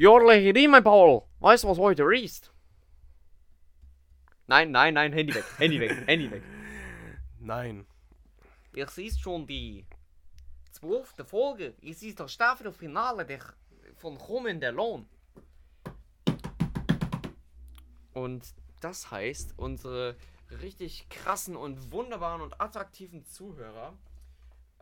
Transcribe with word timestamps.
Jodle 0.00 0.52
die, 0.52 0.68
mein 0.68 0.84
Paul. 0.84 1.24
Weißt 1.40 1.64
du, 1.64 1.68
was 1.68 1.78
heute 1.78 2.04
ist? 2.14 2.52
Nein, 4.46 4.70
nein, 4.70 4.94
nein, 4.94 5.12
Handy 5.12 5.34
weg. 5.34 5.44
Handy 5.58 5.80
weg, 5.80 6.06
Handy 6.06 6.30
weg. 6.30 6.42
Nein. 7.40 7.84
Es 8.76 8.96
ist 8.96 9.20
schon 9.20 9.44
die 9.44 9.84
zwölfte 10.70 11.24
Folge. 11.24 11.74
Es 11.82 12.00
ist 12.04 12.20
das 12.20 12.32
Staffelfinale 12.32 13.26
der, 13.26 13.40
von 13.96 14.16
Kommen 14.18 14.60
der 14.60 14.70
Lohn. 14.70 15.08
Und 18.12 18.54
das 18.78 19.10
heißt, 19.10 19.54
unsere 19.56 20.16
richtig 20.62 21.08
krassen 21.08 21.56
und 21.56 21.90
wunderbaren 21.90 22.40
und 22.40 22.60
attraktiven 22.60 23.24
Zuhörer 23.24 23.98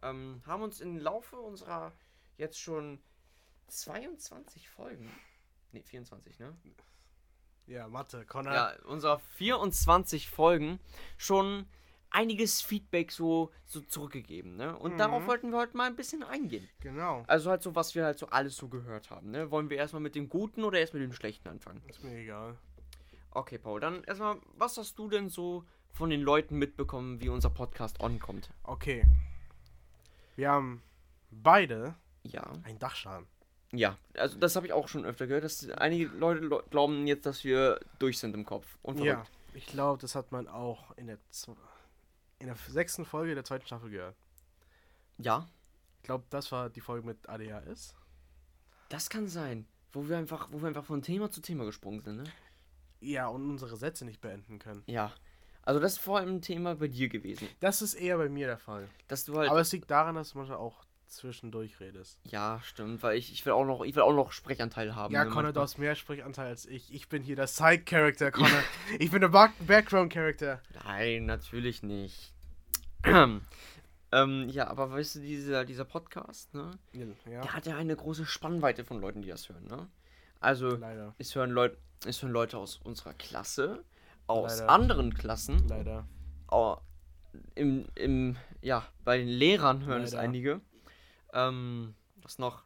ähm, 0.03 0.43
haben 0.45 0.63
uns 0.63 0.83
im 0.83 0.99
Laufe 0.99 1.37
unserer 1.37 1.95
jetzt 2.37 2.61
schon 2.61 3.01
22 3.69 4.69
Folgen, 4.69 5.11
ne 5.73 5.83
24, 5.83 6.39
ne? 6.39 6.57
Ja, 7.67 7.89
Mathe, 7.89 8.25
Connor. 8.25 8.55
Ja, 8.55 8.73
unserer 8.85 9.19
24 9.19 10.31
Folgen 10.31 10.79
schon 11.17 11.67
einiges 12.11 12.63
Feedback 12.63 13.11
so, 13.11 13.51
so 13.67 13.81
zurückgegeben, 13.81 14.57
ne? 14.57 14.79
Und 14.79 14.93
Mhm. 14.95 14.99
darauf 14.99 15.27
wollten 15.27 15.51
wir 15.51 15.59
heute 15.59 15.77
mal 15.77 15.89
ein 15.89 15.97
bisschen 15.97 16.23
eingehen. 16.23 16.69
Genau. 16.81 17.25
Also 17.27 17.51
halt 17.51 17.63
so, 17.63 17.75
was 17.75 17.95
wir 17.95 18.05
halt 18.05 18.19
so 18.19 18.27
alles 18.29 18.57
so 18.57 18.69
gehört 18.69 19.11
haben, 19.11 19.31
ne? 19.33 19.51
Wollen 19.51 19.69
wir 19.69 19.77
erstmal 19.77 20.01
mit 20.03 20.15
dem 20.15 20.29
Guten 20.29 20.63
oder 20.65 20.79
erst 20.79 20.95
mit 20.95 21.03
dem 21.03 21.13
Schlechten 21.13 21.49
anfangen? 21.49 21.83
Ist 21.89 22.05
mir 22.05 22.17
egal. 22.17 22.57
Okay, 23.33 23.59
Paul, 23.59 23.81
dann 23.81 24.05
erstmal, 24.05 24.39
was 24.55 24.79
hast 24.79 24.99
du 24.99 25.09
denn 25.11 25.29
so 25.29 25.65
von 25.93 26.09
den 26.09 26.23
Leuten 26.23 26.57
mitbekommen, 26.57 27.21
wie 27.21 27.29
unser 27.29 27.51
Podcast 27.51 28.01
ankommt? 28.01 28.51
Okay. 28.63 29.05
Wir 30.37 30.51
haben 30.51 30.83
beide 31.31 31.97
Ja. 32.23 32.43
einen 32.65 32.79
Dachschaden. 32.79 33.27
Ja, 33.73 33.99
also 34.17 34.39
das 34.39 34.55
habe 34.57 34.67
ich 34.67 34.73
auch 34.73 34.89
schon 34.89 35.05
öfter 35.05 35.27
gehört, 35.27 35.45
dass 35.45 35.69
einige 35.71 36.07
Leute 36.07 36.49
glauben 36.71 37.07
jetzt, 37.07 37.27
dass 37.27 37.43
wir 37.45 37.81
durch 37.99 38.19
sind 38.19 38.35
im 38.35 38.45
Kopf. 38.45 38.67
Und 38.83 39.01
Ja. 39.01 39.25
Ich 39.55 39.67
glaube, 39.67 40.01
das 40.01 40.15
hat 40.15 40.33
man 40.33 40.49
auch 40.49 40.91
in 40.99 41.07
der, 41.07 41.19
in 42.39 42.47
der 42.47 42.57
sechsten 42.69 43.05
Folge 43.07 43.35
der 43.35 43.43
zweiten 43.45 43.65
Staffel 43.67 43.89
gehört. 43.91 44.15
Ja, 45.19 45.49
Ich 45.99 46.03
glaube, 46.03 46.25
das 46.31 46.53
war 46.53 46.69
die 46.71 46.81
Folge 46.83 47.07
mit 47.07 47.29
ADHS. 47.29 47.95
das 48.91 49.09
kann 49.11 49.27
sein. 49.29 49.67
Wo 49.93 50.09
wir 50.09 50.19
einfach, 50.19 50.49
wo 50.53 50.61
wir 50.61 50.69
einfach 50.69 50.85
von 50.85 51.01
Thema 51.03 51.31
zu 51.31 51.41
Thema 51.41 51.65
gesprungen 51.65 52.03
sind, 52.03 52.17
ne? 52.19 52.25
Ja, 53.01 53.29
und 53.29 53.49
unsere 53.49 53.77
Sätze 53.77 54.05
nicht 54.05 54.21
beenden 54.21 54.59
können. 54.59 54.83
Ja. 54.87 55.11
Also 55.63 55.81
das 55.81 55.95
ist 55.95 55.99
vor 56.01 56.19
allem 56.19 56.37
ein 56.37 56.43
Thema 56.43 56.77
bei 56.77 56.87
dir 56.89 57.09
gewesen. 57.09 57.49
Das 57.61 57.83
ist 57.83 57.95
eher 57.95 58.19
bei 58.19 58.29
mir 58.29 58.47
der 58.47 58.59
Fall. 58.59 58.89
Dass 59.09 59.25
du 59.25 59.37
halt. 59.37 59.51
Aber 59.51 59.61
es 59.61 59.73
liegt 59.73 59.91
daran, 59.91 60.15
dass 60.15 60.35
manchmal 60.35 60.59
auch 60.59 60.85
zwischendurch 61.07 61.79
redest. 61.81 62.19
ja, 62.25 62.61
stimmt, 62.63 63.03
weil 63.03 63.17
ich, 63.17 63.33
ich 63.33 63.45
will 63.47 63.53
auch 63.53 63.65
noch, 63.65 63.83
ich 63.85 63.95
will 63.95 64.03
auch 64.03 64.13
noch 64.15 64.33
Sprechanteil 64.33 64.95
haben. 64.95 65.13
Ja, 65.15 65.25
ne, 65.25 65.31
Connor, 65.31 65.53
du 65.53 65.61
hast 65.61 65.79
mehr 65.79 65.95
Sprechanteil 65.95 66.49
als 66.49 66.67
ich. 66.67 66.93
Ich 66.93 67.09
bin 67.09 67.23
hier 67.23 67.37
der 67.37 67.47
Side-Character, 67.47 68.31
Connor. 68.31 68.63
ich 68.99 69.11
bin 69.11 69.21
der 69.21 69.29
Back- 69.29 69.53
Background-Character. 69.67 70.61
Nein, 70.85 71.27
natürlich 71.27 71.83
nicht. 71.83 72.33
ähm, 74.13 74.49
ja, 74.49 74.69
aber 74.69 74.91
weißt 74.91 75.17
du, 75.17 75.21
dieser, 75.21 75.65
dieser 75.65 75.85
Podcast, 75.85 76.53
ne? 76.55 76.71
Ja, 76.93 77.07
Der 77.43 77.53
hat 77.53 77.67
ja 77.67 77.77
eine 77.77 77.95
große 77.97 78.27
Spannweite 78.27 78.85
von 78.85 79.01
Leuten, 79.01 79.23
die 79.23 79.29
das 79.29 79.49
hören, 79.49 79.65
ne? 79.67 79.89
Also, 80.41 80.69
leider. 80.77 81.15
es 81.19 81.35
hören, 81.35 81.51
Leut, 81.51 81.77
es 82.05 82.23
hören 82.23 82.33
Leute 82.33 82.59
aus 82.59 82.77
unserer 82.85 83.15
Klasse, 83.15 83.85
aus 84.27 84.59
Leider. 84.61 84.71
anderen 84.71 85.15
Klassen, 85.15 85.67
Leider. 85.69 86.07
im, 87.55 87.87
im, 87.95 88.37
ja, 88.61 88.85
bei 89.05 89.19
den 89.19 89.29
Lehrern 89.29 89.85
hören 89.85 90.03
es 90.03 90.13
Leider. 90.13 90.23
einige. 90.25 90.61
Ähm, 91.33 91.95
was 92.23 92.39
noch? 92.39 92.65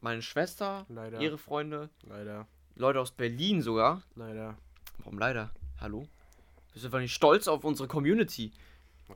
Meine 0.00 0.22
Schwester, 0.22 0.84
Leider. 0.88 1.20
ihre 1.20 1.38
Freunde, 1.38 1.88
Leider. 2.02 2.46
Leute 2.74 3.00
aus 3.00 3.12
Berlin 3.12 3.62
sogar. 3.62 4.02
Leider. 4.16 4.56
Warum 4.98 5.18
leider? 5.18 5.50
Hallo? 5.80 6.06
Wir 6.72 6.80
sind 6.80 6.88
einfach 6.88 7.00
nicht 7.00 7.14
stolz 7.14 7.48
auf 7.48 7.64
unsere 7.64 7.88
Community. 7.88 8.52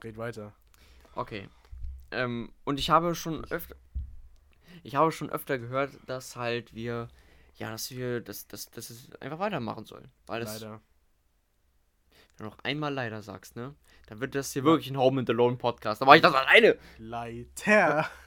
Red 0.03 0.16
weiter. 0.16 0.53
Okay. 1.15 1.48
Ähm, 2.10 2.53
und 2.65 2.78
ich 2.78 2.91
habe 2.91 3.15
schon 3.15 3.44
öfter. 3.47 3.75
Ich 4.84 4.94
habe 4.94 5.10
schon 5.12 5.31
öfter 5.31 5.59
gehört, 5.59 5.91
dass 6.06 6.37
halt 6.37 6.75
wir. 6.75 7.09
Ja, 7.56 7.70
dass 7.70 7.91
wir. 7.91 8.20
Dass, 8.20 8.47
dass, 8.47 8.70
dass 8.70 8.91
es 8.91 9.10
einfach 9.20 9.41
weitermachen 9.41 9.84
sollen. 9.84 10.09
Weil 10.26 10.41
das. 10.41 10.60
Leider. 10.60 10.81
Wenn 12.37 12.47
du 12.47 12.50
noch 12.54 12.59
einmal 12.62 12.94
leider 12.94 13.22
sagst, 13.22 13.56
ne? 13.56 13.75
Dann 14.06 14.20
wird 14.20 14.34
das 14.37 14.53
hier 14.53 14.62
wirklich 14.62 14.91
ein 14.91 14.97
Home 14.97 15.20
and 15.20 15.31
Alone 15.31 15.56
Podcast. 15.56 16.00
Da 16.00 16.06
war 16.06 16.14
ich 16.14 16.22
das 16.22 16.34
alleine. 16.34 16.78
Leiter. 16.98 18.09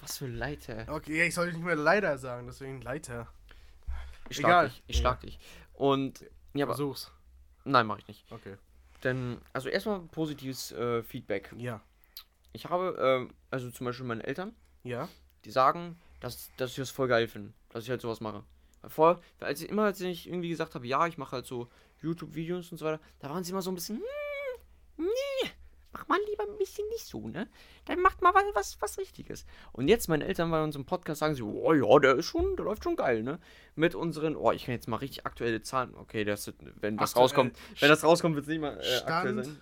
Was 0.00 0.18
für 0.18 0.26
Leiter. 0.26 0.86
Okay, 0.88 1.26
ich 1.26 1.34
sollte 1.34 1.54
nicht 1.54 1.64
mehr 1.64 1.76
leider 1.76 2.16
sagen, 2.18 2.46
deswegen 2.46 2.80
Leiter. 2.82 3.28
Ich 4.28 4.36
schlag 4.36 4.50
Egal. 4.50 4.68
dich. 4.68 4.82
Ich 4.86 4.96
schlag 4.98 5.20
dich. 5.20 5.38
Und. 5.74 6.24
Ja, 6.54 6.64
aber. 6.64 6.74
Versuch's. 6.74 7.10
Nein, 7.64 7.86
mache 7.86 8.00
ich 8.00 8.08
nicht. 8.08 8.24
Okay. 8.30 8.56
Denn. 9.04 9.40
Also 9.52 9.68
erstmal 9.68 10.00
positives 10.00 10.72
äh, 10.72 11.02
Feedback. 11.02 11.52
Ja. 11.56 11.80
Ich 12.52 12.66
habe. 12.66 12.96
ähm, 12.98 13.34
also 13.50 13.70
zum 13.70 13.86
Beispiel 13.86 14.06
meine 14.06 14.24
Eltern. 14.24 14.54
Ja? 14.82 15.08
die 15.44 15.50
sagen, 15.50 15.98
dass, 16.20 16.50
dass 16.56 16.70
ich 16.70 16.76
das 16.76 16.90
voll 16.90 17.08
geil 17.08 17.28
finde, 17.28 17.52
dass 17.70 17.84
ich 17.84 17.90
halt 17.90 18.00
sowas 18.00 18.20
mache. 18.20 18.44
Weil 18.82 18.90
Vor, 18.90 19.20
als 19.40 19.62
ich, 19.62 19.68
immer 19.68 19.84
als 19.84 20.00
ich 20.00 20.26
irgendwie 20.28 20.48
gesagt 20.48 20.74
habe, 20.74 20.86
ja, 20.86 21.06
ich 21.06 21.18
mache 21.18 21.32
halt 21.32 21.46
so 21.46 21.68
YouTube-Videos 22.02 22.72
und 22.72 22.78
so 22.78 22.86
weiter, 22.86 23.00
da 23.18 23.30
waren 23.30 23.44
sie 23.44 23.52
immer 23.52 23.62
so 23.62 23.70
ein 23.70 23.74
bisschen, 23.74 23.96
hm, 23.96 25.04
nee, 25.06 25.50
mach 25.92 26.06
mal 26.08 26.18
lieber 26.28 26.44
ein 26.44 26.58
bisschen 26.58 26.86
nicht 26.88 27.06
so, 27.06 27.28
ne? 27.28 27.48
Dann 27.86 28.00
macht 28.00 28.22
mal 28.22 28.32
was, 28.34 28.44
was, 28.54 28.76
was 28.80 28.98
Richtiges. 28.98 29.46
Und 29.72 29.88
jetzt, 29.88 30.08
meine 30.08 30.24
Eltern 30.24 30.50
bei 30.50 30.62
unserem 30.62 30.84
Podcast 30.84 31.20
sagen 31.20 31.34
sie, 31.34 31.42
oh 31.42 31.72
ja, 31.72 31.98
der 31.98 32.16
ist 32.16 32.26
schon, 32.26 32.56
der 32.56 32.64
läuft 32.64 32.84
schon 32.84 32.96
geil, 32.96 33.22
ne? 33.22 33.38
Mit 33.74 33.94
unseren, 33.94 34.36
oh, 34.36 34.52
ich 34.52 34.66
kann 34.66 34.74
jetzt 34.74 34.88
mal 34.88 34.96
richtig 34.96 35.26
aktuelle 35.26 35.62
Zahlen, 35.62 35.94
okay, 35.94 36.24
das, 36.24 36.52
wenn 36.80 36.96
das 36.96 37.10
Aktuell. 37.10 37.22
rauskommt, 37.22 37.58
wenn 37.80 37.88
das 37.88 38.04
rauskommt, 38.04 38.36
wird 38.36 38.44
es 38.44 38.48
nicht 38.48 38.60
mal 38.60 38.80
äh, 38.80 39.00
aktuell 39.06 39.32
Stand 39.32 39.46
sein. 39.46 39.60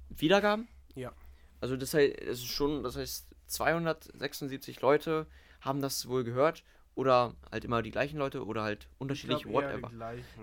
Wiedergaben. 0.09 0.69
Ja. 0.95 1.13
Also 1.61 1.77
das 1.77 1.93
heißt, 1.95 2.19
es 2.19 2.41
ist 2.41 2.47
schon, 2.47 2.83
das 2.83 2.97
heißt 2.97 3.28
276 3.49 4.81
Leute 4.81 5.27
haben 5.61 5.81
das 5.81 6.09
wohl 6.09 6.25
gehört 6.25 6.65
oder 6.95 7.35
halt 7.51 7.65
immer 7.65 7.83
die 7.83 7.91
gleichen 7.91 8.19
Leute 8.19 8.45
oder 8.45 8.63
halt 8.63 8.89
unterschiedlich, 8.99 9.47
Ich 9.47 9.53
whatever. 9.53 9.91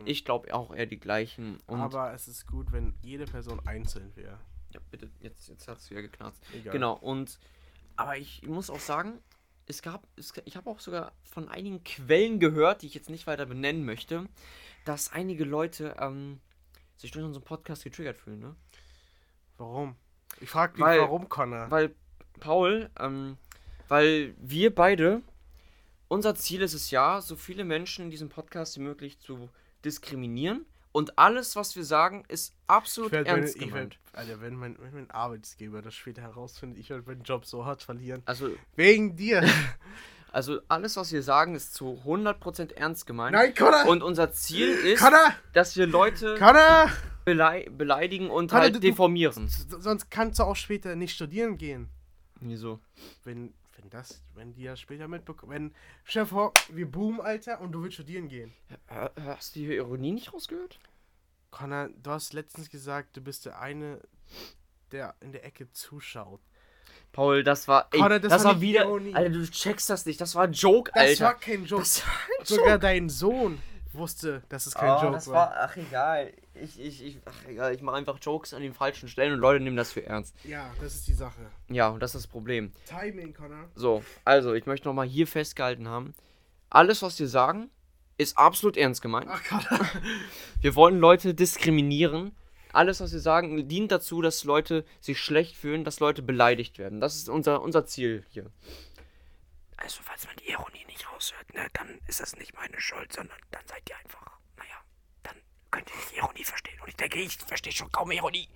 Ich 0.05 0.25
glaube 0.25 0.53
auch 0.53 0.73
eher 0.73 0.85
die 0.85 0.99
gleichen. 0.99 1.59
Aber 1.67 2.13
es 2.13 2.27
ist 2.27 2.47
gut, 2.47 2.71
wenn 2.71 2.93
jede 3.01 3.25
Person 3.25 3.59
einzeln 3.65 4.15
wäre. 4.15 4.39
ja, 4.73 4.79
bitte, 4.91 5.09
jetzt, 5.19 5.47
jetzt 5.47 5.67
hat 5.67 5.77
es 5.77 5.89
wieder 5.89 6.01
geknarzt. 6.01 6.43
Egal. 6.53 6.73
Genau, 6.73 6.93
und 6.93 7.39
aber 7.97 8.17
ich 8.17 8.41
muss 8.43 8.69
auch 8.69 8.79
sagen, 8.79 9.19
es 9.67 9.81
gab, 9.81 10.07
es, 10.17 10.33
ich 10.45 10.57
habe 10.57 10.69
auch 10.69 10.79
sogar 10.79 11.13
von 11.23 11.49
einigen 11.49 11.83
Quellen 11.83 12.39
gehört, 12.39 12.81
die 12.81 12.87
ich 12.87 12.93
jetzt 12.93 13.09
nicht 13.09 13.25
weiter 13.25 13.45
benennen 13.45 13.85
möchte, 13.85 14.27
dass 14.83 15.11
einige 15.11 15.43
Leute 15.43 15.95
ähm, 15.99 16.39
sich 16.97 17.11
durch 17.11 17.25
unseren 17.25 17.43
Podcast 17.43 17.83
getriggert 17.83 18.17
fühlen, 18.17 18.39
ne? 18.39 18.55
Warum? 19.57 19.95
Ich 20.41 20.49
frage 20.49 20.73
dich, 20.73 20.83
warum, 20.83 21.29
Connor? 21.29 21.71
Weil, 21.71 21.95
Paul, 22.39 22.89
ähm, 22.99 23.37
weil 23.87 24.33
wir 24.39 24.73
beide, 24.73 25.21
unser 26.07 26.35
Ziel 26.35 26.61
ist 26.61 26.73
es 26.73 26.91
ja, 26.91 27.21
so 27.21 27.35
viele 27.35 27.63
Menschen 27.63 28.05
in 28.05 28.11
diesem 28.11 28.29
Podcast 28.29 28.77
wie 28.77 28.81
möglich 28.81 29.19
zu 29.19 29.49
diskriminieren. 29.83 30.65
Und 30.91 31.17
alles, 31.19 31.55
was 31.57 31.75
wir 31.75 31.83
sagen, 31.83 32.23
ist 32.29 32.53
absolut 32.67 33.11
meine- 33.11 33.27
ernst 33.27 33.55
ich 33.57 33.63
gemeint. 33.63 33.97
werd, 34.13 34.17
Alter, 34.29 34.41
wenn 34.41 34.55
mein, 34.55 34.77
wenn 34.79 34.93
mein 34.93 35.11
Arbeitsgeber 35.11 35.81
das 35.81 35.93
später 35.93 36.21
herausfindet, 36.21 36.79
ich 36.79 36.89
werde 36.89 37.03
meinen 37.05 37.23
Job 37.23 37.45
so 37.45 37.65
hart 37.65 37.83
verlieren. 37.83 38.21
Also, 38.25 38.49
Wegen 38.77 39.15
dir. 39.17 39.43
also 40.31 40.59
alles, 40.69 40.95
was 40.95 41.11
wir 41.11 41.21
sagen, 41.21 41.53
ist 41.53 41.73
zu 41.73 42.01
100% 42.05 42.73
ernst 42.75 43.05
gemeint. 43.05 43.33
Nein, 43.33 43.53
Connor! 43.53 43.87
Und 43.87 44.03
unser 44.03 44.31
Ziel 44.31 44.69
ist, 44.69 45.01
Connor! 45.01 45.33
dass 45.53 45.75
wir 45.75 45.85
Leute 45.85 46.35
Connor! 46.35 46.89
belei 47.25 47.67
beleidigen 47.69 48.29
und 48.29 48.49
Connor, 48.49 48.61
halt 48.63 48.75
du- 48.75 48.79
du- 48.79 48.87
deformieren. 48.87 49.47
S- 49.47 49.67
Sonst 49.79 50.09
kannst 50.09 50.39
du 50.39 50.43
auch 50.43 50.55
später 50.55 50.95
nicht 50.95 51.13
studieren 51.13 51.57
gehen. 51.57 51.89
Wieso? 52.49 52.79
Wenn, 53.23 53.53
wenn 53.77 53.89
das, 53.89 54.21
wenn 54.35 54.53
die 54.53 54.65
das 54.65 54.79
später 54.79 55.07
mitbekommen. 55.07 55.51
Wenn, 55.51 55.75
stell 56.03 56.25
vor, 56.25 56.53
wir 56.69 56.89
boomen, 56.89 57.21
Alter, 57.21 57.61
und 57.61 57.71
du 57.71 57.83
willst 57.83 57.95
studieren 57.95 58.27
gehen. 58.27 58.53
Hast 58.87 59.55
du 59.55 59.59
die 59.61 59.75
Ironie 59.75 60.11
nicht 60.11 60.33
rausgehört? 60.33 60.79
Connor, 61.51 61.89
du 62.01 62.11
hast 62.11 62.33
letztens 62.33 62.69
gesagt, 62.69 63.15
du 63.17 63.21
bist 63.21 63.45
der 63.45 63.59
eine, 63.59 64.01
der 64.91 65.15
in 65.21 65.31
der 65.31 65.45
Ecke 65.45 65.71
zuschaut. 65.71 66.41
Paul, 67.11 67.43
das 67.43 67.67
war. 67.67 67.87
Ey, 67.91 67.99
Connor, 67.99 68.19
das, 68.19 68.29
das 68.29 68.43
war, 68.43 68.55
war 68.55 68.61
wieder. 68.61 68.81
Ironie. 68.83 69.15
Alter, 69.15 69.29
du 69.29 69.49
checkst 69.49 69.89
das 69.89 70.05
nicht. 70.05 70.19
Das 70.19 70.35
war 70.35 70.43
ein 70.43 70.53
Joke, 70.53 70.91
Das 70.93 71.03
Alter. 71.03 71.25
war 71.25 71.39
kein 71.39 71.65
Joke. 71.65 71.81
das 71.81 72.05
war 72.05 72.13
ein 72.39 72.45
Sogar 72.45 72.77
dein 72.77 73.09
Sohn 73.09 73.61
wusste, 73.97 74.43
dass 74.49 74.65
es 74.65 74.73
kein 74.75 74.91
Oh, 74.91 75.01
Joke 75.01 75.13
das 75.13 75.27
war. 75.27 75.49
war. 75.49 75.55
Ach, 75.57 75.77
egal. 75.77 76.33
Ich, 76.53 76.79
ich, 76.79 77.03
ich, 77.03 77.19
ach, 77.25 77.33
egal. 77.47 77.73
Ich 77.75 77.81
mache 77.81 77.95
einfach 77.97 78.17
Jokes 78.21 78.53
an 78.53 78.61
den 78.61 78.73
falschen 78.73 79.09
Stellen 79.09 79.33
und 79.33 79.39
Leute 79.39 79.63
nehmen 79.63 79.75
das 79.77 79.91
für 79.91 80.05
ernst. 80.05 80.35
Ja, 80.43 80.71
das 80.81 80.95
ist 80.95 81.07
die 81.07 81.13
Sache. 81.13 81.41
Ja, 81.69 81.89
und 81.89 81.99
das 82.01 82.15
ist 82.15 82.23
das 82.25 82.27
Problem. 82.27 82.71
Timing, 82.85 83.33
Connor. 83.33 83.69
So, 83.75 84.03
also, 84.23 84.53
ich 84.53 84.65
möchte 84.65 84.87
nochmal 84.87 85.07
hier 85.07 85.27
festgehalten 85.27 85.87
haben: 85.87 86.13
alles, 86.69 87.01
was 87.01 87.19
wir 87.19 87.27
sagen, 87.27 87.69
ist 88.17 88.37
absolut 88.37 88.77
ernst 88.77 89.01
gemeint. 89.01 89.27
Ach 89.29 89.41
Gott. 89.49 89.67
Wir 90.61 90.75
wollen 90.75 90.99
Leute 90.99 91.33
diskriminieren. 91.33 92.31
Alles, 92.71 92.99
was 92.99 93.13
wir 93.13 93.19
sagen, 93.21 93.67
dient 93.69 93.91
dazu, 93.91 94.21
dass 94.21 94.43
Leute 94.43 94.83
sich 94.99 95.19
schlecht 95.19 95.55
fühlen, 95.55 95.83
dass 95.85 96.01
Leute 96.01 96.21
beleidigt 96.21 96.77
werden. 96.77 96.99
Das 96.99 97.15
ist 97.15 97.29
unser, 97.29 97.61
unser 97.61 97.85
Ziel 97.85 98.25
hier. 98.29 98.51
Also, 99.77 99.99
falls 100.03 100.25
man 100.25 100.35
die 100.37 100.51
Ironie 100.51 100.84
raushört, 101.33 101.53
ne, 101.53 101.67
dann 101.73 101.99
ist 102.07 102.19
das 102.19 102.35
nicht 102.37 102.53
meine 102.55 102.79
Schuld, 102.79 103.11
sondern 103.13 103.37
dann 103.51 103.65
seid 103.67 103.89
ihr 103.89 103.97
einfach, 103.97 104.39
naja, 104.57 104.75
dann 105.23 105.35
könnt 105.71 105.89
ihr 105.89 105.95
die 106.11 106.17
Ironie 106.17 106.43
verstehen. 106.43 106.79
Und 106.81 106.87
ich 106.89 106.95
denke, 106.95 107.19
ich 107.19 107.37
verstehe 107.37 107.73
schon 107.73 107.91
kaum 107.91 108.11
Ironie. 108.11 108.47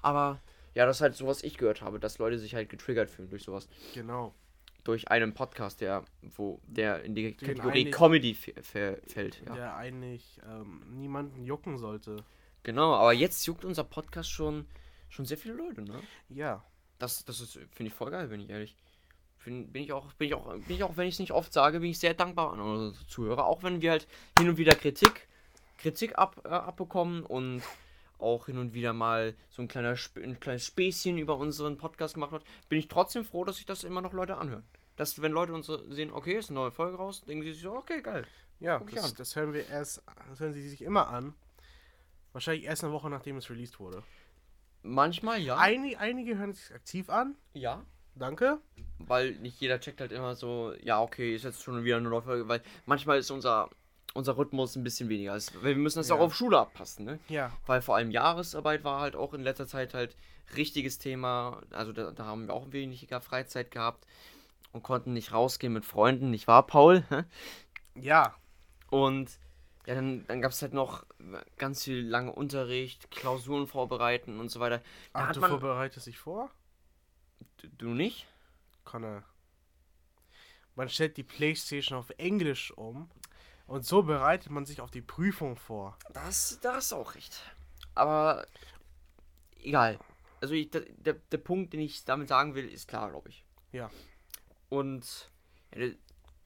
Aber 0.00 0.40
ja, 0.74 0.86
das 0.86 0.98
ist 0.98 1.00
halt 1.02 1.14
so, 1.14 1.26
was 1.26 1.42
ich 1.42 1.56
gehört 1.58 1.82
habe, 1.82 1.98
dass 1.98 2.18
Leute 2.18 2.38
sich 2.38 2.54
halt 2.54 2.68
getriggert 2.68 3.10
fühlen 3.10 3.30
durch 3.30 3.42
sowas. 3.42 3.68
Genau. 3.94 4.34
Durch 4.84 5.10
einen 5.10 5.34
Podcast, 5.34 5.80
der, 5.80 6.04
wo, 6.36 6.60
der 6.66 7.02
in 7.02 7.14
die 7.14 7.36
Den 7.36 7.48
Kategorie 7.48 7.80
eigentlich- 7.80 7.94
Comedy 7.94 8.34
fällt. 8.34 9.42
Ja. 9.46 9.54
Der 9.54 9.76
eigentlich 9.76 10.40
ähm, 10.48 10.82
niemanden 10.98 11.44
jucken 11.44 11.78
sollte. 11.78 12.24
Genau, 12.62 12.94
aber 12.94 13.12
jetzt 13.12 13.46
juckt 13.46 13.64
unser 13.64 13.84
Podcast 13.84 14.30
schon, 14.30 14.66
schon 15.08 15.24
sehr 15.24 15.36
viele 15.38 15.54
Leute, 15.54 15.82
ne? 15.82 16.00
Ja. 16.28 16.64
Das, 16.98 17.24
das 17.24 17.40
ist, 17.40 17.52
finde 17.52 17.84
ich 17.88 17.94
voll 17.94 18.10
geil, 18.10 18.26
bin 18.28 18.40
ich 18.40 18.50
ehrlich. 18.50 18.76
Bin, 19.48 19.72
bin 19.72 19.82
ich 19.82 19.94
auch, 19.94 20.12
bin 20.12 20.28
ich 20.28 20.34
auch, 20.34 20.52
bin 20.52 20.76
ich 20.76 20.84
auch, 20.84 20.98
wenn 20.98 21.08
ich 21.08 21.14
es 21.14 21.20
nicht 21.20 21.32
oft 21.32 21.54
sage, 21.54 21.80
bin 21.80 21.88
ich 21.88 21.98
sehr 21.98 22.12
dankbar 22.12 22.52
an 22.52 22.60
unsere 22.60 23.06
Zuhörer. 23.06 23.46
Auch 23.46 23.62
wenn 23.62 23.80
wir 23.80 23.92
halt 23.92 24.06
hin 24.38 24.46
und 24.50 24.58
wieder 24.58 24.74
Kritik, 24.74 25.26
Kritik 25.78 26.18
ab, 26.18 26.42
äh, 26.44 26.48
abbekommen 26.48 27.24
und 27.24 27.62
auch 28.18 28.44
hin 28.44 28.58
und 28.58 28.74
wieder 28.74 28.92
mal 28.92 29.34
so 29.48 29.62
ein, 29.62 29.68
kleiner, 29.68 29.96
ein 30.16 30.38
kleines 30.38 30.66
Späßchen 30.66 31.16
über 31.16 31.38
unseren 31.38 31.78
Podcast 31.78 32.12
gemacht 32.12 32.32
wird, 32.32 32.44
bin 32.68 32.78
ich 32.78 32.88
trotzdem 32.88 33.24
froh, 33.24 33.42
dass 33.42 33.56
sich 33.56 33.64
das 33.64 33.84
immer 33.84 34.02
noch 34.02 34.12
Leute 34.12 34.36
anhören. 34.36 34.64
Dass, 34.96 35.22
wenn 35.22 35.32
Leute 35.32 35.54
uns 35.54 35.72
sehen, 35.88 36.12
okay, 36.12 36.34
ist 36.34 36.50
eine 36.50 36.58
neue 36.58 36.70
Folge 36.70 36.98
raus, 36.98 37.22
denken 37.22 37.42
sie 37.42 37.52
sich 37.54 37.62
so, 37.62 37.72
okay, 37.72 38.02
geil. 38.02 38.26
Ja, 38.60 38.80
das, 38.80 39.14
das 39.14 39.34
hören 39.34 39.54
wir 39.54 39.66
erst, 39.66 40.02
das 40.28 40.40
hören 40.40 40.52
sie 40.52 40.68
sich 40.68 40.82
immer 40.82 41.08
an. 41.08 41.32
Wahrscheinlich 42.32 42.66
erst 42.66 42.84
eine 42.84 42.92
Woche 42.92 43.08
nachdem 43.08 43.38
es 43.38 43.48
released 43.48 43.80
wurde. 43.80 44.02
Manchmal 44.82 45.40
ja. 45.40 45.56
Einige, 45.56 45.98
einige 45.98 46.36
hören 46.36 46.52
sich 46.52 46.74
aktiv 46.74 47.08
an. 47.08 47.34
ja. 47.54 47.82
Danke. 48.18 48.58
weil 48.98 49.32
nicht 49.36 49.60
jeder 49.60 49.78
checkt 49.80 50.00
halt 50.00 50.12
immer 50.12 50.34
so, 50.34 50.72
ja, 50.82 51.00
okay, 51.00 51.34
ist 51.34 51.44
jetzt 51.44 51.62
schon 51.62 51.84
wieder 51.84 51.96
eine 51.98 52.08
neue 52.08 52.22
Folge, 52.22 52.48
weil 52.48 52.62
manchmal 52.86 53.18
ist 53.18 53.30
unser, 53.30 53.70
unser 54.14 54.36
Rhythmus 54.36 54.74
ein 54.76 54.82
bisschen 54.84 55.08
weniger. 55.08 55.32
Weil 55.34 55.62
wir 55.62 55.76
müssen 55.76 55.98
das 56.00 56.08
Ja. 56.08 56.16
auch 56.16 56.20
auf 56.20 56.34
Schule 56.34 56.58
abpassen, 56.58 57.04
ne? 57.04 57.18
Ja. 57.28 57.52
Weil 57.66 57.80
vor 57.80 57.96
allem 57.96 58.10
Jahresarbeit 58.10 58.82
war 58.84 59.00
halt 59.00 59.14
auch 59.16 59.34
in 59.34 59.42
letzter 59.42 59.66
Zeit 59.66 59.94
halt 59.94 60.16
richtiges 60.56 60.98
Thema. 60.98 61.60
Also 61.70 61.92
da, 61.92 62.10
da 62.10 62.24
haben 62.24 62.46
wir 62.48 62.54
auch 62.54 62.72
weniger 62.72 63.20
Freizeit 63.20 63.70
gehabt 63.70 64.04
und 64.72 64.82
konnten 64.82 65.12
nicht 65.12 65.32
rausgehen 65.32 65.72
mit 65.72 65.84
Freunden, 65.84 66.30
nicht 66.30 66.46
wahr, 66.48 66.66
Paul? 66.66 67.04
Ja. 67.94 68.34
Und 68.90 69.30
ja, 69.86 69.94
dann, 69.94 70.24
dann 70.28 70.40
gab 70.42 70.52
es 70.52 70.62
halt 70.62 70.72
noch 70.74 71.04
ganz 71.56 71.84
viel 71.84 72.06
lange 72.06 72.32
Unterricht, 72.32 73.10
Klausuren 73.10 73.66
vorbereiten 73.66 74.38
und 74.38 74.50
so 74.50 74.60
weiter. 74.60 74.78
Da 75.12 75.20
Ach, 75.28 75.32
du 75.32 75.40
man- 75.40 75.50
vorbereitest 75.50 76.06
dich 76.06 76.18
vor? 76.18 76.50
Du, 77.62 77.88
nicht? 77.88 78.26
Connor. 78.84 79.24
Man 80.74 80.88
stellt 80.88 81.16
die 81.16 81.24
Playstation 81.24 81.98
auf 81.98 82.10
Englisch 82.18 82.70
um 82.72 83.10
und 83.66 83.84
so 83.84 84.02
bereitet 84.02 84.50
man 84.50 84.64
sich 84.64 84.80
auf 84.80 84.90
die 84.90 85.02
Prüfung 85.02 85.56
vor. 85.56 85.98
Das, 86.12 86.58
da 86.60 86.74
hast 86.74 86.92
du 86.92 86.96
auch 86.96 87.14
recht. 87.14 87.42
Aber 87.94 88.46
egal. 89.60 89.98
Also 90.40 90.54
ich, 90.54 90.70
der, 90.70 90.82
der, 90.82 91.14
der 91.14 91.38
Punkt, 91.38 91.72
den 91.72 91.80
ich 91.80 92.04
damit 92.04 92.28
sagen 92.28 92.54
will, 92.54 92.68
ist 92.68 92.86
klar, 92.86 93.10
glaube 93.10 93.28
ich. 93.28 93.44
Ja. 93.72 93.90
Und 94.68 95.30
ja, 95.74 95.88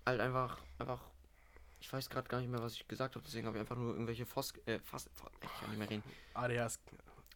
halt 0.06 0.20
einfach, 0.20 0.58
einfach, 0.78 1.00
ich 1.80 1.92
weiß 1.92 2.08
gerade 2.08 2.28
gar 2.28 2.40
nicht 2.40 2.50
mehr, 2.50 2.62
was 2.62 2.74
ich 2.74 2.88
gesagt 2.88 3.14
habe, 3.14 3.24
deswegen 3.24 3.46
habe 3.46 3.58
ich 3.58 3.60
einfach 3.60 3.76
nur 3.76 3.92
irgendwelche 3.92 4.24
Fos, 4.24 4.54
äh, 4.66 4.78
fast, 4.80 5.10
ich 5.42 5.60
kann 5.60 5.70
nicht 5.70 5.78
mehr 5.78 5.90
reden. 5.90 6.02
ADHS. 6.34 6.80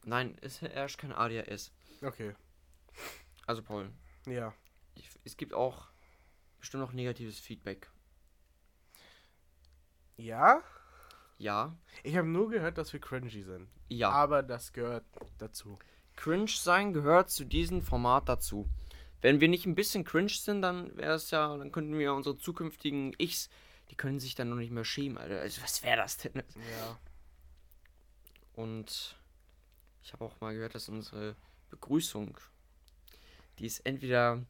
Nein, 0.05 0.37
es 0.41 0.63
herrscht 0.63 0.99
kein 0.99 1.13
ADHS. 1.13 1.73
Okay. 2.01 2.35
Also 3.47 3.63
Paul, 3.63 3.91
Ja. 4.27 4.53
ich, 4.95 5.09
es 5.25 5.37
gibt 5.37 5.55
auch 5.55 5.89
bestimmt 6.59 6.83
noch 6.83 6.93
negatives 6.93 7.39
Feedback. 7.39 7.91
Ja? 10.17 10.63
Ja, 11.39 11.77
Ich 12.03 12.17
habe 12.17 12.27
nur 12.29 12.49
gehört, 12.51 12.79
dass 12.79 12.93
wir 12.93 13.01
cringy 13.01 13.43
sind. 13.43 13.69
ja. 13.89 14.11
Aber 14.11 14.43
das 14.43 14.73
gehört 14.73 15.05
dazu. 15.39 15.79
Cringe 16.17 16.49
sein 16.49 16.95
gehört 16.95 17.31
zu 17.31 17.45
diesem 17.45 17.83
Format 17.83 18.29
dazu. 18.29 18.67
Wenn 19.21 19.41
wir 19.41 19.49
nicht 19.49 19.67
ein 19.67 19.75
bisschen 19.75 20.05
cringe 20.05 20.31
sind, 20.31 20.63
dann 20.63 20.97
wäre 20.97 21.15
es 21.15 21.31
ja, 21.31 21.55
dann 21.57 21.73
könnten 21.73 21.99
wir 21.99 22.15
unsere 22.15 22.39
zukünftigen 22.39 23.15
Ichs, 23.19 23.51
die 23.91 23.97
können 23.97 24.19
sich 24.19 24.35
dann 24.35 24.49
noch 24.49 24.57
nicht 24.57 24.71
mehr 24.73 24.85
schämen, 24.85 25.19
Alter. 25.19 25.41
Also, 25.41 25.61
was 25.63 25.83
wäre 25.83 25.99
das 25.99 26.17
denn? 26.17 26.33
Ja. 26.37 26.99
Und 28.55 29.17
ich 30.03 30.13
habe 30.15 30.25
auch 30.25 30.41
mal 30.41 30.55
gehört, 30.55 30.75
dass 30.75 30.89
unsere 30.89 31.37
Begrüßung, 31.69 32.39
die 33.59 33.67
ist 33.67 33.81
entweder, 33.81 34.43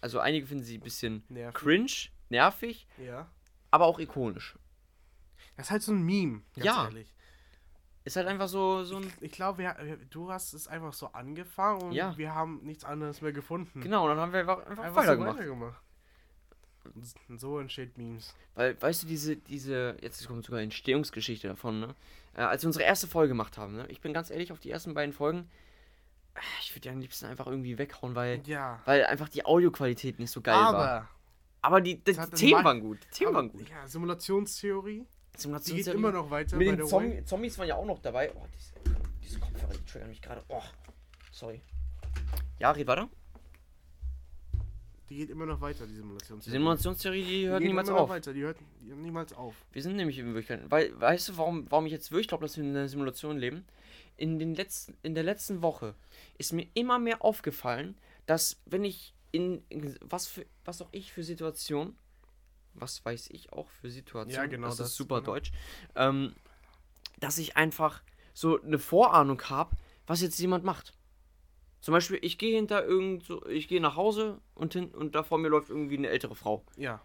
also 0.00 0.20
einige 0.20 0.46
finden 0.46 0.64
sie 0.64 0.78
ein 0.78 0.82
bisschen 0.82 1.22
Nervig. 1.28 1.54
cringe, 1.60 1.92
nervig, 2.28 2.86
Ja. 3.04 3.28
aber 3.70 3.86
auch 3.86 3.98
ikonisch. 3.98 4.56
Das 5.56 5.66
ist 5.66 5.70
halt 5.70 5.82
so 5.82 5.92
ein 5.92 6.02
Meme, 6.02 6.42
ganz 6.54 6.66
Ja. 6.66 6.84
ehrlich. 6.84 7.14
Ist 8.04 8.16
halt 8.16 8.26
einfach 8.28 8.48
so, 8.48 8.84
so 8.84 8.96
ein. 8.96 9.12
Ich 9.20 9.32
glaube, 9.32 9.58
wir, 9.58 9.76
wir- 9.82 9.96
du 9.96 10.30
hast 10.32 10.54
es 10.54 10.66
einfach 10.68 10.92
so 10.94 11.08
angefangen 11.08 11.82
und 11.82 11.92
Ja. 11.92 12.16
wir 12.16 12.34
haben 12.34 12.60
nichts 12.64 12.84
anderes 12.84 13.20
mehr 13.20 13.32
gefunden. 13.32 13.80
Genau, 13.82 14.04
und 14.04 14.10
dann 14.10 14.18
haben 14.18 14.32
wir 14.32 14.40
einfach, 14.40 14.58
einfach, 14.66 14.84
Einfach 14.84 15.02
so 15.02 15.08
weitergemacht. 15.08 15.36
weitergemacht. 15.38 15.82
Und 17.28 17.38
so 17.38 17.58
entsteht 17.58 17.98
Memes. 17.98 18.34
Weil, 18.54 18.80
weißt 18.80 19.02
du, 19.02 19.06
diese, 19.08 19.36
diese, 19.36 19.96
jetzt 20.00 20.26
kommt 20.26 20.44
sogar 20.46 20.62
Entstehungsgeschichte 20.62 21.48
davon, 21.48 21.80
ne? 21.80 21.94
Äh, 22.34 22.42
als 22.42 22.62
wir 22.62 22.68
unsere 22.68 22.84
erste 22.84 23.06
Folge 23.06 23.28
gemacht 23.28 23.58
haben, 23.58 23.74
ne? 23.76 23.86
Ich 23.88 24.00
bin 24.00 24.14
ganz 24.14 24.30
ehrlich, 24.30 24.52
auf 24.52 24.58
die 24.60 24.70
ersten 24.70 24.94
beiden 24.94 25.12
Folgen, 25.12 25.50
ich 26.62 26.70
würde 26.72 26.80
die 26.82 26.90
am 26.90 26.98
liebsten 27.00 27.26
einfach 27.26 27.46
irgendwie 27.46 27.76
weghauen, 27.78 28.14
weil, 28.14 28.40
Ja. 28.46 28.80
weil 28.84 29.04
einfach 29.06 29.28
die 29.28 29.44
Audioqualität 29.44 30.18
nicht 30.18 30.30
so 30.30 30.40
geil 30.40 30.54
war. 30.54 30.74
aber, 30.74 31.08
Aber 31.62 31.80
die, 31.80 31.96
die, 31.96 32.12
die 32.12 32.30
Themen 32.30 32.64
waren 32.64 32.80
gut. 32.80 32.98
Die 33.04 33.08
Themen 33.18 33.28
aber 33.30 33.36
waren 33.38 33.50
gut. 33.52 33.68
ja, 33.68 33.86
Simulationstheorie, 33.86 35.04
die 35.34 35.40
Simulationsserie. 35.40 35.84
geht 35.84 35.94
immer 35.94 36.12
noch 36.12 36.30
weiter. 36.30 36.56
Mit 36.56 36.68
den 36.68 36.80
way. 36.90 37.24
Zombies 37.24 37.58
waren 37.58 37.68
ja 37.68 37.74
auch 37.76 37.86
noch 37.86 37.98
dabei. 38.00 38.30
Oh, 38.34 38.46
diese, 38.54 38.72
diese 39.22 39.38
Kopfhörer, 39.40 39.72
die 39.72 39.84
triggern 39.84 40.08
mich 40.08 40.22
gerade. 40.22 40.42
Oh, 40.48 40.62
sorry. 41.32 41.60
Ja, 42.60 42.70
red 42.70 42.86
weiter. 42.86 43.08
Die 45.08 45.16
geht 45.16 45.30
immer 45.30 45.46
noch 45.46 45.60
weiter, 45.62 45.86
die 45.86 45.92
Die 45.92 45.96
Simulationstheorie. 45.96 46.58
Simulationstheorie, 46.58 47.24
die 47.24 47.48
hört 47.48 47.62
die 47.62 47.66
niemals 47.68 47.88
auf. 47.88 48.08
weiter, 48.10 48.32
die 48.34 48.42
hört 48.42 48.58
die 48.82 48.90
hört 48.90 48.98
niemals 48.98 49.32
auf. 49.32 49.54
Wir 49.72 49.82
sind 49.82 49.96
nämlich 49.96 50.18
in 50.18 50.26
Wirklichkeit. 50.34 50.70
Weil, 50.70 50.98
weißt 51.00 51.30
du, 51.30 51.38
warum, 51.38 51.66
warum 51.70 51.86
ich 51.86 51.92
jetzt 51.92 52.10
wirklich 52.12 52.28
glaube, 52.28 52.44
dass 52.44 52.56
wir 52.58 52.64
in 52.64 52.76
einer 52.76 52.88
Simulation 52.88 53.38
leben? 53.38 53.64
In, 54.18 54.38
den 54.38 54.54
letzten, 54.54 54.96
in 55.02 55.14
der 55.14 55.24
letzten 55.24 55.62
Woche 55.62 55.94
ist 56.36 56.52
mir 56.52 56.66
immer 56.74 56.98
mehr 56.98 57.24
aufgefallen, 57.24 57.96
dass 58.26 58.60
wenn 58.66 58.84
ich 58.84 59.14
in, 59.32 59.62
in 59.70 59.96
was 60.02 60.26
für 60.26 60.44
was 60.64 60.82
auch 60.82 60.88
ich 60.92 61.12
für 61.12 61.22
Situation, 61.22 61.96
was 62.74 63.04
weiß 63.04 63.30
ich 63.30 63.52
auch 63.52 63.68
für 63.70 63.90
Situation, 63.90 64.34
Ja, 64.34 64.46
genau 64.46 64.68
das, 64.68 64.76
das, 64.76 64.88
ist 64.90 64.96
super 64.96 65.20
genau. 65.20 65.32
deutsch, 65.32 65.52
ähm, 65.96 66.34
dass 67.20 67.38
ich 67.38 67.56
einfach 67.56 68.02
so 68.34 68.60
eine 68.60 68.78
Vorahnung 68.78 69.40
habe, 69.44 69.76
was 70.06 70.20
jetzt 70.20 70.38
jemand 70.38 70.64
macht. 70.64 70.94
Zum 71.80 71.92
Beispiel, 71.92 72.18
ich 72.22 72.38
gehe 72.38 72.56
hinter 72.56 72.84
irgend 72.84 73.24
so, 73.24 73.46
ich 73.46 73.68
gehe 73.68 73.80
nach 73.80 73.96
Hause 73.96 74.40
und, 74.54 74.72
hin, 74.72 74.88
und 74.88 75.14
da 75.14 75.22
vor 75.22 75.38
mir 75.38 75.48
läuft 75.48 75.70
irgendwie 75.70 75.96
eine 75.96 76.08
ältere 76.08 76.34
Frau 76.34 76.64
Ja. 76.76 77.00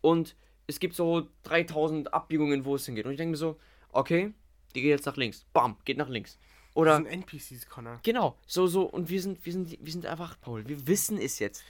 und 0.00 0.36
es 0.66 0.80
gibt 0.80 0.94
so 0.94 1.28
3000 1.44 2.12
Abbiegungen, 2.12 2.64
wo 2.64 2.74
es 2.74 2.84
hingeht. 2.86 3.06
Und 3.06 3.12
ich 3.12 3.18
denke 3.18 3.30
mir 3.30 3.36
so, 3.36 3.56
okay, 3.92 4.34
die 4.74 4.82
geht 4.82 4.90
jetzt 4.90 5.06
nach 5.06 5.16
links. 5.16 5.46
Bam, 5.52 5.76
geht 5.84 5.96
nach 5.96 6.08
links. 6.08 6.38
Das 6.76 6.82
Oder 6.82 6.96
sind 6.96 7.06
NPCs, 7.06 7.68
Connor. 7.68 8.00
genau, 8.02 8.36
so 8.46 8.66
so 8.66 8.82
und 8.84 9.08
wir 9.08 9.22
sind 9.22 9.44
wir 9.46 9.52
sind 9.52 9.70
wir 9.80 9.92
sind 9.92 10.04
erwacht, 10.04 10.40
Paul. 10.42 10.66
Wir 10.68 10.86
wissen 10.86 11.16
es 11.18 11.38
jetzt. 11.38 11.64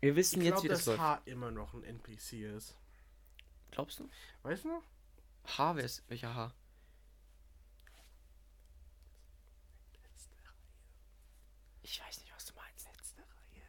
Wir 0.00 0.16
wissen 0.16 0.40
Ich 0.40 0.46
jetzt, 0.48 0.54
glaube, 0.62 0.64
wie 0.64 0.68
das 0.68 0.78
dass 0.80 0.86
läuft. 0.86 1.00
H 1.00 1.20
immer 1.26 1.50
noch 1.50 1.72
ein 1.74 1.84
NPC 1.84 2.32
ist. 2.56 2.74
Glaubst 3.70 4.00
du? 4.00 4.08
Weißt 4.42 4.64
du? 4.64 4.82
H, 5.56 5.76
wer 5.76 5.84
ist 5.84 6.02
welcher 6.08 6.34
H? 6.34 6.52
Ich 11.82 12.00
weiß 12.00 12.20
nicht, 12.20 12.32
was 12.34 12.46
du 12.46 12.54
meinst. 12.54 12.86
Letzte 12.96 13.20
Reihe. 13.20 13.62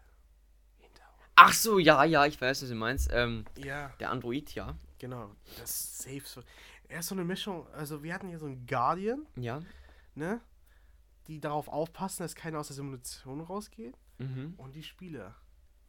Hinter 0.79 1.03
uns. 1.03 1.31
Ach 1.35 1.53
so, 1.53 1.79
ja, 1.79 2.03
ja, 2.03 2.25
ich 2.25 2.39
weiß, 2.39 2.61
was 2.61 2.69
du 2.69 2.75
meinst. 2.75 3.09
Ähm, 3.11 3.45
Ja, 3.57 3.89
der 3.99 4.11
Android, 4.11 4.53
ja. 4.55 4.75
genau. 4.99 5.35
Das 5.59 5.69
ist 5.71 5.97
safe 6.03 6.21
so. 6.25 6.41
Er 6.87 6.99
ist 6.99 7.07
so 7.07 7.15
eine 7.15 7.23
Mischung. 7.23 7.67
Also, 7.73 8.03
wir 8.03 8.13
hatten 8.13 8.27
hier 8.29 8.39
so 8.39 8.45
einen 8.45 8.65
Guardian, 8.67 9.25
Ja. 9.35 9.61
Ne? 10.17 10.41
Die 11.27 11.39
darauf 11.39 11.67
aufpassen, 11.67 12.23
dass 12.23 12.35
keiner 12.35 12.59
aus 12.59 12.67
der 12.67 12.75
Simulation 12.75 13.41
rausgeht. 13.41 13.97
Mhm. 14.19 14.53
Und 14.57 14.75
die 14.75 14.83
Spieler. 14.83 15.35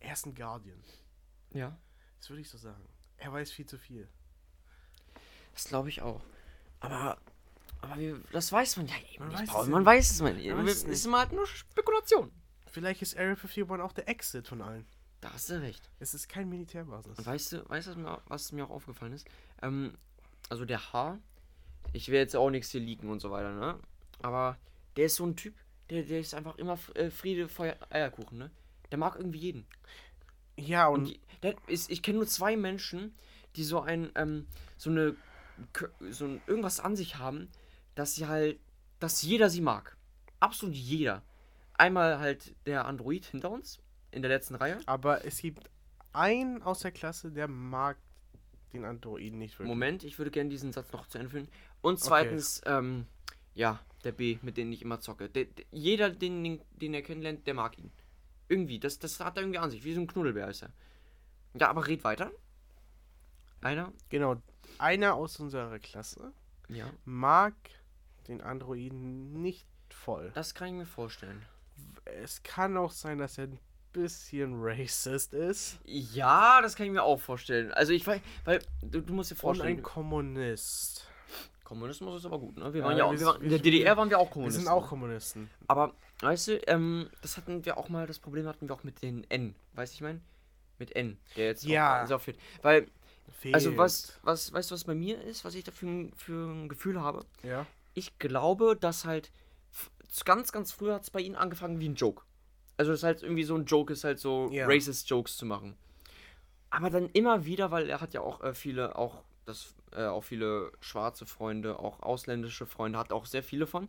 Er 0.00 0.12
ist 0.14 0.26
ein 0.26 0.34
Guardian. 0.34 0.82
Ja. 1.52 1.76
Das 2.18 2.30
würde 2.30 2.40
ich 2.42 2.48
so 2.48 2.58
sagen. 2.58 2.88
Er 3.18 3.32
weiß 3.32 3.50
viel 3.50 3.66
zu 3.66 3.78
viel. 3.78 4.08
Das 5.52 5.64
glaube 5.64 5.88
ich 5.88 6.02
auch. 6.02 6.20
Aber, 6.80 7.18
aber 7.80 7.96
wir, 7.96 8.20
das 8.32 8.52
weiß 8.52 8.76
man 8.76 8.88
ja 8.88 8.94
eben 9.12 9.24
Man 9.24 9.28
nicht, 9.28 9.40
weiß 9.42 9.48
Paul. 9.48 9.62
es 9.64 9.68
Man 9.70 9.80
nicht. 9.80 9.86
weiß 9.86 10.10
es 10.10 10.20
mal 10.20 10.34
nicht. 10.34 10.48
Man 10.48 10.68
es 10.68 10.82
ist 10.84 11.06
immer 11.06 11.18
halt 11.20 11.32
nur 11.32 11.46
Spekulation. 11.46 12.30
Vielleicht 12.66 13.00
ist 13.02 13.16
Area 13.16 13.30
51 13.32 13.70
auch 13.80 13.92
der 13.92 14.08
Exit 14.08 14.48
von 14.48 14.60
allen. 14.60 14.86
Da 15.20 15.32
hast 15.32 15.48
du 15.48 15.60
recht. 15.60 15.90
Es 15.98 16.12
ist 16.12 16.28
kein 16.28 16.48
Militärbasis. 16.48 17.18
Und 17.18 17.26
weißt 17.26 17.52
du, 17.52 17.68
weißt 17.68 17.86
du, 17.86 17.90
was 17.92 17.96
mir, 17.96 18.22
was 18.26 18.52
mir 18.52 18.64
auch 18.66 18.70
aufgefallen 18.70 19.12
ist? 19.14 19.26
Ähm, 19.62 19.96
also 20.50 20.64
der 20.64 20.92
H, 20.92 21.18
ich 21.92 22.08
will 22.08 22.18
jetzt 22.18 22.36
auch 22.36 22.50
nichts 22.50 22.70
hier 22.70 22.80
liegen 22.80 23.08
und 23.08 23.20
so 23.20 23.30
weiter, 23.30 23.52
ne? 23.52 23.78
Aber 24.22 24.56
der 24.96 25.06
ist 25.06 25.16
so 25.16 25.26
ein 25.26 25.36
Typ, 25.36 25.54
der, 25.90 26.02
der 26.02 26.20
ist 26.20 26.34
einfach 26.34 26.56
immer 26.56 26.78
äh, 26.94 27.10
Friede, 27.10 27.48
Feuer, 27.48 27.76
Eierkuchen, 27.90 28.38
ne? 28.38 28.50
Der 28.90 28.98
mag 28.98 29.16
irgendwie 29.16 29.38
jeden. 29.38 29.66
Ja, 30.56 30.86
Und 30.86 31.00
und 31.00 31.08
die, 31.08 31.20
der 31.42 31.54
ist, 31.66 31.90
ich 31.90 32.02
kenne 32.02 32.18
nur 32.18 32.26
zwei 32.26 32.56
Menschen, 32.56 33.14
die 33.56 33.64
so 33.64 33.80
ein, 33.80 34.10
ähm, 34.14 34.46
so 34.76 34.90
eine, 34.90 35.16
so 36.10 36.24
ein, 36.26 36.40
irgendwas 36.46 36.80
an 36.80 36.96
sich 36.96 37.16
haben, 37.16 37.48
dass 37.94 38.14
sie 38.14 38.26
halt, 38.26 38.58
dass 39.00 39.22
jeder 39.22 39.50
sie 39.50 39.60
mag. 39.60 39.96
Absolut 40.40 40.74
jeder. 40.74 41.22
Einmal 41.74 42.18
halt 42.18 42.54
der 42.66 42.86
Android 42.86 43.26
hinter 43.26 43.50
uns, 43.50 43.80
in 44.10 44.22
der 44.22 44.30
letzten 44.30 44.54
Reihe. 44.54 44.78
aber 44.86 45.24
es 45.24 45.38
gibt 45.38 45.68
einen 46.12 46.62
aus 46.62 46.80
der 46.80 46.92
Klasse, 46.92 47.30
der 47.30 47.48
mag 47.48 47.98
den 48.72 48.84
Androiden 48.84 49.38
nicht 49.38 49.58
wirklich. 49.58 49.68
Moment, 49.68 50.04
ich 50.04 50.18
würde 50.18 50.30
gerne 50.30 50.50
diesen 50.50 50.72
Satz 50.72 50.92
noch 50.92 51.06
zu 51.06 51.18
Ende 51.18 51.30
führen. 51.30 51.48
Und 51.82 52.00
zweitens, 52.00 52.62
ähm, 52.66 53.06
ja, 53.54 53.80
der 54.06 54.12
B, 54.12 54.38
mit 54.42 54.56
dem 54.56 54.72
ich 54.72 54.80
immer 54.82 55.00
zocke. 55.00 55.28
Der, 55.28 55.44
der, 55.44 55.64
jeder, 55.70 56.08
den, 56.10 56.42
den, 56.42 56.60
den 56.72 56.94
er 56.94 57.02
kennenlernt, 57.02 57.46
der 57.46 57.54
mag 57.54 57.76
ihn. 57.78 57.90
Irgendwie, 58.48 58.78
das, 58.78 58.98
das 58.98 59.20
hat 59.20 59.36
er 59.36 59.42
irgendwie 59.42 59.58
an 59.58 59.70
sich, 59.70 59.84
wie 59.84 59.92
so 59.94 60.00
ein 60.00 60.06
Knuddelbär 60.06 60.48
ist 60.48 60.62
er. 60.62 60.70
Ja, 61.54 61.68
aber 61.68 61.86
red 61.86 62.04
weiter. 62.04 62.30
Einer? 63.60 63.92
Genau, 64.08 64.36
einer 64.78 65.14
aus 65.14 65.40
unserer 65.40 65.78
Klasse 65.78 66.32
Ja. 66.68 66.90
mag 67.04 67.54
den 68.28 68.40
Androiden 68.40 69.42
nicht 69.42 69.66
voll. 69.90 70.30
Das 70.34 70.54
kann 70.54 70.68
ich 70.68 70.74
mir 70.74 70.86
vorstellen. 70.86 71.42
Es 72.04 72.42
kann 72.42 72.76
auch 72.76 72.92
sein, 72.92 73.18
dass 73.18 73.38
er 73.38 73.44
ein 73.44 73.58
bisschen 73.92 74.54
racist 74.62 75.32
ist. 75.32 75.78
Ja, 75.84 76.60
das 76.60 76.76
kann 76.76 76.86
ich 76.86 76.92
mir 76.92 77.02
auch 77.02 77.20
vorstellen. 77.20 77.72
Also 77.72 77.92
ich 77.92 78.06
weiß, 78.06 78.20
weil 78.44 78.60
du, 78.82 79.00
du 79.00 79.14
musst 79.14 79.30
dir 79.30 79.34
Und 79.34 79.40
vorstellen, 79.40 79.78
ein 79.78 79.82
Kommunist. 79.82 81.08
Kommunismus 81.66 82.20
ist 82.20 82.26
aber 82.26 82.38
gut, 82.38 82.56
ne? 82.56 82.72
Wir 82.72 82.80
Ja, 82.80 82.86
waren 82.86 82.96
ja 82.96 83.04
auch, 83.04 83.12
wir 83.12 83.18
wir 83.20 83.26
waren, 83.26 83.42
in 83.42 83.48
der 83.50 83.58
wir- 83.58 83.70
DDR 83.72 83.96
waren 83.96 84.08
wir 84.08 84.18
auch 84.20 84.26
Wir 84.28 84.32
Kommunisten. 84.32 84.62
sind 84.62 84.72
auch 84.72 84.88
Kommunisten. 84.88 85.50
Aber, 85.66 85.94
weißt 86.20 86.48
du, 86.48 86.58
ähm, 86.68 87.10
das 87.22 87.36
hatten 87.36 87.64
wir 87.64 87.76
auch 87.76 87.88
mal, 87.88 88.06
das 88.06 88.20
Problem 88.20 88.46
hatten 88.46 88.68
wir 88.68 88.74
auch 88.74 88.84
mit 88.84 89.02
den 89.02 89.28
N. 89.30 89.54
Weißt 89.74 89.92
du, 89.92 89.96
ich 89.96 90.00
meine? 90.02 90.20
Mit 90.78 90.94
N, 90.94 91.18
der 91.36 91.46
jetzt 91.46 91.64
Ja. 91.64 92.04
auch, 92.04 92.10
oft 92.10 92.24
fehlt. 92.26 92.38
Weil, 92.62 92.86
also 93.52 93.70
Fehlt. 93.70 93.78
was, 93.78 94.18
was, 94.22 94.52
weißt 94.52 94.70
du, 94.70 94.74
was 94.74 94.84
bei 94.84 94.94
mir 94.94 95.20
ist, 95.22 95.44
was 95.44 95.54
ich 95.56 95.64
da 95.64 95.72
für, 95.72 95.86
ein- 95.86 96.68
Gefühl 96.68 97.00
habe? 97.00 97.24
Ja. 97.42 97.66
Ich 97.94 98.18
glaube, 98.20 98.76
dass 98.78 99.04
halt 99.04 99.32
ganz, 100.24 100.52
ganz 100.52 100.70
früh 100.72 100.92
hat 100.92 101.02
es 101.02 101.10
bei 101.10 101.20
ihnen 101.20 101.34
angefangen 101.34 101.80
wie 101.80 101.88
ein 101.88 101.94
Joke. 101.96 102.22
Also 102.76 102.92
das 102.92 103.00
ist 103.00 103.04
halt 103.04 103.22
irgendwie 103.22 103.44
so 103.44 103.56
ein 103.56 103.64
Joke 103.64 103.92
ist 103.92 104.04
halt 104.04 104.18
so 104.20 104.48
Ja. 104.52 104.66
racist 104.66 105.08
Jokes 105.10 105.36
zu 105.36 105.46
machen. 105.46 105.76
Aber 106.70 106.90
dann 106.90 107.08
immer 107.10 107.44
wieder, 107.46 107.70
weil 107.70 107.88
er 107.88 108.00
hat 108.00 108.12
ja 108.14 108.20
auch 108.20 108.42
äh, 108.42 108.54
viele, 108.54 108.96
auch 108.96 109.22
das, 109.46 109.74
äh, 109.92 110.04
auch 110.06 110.24
viele 110.24 110.72
schwarze 110.80 111.26
Freunde, 111.26 111.78
auch 111.78 112.00
ausländische 112.00 112.66
Freunde, 112.66 112.98
hat 112.98 113.12
auch 113.12 113.26
sehr 113.26 113.42
viele 113.42 113.66
von. 113.66 113.88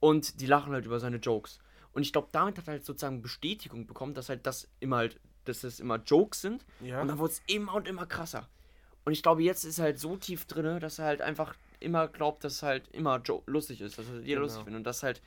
Und 0.00 0.40
die 0.40 0.46
lachen 0.46 0.72
halt 0.72 0.86
über 0.86 1.00
seine 1.00 1.16
Jokes. 1.18 1.58
Und 1.92 2.02
ich 2.02 2.12
glaube, 2.12 2.28
damit 2.32 2.58
hat 2.58 2.68
er 2.68 2.72
halt 2.72 2.84
sozusagen 2.84 3.22
Bestätigung 3.22 3.86
bekommen, 3.86 4.14
dass 4.14 4.28
halt 4.28 4.46
das 4.46 4.68
immer 4.80 4.96
halt, 4.96 5.20
dass 5.44 5.60
das 5.62 5.80
immer 5.80 5.96
Jokes 5.96 6.40
sind. 6.42 6.64
Ja. 6.80 7.00
Und 7.00 7.08
dann 7.08 7.18
wurde 7.18 7.32
es 7.32 7.42
immer 7.46 7.74
und 7.74 7.88
immer 7.88 8.06
krasser. 8.06 8.48
Und 9.04 9.12
ich 9.12 9.22
glaube, 9.22 9.42
jetzt 9.42 9.64
ist 9.64 9.78
er 9.78 9.84
halt 9.86 9.98
so 9.98 10.16
tief 10.16 10.44
drin, 10.44 10.80
dass 10.80 10.98
er 10.98 11.06
halt 11.06 11.22
einfach 11.22 11.54
immer 11.80 12.08
glaubt, 12.08 12.44
dass 12.44 12.54
es 12.54 12.62
halt 12.62 12.88
immer 12.88 13.20
jo 13.24 13.42
lustig 13.46 13.80
ist, 13.80 13.98
dass 13.98 14.06
er 14.06 14.16
jeder 14.16 14.26
Genau. 14.26 14.40
lustig 14.42 14.64
findet. 14.64 14.80
Und 14.80 14.84
das 14.84 15.02
halt. 15.02 15.22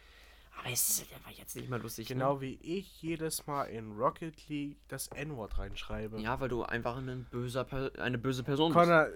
Aber 0.57 0.69
es 0.69 0.89
ist 0.89 1.13
einfach 1.13 1.31
jetzt 1.31 1.55
nicht 1.55 1.69
mehr 1.69 1.79
lustig. 1.79 2.07
Genau 2.07 2.39
wie 2.39 2.59
ich 2.61 3.01
jedes 3.01 3.47
Mal 3.47 3.65
in 3.65 3.93
Rocket 3.93 4.35
League 4.47 4.77
das 4.89 5.07
N-Wort 5.07 5.57
reinschreibe. 5.57 6.17
Ne? 6.17 6.23
Ja, 6.23 6.39
weil 6.39 6.49
du 6.49 6.63
einfach 6.63 6.97
ein 6.97 7.25
böser 7.31 7.63
per 7.63 7.91
eine 7.97 8.17
böse 8.17 8.43
Person 8.43 8.71
Connor, 8.71 9.07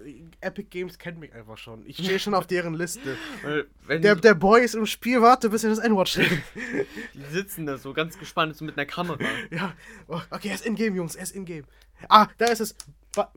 Epic 0.41 0.69
Games 0.69 0.97
kennt 0.97 1.19
mich 1.19 1.33
einfach 1.33 1.57
schon. 1.57 1.85
Ich 1.85 1.97
stehe 1.97 2.19
schon 2.19 2.33
auf 2.33 2.47
deren 2.47 2.73
Liste. 2.73 3.17
bist. 3.87 4.03
Der, 4.03 4.15
der 4.15 4.33
Boy 4.33 4.63
ist 4.63 4.75
im 4.75 4.85
Spiel, 4.85 5.21
warte, 5.21 5.49
bis 5.49 5.63
er 5.63 5.69
das 5.69 5.79
N-Wort 5.79 6.09
schreibt. 6.09 6.41
die 7.13 7.31
sitzen 7.31 7.65
da 7.65 7.77
so 7.77 7.93
ganz 7.93 8.17
gespannt 8.17 8.55
so 8.55 8.65
mit 8.65 8.77
einer 8.77 8.85
Kamera. 8.85 9.19
ja. 9.51 9.73
Oh, 10.07 10.21
okay, 10.31 10.49
er 10.49 10.55
ist 10.55 10.65
in-game, 10.65 10.95
Jungs, 10.95 11.15
er 11.15 11.23
ist 11.23 11.35
in-game. 11.35 11.65
Ah, 12.09 12.27
da 12.37 12.45
ist 12.45 12.61
es. 12.61 12.75
Ba 13.15 13.31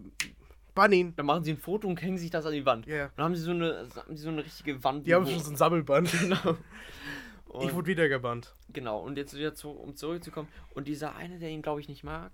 Bunny. 0.74 1.12
Dann 1.16 1.26
machen 1.26 1.42
sie 1.42 1.52
ein 1.52 1.58
Foto 1.58 1.88
und 1.88 2.00
hängen 2.00 2.18
sich 2.18 2.30
das 2.30 2.46
an 2.46 2.52
die 2.52 2.64
Wand. 2.64 2.86
Ja. 2.86 3.06
Und 3.06 3.12
dann 3.16 3.24
haben 3.24 3.34
sie 3.34 3.42
so 3.42 3.50
eine, 3.50 3.88
haben 3.96 4.16
sie 4.16 4.22
so 4.22 4.28
eine 4.28 4.44
richtige 4.44 4.82
Wand. 4.84 5.06
Die 5.06 5.14
haben 5.14 5.26
schon 5.26 5.40
so 5.40 5.50
ein 5.50 5.56
Sammelband. 5.56 6.10
Genau. 6.12 6.56
Ich 7.48 7.54
Und- 7.54 7.74
wurde 7.74 7.86
wieder 7.86 8.08
gebannt. 8.08 8.54
Genau, 8.72 9.00
und 9.00 9.16
jetzt 9.16 9.34
wieder 9.34 9.54
zu, 9.54 9.70
um 9.70 9.96
zurückzukommen. 9.96 10.48
Und 10.74 10.86
dieser 10.88 11.16
eine, 11.16 11.38
der 11.38 11.48
ihn, 11.50 11.62
glaube 11.62 11.80
ich, 11.80 11.88
nicht 11.88 12.04
mag, 12.04 12.30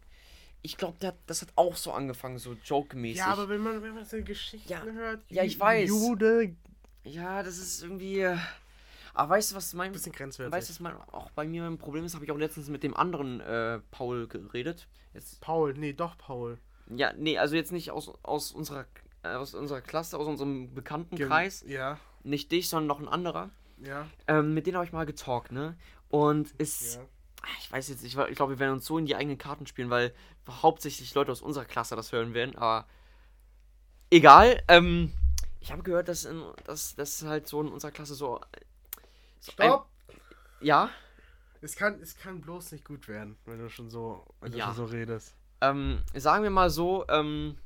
ich 0.63 0.77
glaube, 0.77 0.97
das 1.27 1.43
hat 1.43 1.49
auch 1.57 1.77
so 1.77 1.93
angefangen, 1.93 2.39
so 2.39 2.57
joke-mäßig. 2.65 3.19
Ja, 3.19 3.27
aber 3.27 3.49
wenn 3.49 3.61
man, 3.61 3.83
wenn 3.83 3.95
man 3.95 4.05
so 4.05 4.21
Geschichten 4.23 4.69
Ja. 4.71 4.83
hört, 4.83 5.21
Ja, 5.31 5.43
ich 5.45 5.59
weiß. 5.61 5.89
Jude, 5.89 6.57
Ja, 7.05 7.43
das 7.43 7.59
ist 7.59 7.83
irgendwie. 7.83 8.21
äh, 8.21 8.37
Aber 9.13 9.31
weißt 9.35 9.53
du, 9.53 9.57
was 9.57 9.73
mein. 9.75 9.93
bisschen 9.93 10.11
grenzwertig. 10.13 10.53
Weißt 10.53 10.69
du, 10.71 10.73
was 10.73 10.81
mein, 10.81 10.97
auch 11.13 11.31
bei 11.33 11.47
mir 11.47 11.65
ein 11.65 11.77
Problem 11.79 12.05
ist? 12.05 12.15
Habe 12.15 12.25
ich 12.25 12.33
auch 12.33 12.39
letztens 12.39 12.69
mit 12.69 12.83
dem 12.83 12.97
anderen 12.97 13.41
äh, 13.41 13.79
Paul 13.91 14.27
geredet. 14.27 14.89
Jetzt, 15.13 15.41
Paul, 15.41 15.75
nee, 15.75 15.93
doch 15.93 16.17
Paul. 16.19 16.59
ja, 16.89 17.13
nee, 17.13 17.39
also 17.39 17.55
jetzt 17.57 17.71
nicht 17.71 17.91
aus, 17.93 18.11
aus, 18.25 18.51
unserer, 18.51 18.87
äh, 19.23 19.29
aus 19.29 19.55
unserer 19.55 19.83
Klasse, 19.83 20.19
aus 20.19 20.27
unserem 20.27 20.75
Bekanntenkreis. 20.75 21.63
Ja, 21.69 22.01
Nicht 22.25 22.51
dich, 22.51 22.69
sondern 22.71 22.87
noch 22.89 23.01
ein 23.01 23.07
anderer. 23.09 23.51
Ja, 23.79 24.07
Ähm, 24.27 24.55
mit 24.55 24.67
denen 24.67 24.77
habe 24.77 24.87
ich 24.87 24.93
mal 24.93 25.07
getalkt, 25.07 25.53
ne? 25.53 25.77
Und 26.09 26.55
es. 26.59 26.97
ja. 26.97 27.03
Ah, 27.43 27.47
Ich 27.61 27.71
weiß 27.71 27.89
jetzt 27.89 28.03
nicht, 28.03 28.17
ich 28.17 28.37
glaube, 28.37 28.53
wir 28.55 28.59
werden 28.59 28.73
uns 28.75 28.87
so 28.87 28.97
in 28.97 29.05
die 29.07 29.17
eigenen 29.17 29.37
Karten 29.37 29.67
spielen, 29.67 29.91
weil 29.91 30.15
hauptsächlich 30.49 31.15
Leute 31.15 31.31
aus 31.33 31.43
unserer 31.43 31.67
Klasse 31.67 31.95
das 31.97 32.11
hören 32.13 32.33
werden, 32.33 32.57
aber 32.57 32.87
egal. 34.11 34.63
Ähm, 34.69 35.13
ich 35.61 35.73
habe 35.73 35.83
gehört, 35.83 36.09
dass, 36.09 36.25
in, 36.25 36.43
dass 36.65 36.95
das 36.95 37.23
halt 37.23 37.49
so 37.49 37.61
in 37.61 37.69
unserer 37.69 37.91
Klasse 37.91 38.15
so. 38.15 38.41
so 39.41 39.53
Stopp! 39.53 39.87
Ein, 40.11 40.17
ja, 40.67 40.91
Es 41.61 41.77
kann, 41.77 42.01
es 42.01 42.17
kann 42.17 42.41
bloß 42.41 42.73
nicht 42.73 42.85
gut 42.85 43.09
werden, 43.09 43.37
wenn 43.47 43.59
du 43.59 43.69
schon 43.71 43.91
so, 43.91 44.25
wenn 44.41 44.53
du 44.53 44.59
Ja. 44.59 44.67
schon 44.67 44.75
so 44.75 44.85
redest. 44.85 45.35
ähm, 45.61 46.03
sagen 46.15 46.43
wir 46.43 46.51
mal 46.51 46.71
so, 46.71 47.07
ähm, 47.09 47.57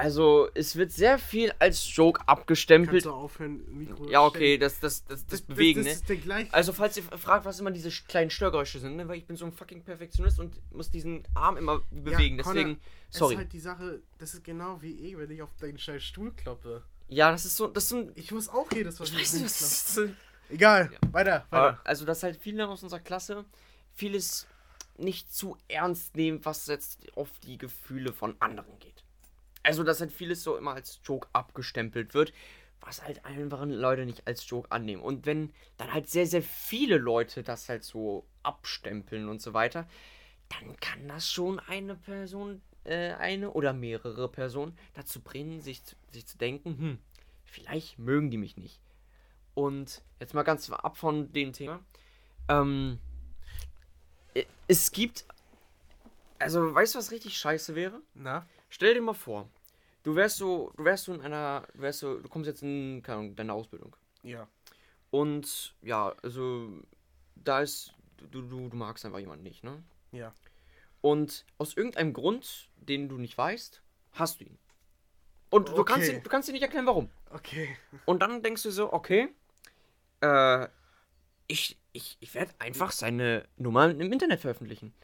also 0.00 0.48
es 0.54 0.76
wird 0.76 0.92
sehr 0.92 1.18
viel 1.18 1.52
als 1.58 1.94
Joke 1.94 2.20
abgestempelt. 2.26 3.04
Kannst 3.04 3.06
du 3.06 3.12
aufhören, 3.12 3.62
Mikro 3.78 4.08
Ja, 4.08 4.24
okay, 4.24 4.58
das, 4.58 4.80
das, 4.80 5.04
das, 5.04 5.26
das, 5.26 5.26
Das, 5.26 5.42
Bewegen, 5.42 5.84
das, 5.84 6.02
ne? 6.08 6.18
das. 6.26 6.52
Also, 6.52 6.72
falls 6.72 6.96
ihr 6.96 7.02
fragt, 7.02 7.44
was 7.44 7.60
immer 7.60 7.70
diese 7.70 7.90
kleinen 7.90 8.30
Störgeräusche 8.30 8.78
sind, 8.78 8.96
ne? 8.96 9.06
weil 9.08 9.18
ich 9.18 9.26
bin 9.26 9.36
so 9.36 9.46
ein 9.46 9.52
fucking 9.52 9.82
Perfektionist 9.82 10.40
und 10.40 10.54
muss 10.72 10.90
diesen 10.90 11.22
Arm 11.34 11.56
immer 11.56 11.80
bewegen. 11.90 12.38
Deswegen, 12.38 12.80
Es 13.10 13.18
sorry. 13.18 13.34
ist 13.34 13.38
halt 13.38 13.52
die 13.52 13.60
Sache, 13.60 14.00
das 14.18 14.34
ist 14.34 14.44
genau 14.44 14.80
wie 14.82 14.92
ich, 14.92 15.16
wenn 15.16 15.30
ich 15.30 15.42
auf 15.42 15.54
deinen 15.60 15.78
scheiß 15.78 16.02
Stuhl 16.02 16.32
kloppe. 16.32 16.82
Ja, 17.08 17.30
das 17.32 17.44
ist 17.44 17.56
so, 17.56 17.66
das 17.66 17.84
ist 17.84 17.90
so 17.90 17.96
ein. 17.98 18.12
Ich 18.14 18.30
muss 18.30 18.48
auch 18.48 18.70
jedes 18.72 18.98
Mal 18.98 19.06
Ich 19.06 19.14
weiß 19.18 19.32
nicht, 19.34 19.44
was 19.44 19.58
das 19.58 19.96
ist. 19.98 20.10
Egal, 20.48 20.90
weiter, 21.12 21.46
Aber, 21.50 21.62
weiter. 21.66 21.80
also, 21.84 22.04
dass 22.04 22.22
halt 22.22 22.36
viele 22.36 22.66
aus 22.68 22.82
unserer 22.82 23.00
Klasse 23.00 23.44
vieles 23.94 24.46
nicht 24.98 25.34
zu 25.34 25.56
ernst 25.68 26.14
nehmen, 26.16 26.40
was 26.44 26.66
jetzt 26.66 26.98
auf 27.16 27.28
die 27.40 27.58
Gefühle 27.58 28.12
von 28.12 28.36
anderen 28.40 28.78
geht. 28.78 28.89
Also, 29.62 29.84
dass 29.84 30.00
halt 30.00 30.12
vieles 30.12 30.42
so 30.42 30.56
immer 30.56 30.72
als 30.74 31.00
Joke 31.04 31.28
abgestempelt 31.32 32.14
wird, 32.14 32.32
was 32.80 33.02
halt 33.02 33.24
einfach 33.26 33.64
Leute 33.66 34.06
nicht 34.06 34.26
als 34.26 34.48
Joke 34.48 34.70
annehmen. 34.72 35.02
Und 35.02 35.26
wenn 35.26 35.52
dann 35.76 35.92
halt 35.92 36.08
sehr, 36.08 36.26
sehr 36.26 36.42
viele 36.42 36.96
Leute 36.96 37.42
das 37.42 37.68
halt 37.68 37.84
so 37.84 38.24
abstempeln 38.42 39.28
und 39.28 39.42
so 39.42 39.52
weiter, 39.52 39.86
dann 40.48 40.76
kann 40.80 41.06
das 41.08 41.30
schon 41.30 41.60
eine 41.60 41.94
Person, 41.94 42.62
äh, 42.84 43.12
eine 43.14 43.50
oder 43.52 43.72
mehrere 43.74 44.28
Personen 44.28 44.76
dazu 44.94 45.20
bringen, 45.20 45.60
sich, 45.60 45.84
zu- 45.84 45.96
sich 46.10 46.26
zu 46.26 46.38
denken, 46.38 46.78
hm, 46.78 46.98
vielleicht 47.44 47.98
mögen 47.98 48.30
die 48.30 48.38
mich 48.38 48.56
nicht. 48.56 48.80
Und 49.54 50.02
jetzt 50.20 50.34
mal 50.34 50.42
ganz 50.42 50.70
ab 50.70 50.96
von 50.96 51.32
dem 51.32 51.52
Thema. 51.52 51.80
Ähm, 52.48 52.98
e- 54.34 54.46
es 54.68 54.90
gibt. 54.92 55.24
Also, 56.38 56.74
weißt 56.74 56.94
du, 56.94 56.98
was 56.98 57.10
richtig 57.10 57.36
scheiße 57.36 57.74
wäre? 57.74 58.00
Na? 58.14 58.46
Stell 58.70 58.94
dir 58.94 59.02
mal 59.02 59.14
vor, 59.14 59.48
du 60.04 60.14
wärst 60.16 60.36
so, 60.38 60.72
du 60.76 60.84
wärst 60.84 61.04
so 61.04 61.12
in 61.12 61.20
einer, 61.20 61.66
du 61.74 61.80
wärst 61.82 61.98
so, 61.98 62.18
du 62.18 62.28
kommst 62.28 62.46
jetzt 62.46 62.62
in, 62.62 63.02
keine 63.02 63.18
Ahnung, 63.18 63.36
deine 63.36 63.52
Ausbildung. 63.52 63.94
Ja. 64.22 64.48
Und 65.10 65.74
ja, 65.82 66.14
also, 66.22 66.70
da 67.34 67.60
ist, 67.60 67.92
du, 68.30 68.42
du, 68.42 68.68
du 68.68 68.76
magst 68.76 69.04
einfach 69.04 69.18
jemanden 69.18 69.42
nicht, 69.42 69.64
ne? 69.64 69.82
Ja. 70.12 70.32
Und 71.00 71.44
aus 71.58 71.76
irgendeinem 71.76 72.12
Grund, 72.12 72.68
den 72.76 73.08
du 73.08 73.18
nicht 73.18 73.36
weißt, 73.36 73.82
hast 74.12 74.40
du 74.40 74.44
ihn. 74.44 74.58
Und 75.50 75.68
du, 75.70 75.82
kannst 75.84 76.06
Okay. 76.08 76.16
ihn, 76.18 76.22
du 76.22 76.30
kannst 76.30 76.48
dir 76.48 76.52
nicht 76.52 76.62
erklären, 76.62 76.86
warum. 76.86 77.10
Okay. 77.30 77.76
Und 78.06 78.20
dann 78.22 78.42
denkst 78.42 78.62
du 78.62 78.70
so, 78.70 78.92
okay, 78.92 79.28
äh, 80.20 80.68
ich, 81.48 81.76
ich, 81.92 82.16
ich 82.20 82.34
werde 82.34 82.52
einfach 82.60 82.92
seine 82.92 83.48
Nummer 83.56 83.90
im 83.90 84.12
Internet 84.12 84.40
veröffentlichen. 84.40 84.94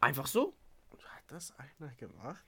Einfach 0.00 0.26
so. 0.26 0.54
Hat 0.92 1.24
das 1.28 1.52
einer 1.58 1.92
gemacht? 1.96 2.44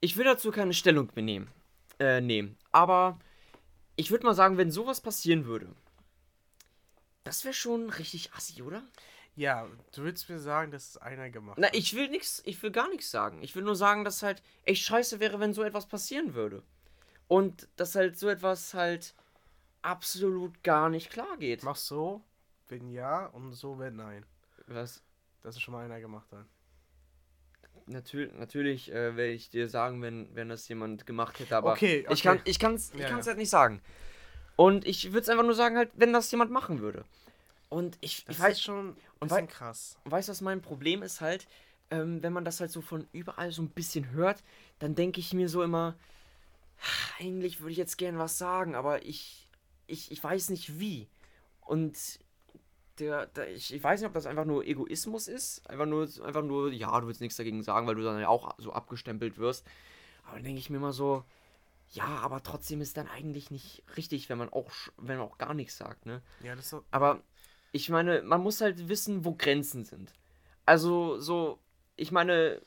Ich 0.00 0.16
will 0.16 0.24
dazu 0.24 0.50
keine 0.50 0.72
Stellung 0.74 1.08
benehmen, 1.08 1.50
äh, 1.98 2.20
nehmen. 2.20 2.56
Aber 2.72 3.18
ich 3.96 4.10
würde 4.10 4.24
mal 4.26 4.34
sagen, 4.34 4.56
wenn 4.56 4.70
sowas 4.70 5.00
passieren 5.00 5.44
würde, 5.44 5.68
das 7.24 7.44
wäre 7.44 7.54
schon 7.54 7.90
richtig 7.90 8.32
assi, 8.32 8.62
oder? 8.62 8.82
Ja, 9.36 9.66
du 9.94 10.02
willst 10.02 10.28
mir 10.28 10.38
sagen, 10.38 10.70
dass 10.72 10.88
es 10.90 10.96
einer 10.96 11.30
gemacht 11.30 11.58
Na, 11.58 11.68
hat. 11.68 11.76
ich 11.76 11.94
will 11.94 12.08
nix, 12.08 12.42
ich 12.44 12.62
will 12.62 12.70
gar 12.70 12.88
nichts 12.88 13.10
sagen. 13.10 13.42
Ich 13.42 13.54
will 13.54 13.62
nur 13.62 13.76
sagen, 13.76 14.04
dass 14.04 14.22
halt 14.22 14.42
echt 14.64 14.82
scheiße 14.82 15.20
wäre, 15.20 15.38
wenn 15.38 15.54
so 15.54 15.62
etwas 15.62 15.86
passieren 15.86 16.34
würde. 16.34 16.62
Und 17.28 17.68
dass 17.76 17.94
halt 17.94 18.18
so 18.18 18.28
etwas 18.28 18.74
halt 18.74 19.14
absolut 19.82 20.62
gar 20.64 20.88
nicht 20.88 21.10
klar 21.10 21.36
geht. 21.36 21.62
Mach 21.62 21.76
so, 21.76 22.22
wenn 22.68 22.90
ja 22.90 23.26
und 23.26 23.52
so, 23.52 23.78
wenn 23.78 23.96
nein. 23.96 24.26
Was? 24.66 25.02
Das 25.42 25.56
ist 25.56 25.62
schon 25.62 25.72
mal 25.72 25.84
einer 25.84 26.00
gemacht 26.00 26.30
hat. 26.32 26.46
Natürlich, 27.90 28.32
natürlich 28.34 28.92
äh, 28.92 29.16
werde 29.16 29.32
ich 29.32 29.50
dir 29.50 29.68
sagen, 29.68 30.00
wenn, 30.02 30.34
wenn 30.34 30.48
das 30.48 30.68
jemand 30.68 31.06
gemacht 31.06 31.38
hätte, 31.40 31.56
aber 31.56 31.72
Okay, 31.72 32.06
ich 32.08 32.22
kann 32.22 32.36
okay. 32.36 32.50
ich 32.50 32.58
kann's, 32.58 32.92
ich 32.94 33.00
Ja, 33.00 33.08
kann's 33.08 33.24
ja. 33.24 33.30
halt 33.30 33.38
nicht 33.38 33.50
sagen. 33.50 33.82
Und 34.56 34.86
ich 34.86 35.06
würde 35.12 35.20
es 35.20 35.28
einfach 35.28 35.44
nur 35.44 35.54
sagen, 35.54 35.76
halt, 35.76 35.90
wenn 35.94 36.12
das 36.12 36.30
jemand 36.30 36.50
machen 36.50 36.80
würde. 36.80 37.04
Und 37.68 37.98
ich, 38.00 38.24
Das 38.26 38.36
ich 38.36 38.40
weiß, 38.40 38.52
ist 38.52 38.62
schon 38.62 38.90
ein 38.90 38.96
und 39.20 39.28
bisschen 39.28 39.48
wei- 39.48 39.52
krass. 39.52 39.98
weißt 40.04 40.28
du, 40.28 40.30
was 40.32 40.40
mein 40.40 40.60
Problem 40.62 41.02
ist 41.02 41.20
halt, 41.20 41.46
ähm, 41.90 42.22
wenn 42.22 42.32
man 42.32 42.44
das 42.44 42.60
halt 42.60 42.70
so 42.70 42.80
von 42.80 43.06
überall 43.12 43.52
so 43.52 43.62
ein 43.62 43.70
bisschen 43.70 44.10
hört, 44.12 44.42
dann 44.78 44.94
denke 44.94 45.20
ich 45.20 45.32
mir 45.34 45.48
so 45.48 45.62
immer, 45.62 45.96
"Ah, 46.80 47.20
eigentlich 47.20 47.60
würde 47.60 47.72
ich 47.72 47.78
jetzt 47.78 47.98
gern 47.98 48.18
was 48.18 48.38
sagen, 48.38 48.74
aber 48.74 49.04
ich, 49.04 49.48
ich, 49.86 50.10
ich 50.12 50.22
weiß 50.22 50.50
nicht 50.50 50.78
wie. 50.78 51.08
Und 51.60 51.96
der, 53.00 53.26
der, 53.26 53.50
ich, 53.52 53.74
ich 53.74 53.82
weiß 53.82 54.00
nicht, 54.00 54.08
ob 54.08 54.14
das 54.14 54.26
einfach 54.26 54.44
nur 54.44 54.64
Egoismus 54.64 55.26
ist, 55.28 55.68
einfach 55.68 55.86
nur, 55.86 56.02
einfach 56.24 56.42
nur, 56.42 56.72
ja, 56.72 57.00
du 57.00 57.06
willst 57.06 57.20
nichts 57.20 57.36
dagegen 57.36 57.62
sagen, 57.62 57.86
weil 57.86 57.94
du 57.94 58.02
dann 58.02 58.20
ja 58.20 58.28
auch 58.28 58.54
so 58.58 58.72
abgestempelt 58.72 59.38
wirst. 59.38 59.66
Aber 60.24 60.36
dann 60.36 60.44
denke 60.44 60.60
ich 60.60 60.70
mir 60.70 60.76
immer 60.76 60.92
so, 60.92 61.24
ja, 61.92 62.04
aber 62.04 62.42
trotzdem 62.42 62.80
ist 62.80 62.96
dann 62.96 63.08
eigentlich 63.08 63.50
nicht 63.50 63.82
richtig, 63.96 64.28
wenn 64.28 64.38
man 64.38 64.48
auch, 64.50 64.70
wenn 64.96 65.18
man 65.18 65.26
auch 65.26 65.38
gar 65.38 65.54
nichts 65.54 65.76
sagt, 65.76 66.06
ne? 66.06 66.22
Ja, 66.44 66.54
das 66.54 66.70
so. 66.70 66.84
Aber 66.90 67.20
ich 67.72 67.88
meine, 67.88 68.22
man 68.22 68.42
muss 68.42 68.60
halt 68.60 68.88
wissen, 68.88 69.24
wo 69.24 69.34
Grenzen 69.34 69.84
sind. 69.84 70.12
Also 70.66 71.18
so, 71.18 71.58
ich 71.96 72.12
meine, 72.12 72.60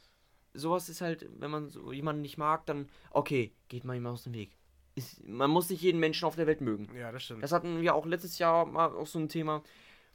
sowas 0.53 0.89
ist 0.89 1.01
halt, 1.01 1.29
wenn 1.39 1.51
man 1.51 1.69
so 1.69 1.91
jemanden 1.91 2.21
nicht 2.21 2.37
mag, 2.37 2.65
dann 2.65 2.89
okay, 3.11 3.53
geht 3.69 3.85
mal 3.85 3.95
ihm 3.95 4.07
aus 4.07 4.23
dem 4.23 4.33
Weg. 4.33 4.51
Ist, 4.95 5.25
man 5.25 5.49
muss 5.49 5.69
nicht 5.69 5.81
jeden 5.81 5.99
Menschen 5.99 6.25
auf 6.25 6.35
der 6.35 6.45
Welt 6.45 6.61
mögen. 6.61 6.93
Ja, 6.95 7.11
das 7.11 7.23
stimmt. 7.23 7.43
Das 7.43 7.51
hatten 7.51 7.81
wir 7.81 7.95
auch 7.95 8.05
letztes 8.05 8.37
Jahr 8.37 8.65
mal 8.65 8.91
auch 8.91 9.07
so 9.07 9.19
ein 9.19 9.29
Thema. 9.29 9.63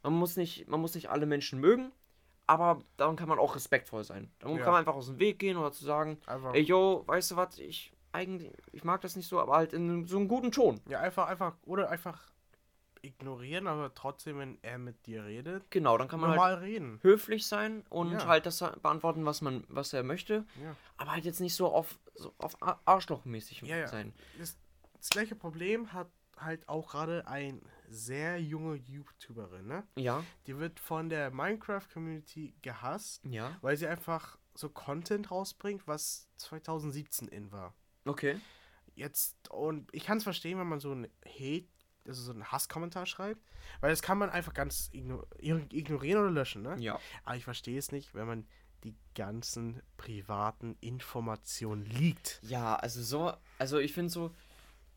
Man 0.02 0.12
muss 0.14 0.36
nicht, 0.36 0.68
man 0.68 0.80
muss 0.80 0.94
nicht 0.94 1.10
alle 1.10 1.26
Menschen 1.26 1.60
mögen, 1.60 1.92
aber 2.46 2.80
dann 2.96 3.16
kann 3.16 3.28
man 3.28 3.38
auch 3.38 3.54
respektvoll 3.56 4.04
sein. 4.04 4.30
Dann 4.38 4.52
Ja. 4.56 4.58
kann 4.62 4.72
man 4.72 4.78
einfach 4.80 4.94
aus 4.94 5.06
dem 5.06 5.18
Weg 5.18 5.38
gehen 5.38 5.56
oder 5.56 5.72
zu 5.72 5.84
sagen, 5.84 6.18
Einfach, 6.26 6.54
ey 6.54 6.62
yo, 6.62 7.02
weißt 7.06 7.32
du 7.32 7.36
was, 7.36 7.58
ich 7.58 7.92
eigentlich, 8.12 8.52
ich 8.72 8.84
mag 8.84 9.00
das 9.02 9.16
nicht 9.16 9.28
so, 9.28 9.38
aber 9.40 9.54
halt 9.56 9.72
in 9.74 10.06
so 10.06 10.16
einem 10.16 10.28
guten 10.28 10.50
Ton. 10.52 10.80
ja, 10.88 11.00
einfach, 11.00 11.28
einfach, 11.28 11.56
oder 11.66 11.90
einfach 11.90 12.32
ignorieren, 13.02 13.66
aber 13.68 13.94
trotzdem, 13.94 14.38
wenn 14.38 14.58
er 14.62 14.78
mit 14.78 15.06
dir 15.06 15.24
redet, 15.24 15.70
Genau, 15.70 15.96
dann 15.98 16.08
kann 16.08 16.18
man 16.20 16.30
halt 16.30 16.36
normal 16.38 16.54
reden. 16.56 16.98
höflich 17.02 17.46
sein 17.46 17.84
und 17.90 18.12
Ja. 18.12 18.26
halt 18.26 18.44
das 18.44 18.58
beantworten, 18.82 19.24
was 19.24 19.40
man, 19.40 19.62
was 19.68 19.92
er 19.92 20.02
möchte, 20.02 20.44
Ja. 20.62 20.74
aber 20.96 21.12
halt 21.12 21.24
jetzt 21.24 21.40
nicht 21.40 21.54
so 21.54 21.68
auf, 21.72 21.98
so 22.16 22.32
auf 22.38 22.60
Ar- 22.60 22.80
Arschlochmäßig 22.86 23.60
ja. 23.62 23.86
sein. 23.86 24.12
Das, 24.38 24.56
das 24.98 25.10
gleiche 25.10 25.36
Problem 25.36 25.92
hat 25.92 26.08
halt 26.40 26.68
auch 26.68 26.90
gerade 26.90 27.26
ein 27.26 27.60
sehr 27.88 28.40
junge 28.40 28.74
YouTuberin, 28.76 29.66
ne? 29.66 29.86
Ja, 29.96 30.24
Die 30.46 30.58
wird 30.58 30.78
von 30.80 31.08
der 31.08 31.30
Minecraft-Community 31.30 32.54
gehasst, 32.62 33.24
ja, 33.24 33.56
weil 33.60 33.76
sie 33.76 33.86
einfach 33.86 34.38
so 34.54 34.68
Content 34.68 35.30
rausbringt, 35.30 35.86
was 35.86 36.28
2017 36.36 37.28
in 37.28 37.52
war. 37.52 37.74
okay. 38.04 38.38
Jetzt, 38.94 39.48
und 39.50 39.88
ich 39.94 40.04
kann 40.04 40.18
es 40.18 40.24
verstehen, 40.24 40.58
wenn 40.58 40.66
man 40.66 40.80
so 40.80 40.92
ein 40.92 41.06
Hate, 41.24 41.68
also 42.04 42.20
so 42.20 42.32
einen 42.32 42.50
Hasskommentar 42.50 43.06
schreibt, 43.06 43.40
weil 43.80 43.90
das 43.90 44.02
kann 44.02 44.18
man 44.18 44.28
einfach 44.28 44.54
ganz 44.54 44.88
igno 44.92 45.24
ignorieren 45.38 46.20
oder 46.22 46.30
löschen, 46.32 46.62
ne? 46.62 46.74
Ja, 46.80 46.98
Aber 47.22 47.36
ich 47.36 47.44
verstehe 47.44 47.78
es 47.78 47.92
nicht, 47.92 48.14
wenn 48.14 48.26
man 48.26 48.48
die 48.82 48.96
ganzen 49.14 49.80
privaten 49.96 50.76
Informationen 50.80 51.84
liegt. 51.84 52.40
ja, 52.42 52.74
also 52.74 53.00
so, 53.02 53.32
also 53.58 53.78
ich 53.78 53.92
finde 53.92 54.10
so, 54.10 54.34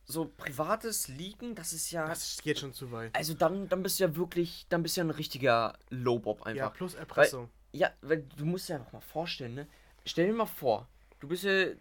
so 0.05 0.31
privates 0.38 1.08
Leaken, 1.08 1.55
das 1.55 1.74
ist 1.74 1.91
ja, 1.91 2.08
Das 2.08 2.41
geht 2.41 2.60
schon 2.60 2.74
zu 2.74 2.91
weit. 2.91 3.15
also 3.15 3.34
dann, 3.34 3.70
dann 3.70 3.84
bist 3.84 4.00
du 4.00 4.03
ja 4.05 4.15
wirklich, 4.15 4.65
dann 4.70 4.84
bist 4.84 4.98
du 4.98 5.01
ja 5.01 5.05
ein 5.08 5.12
richtiger 5.12 5.77
Lowbob 5.89 6.39
Ja, 6.39 6.46
einfach. 6.46 6.74
plus 6.74 6.96
Erpressung. 6.96 7.50
Ja, 7.74 7.90
weil 8.01 8.25
du 8.37 8.46
musst 8.46 8.68
dir 8.70 8.75
einfach 8.75 8.92
mal 8.94 9.00
vorstellen, 9.01 9.53
ne? 9.55 9.68
Stell 10.05 10.27
dir 10.27 10.33
mal 10.33 10.46
vor, 10.46 10.87
du 11.20 11.27
bist 11.27 11.44
ja. 11.44 11.51
äh, 11.51 11.75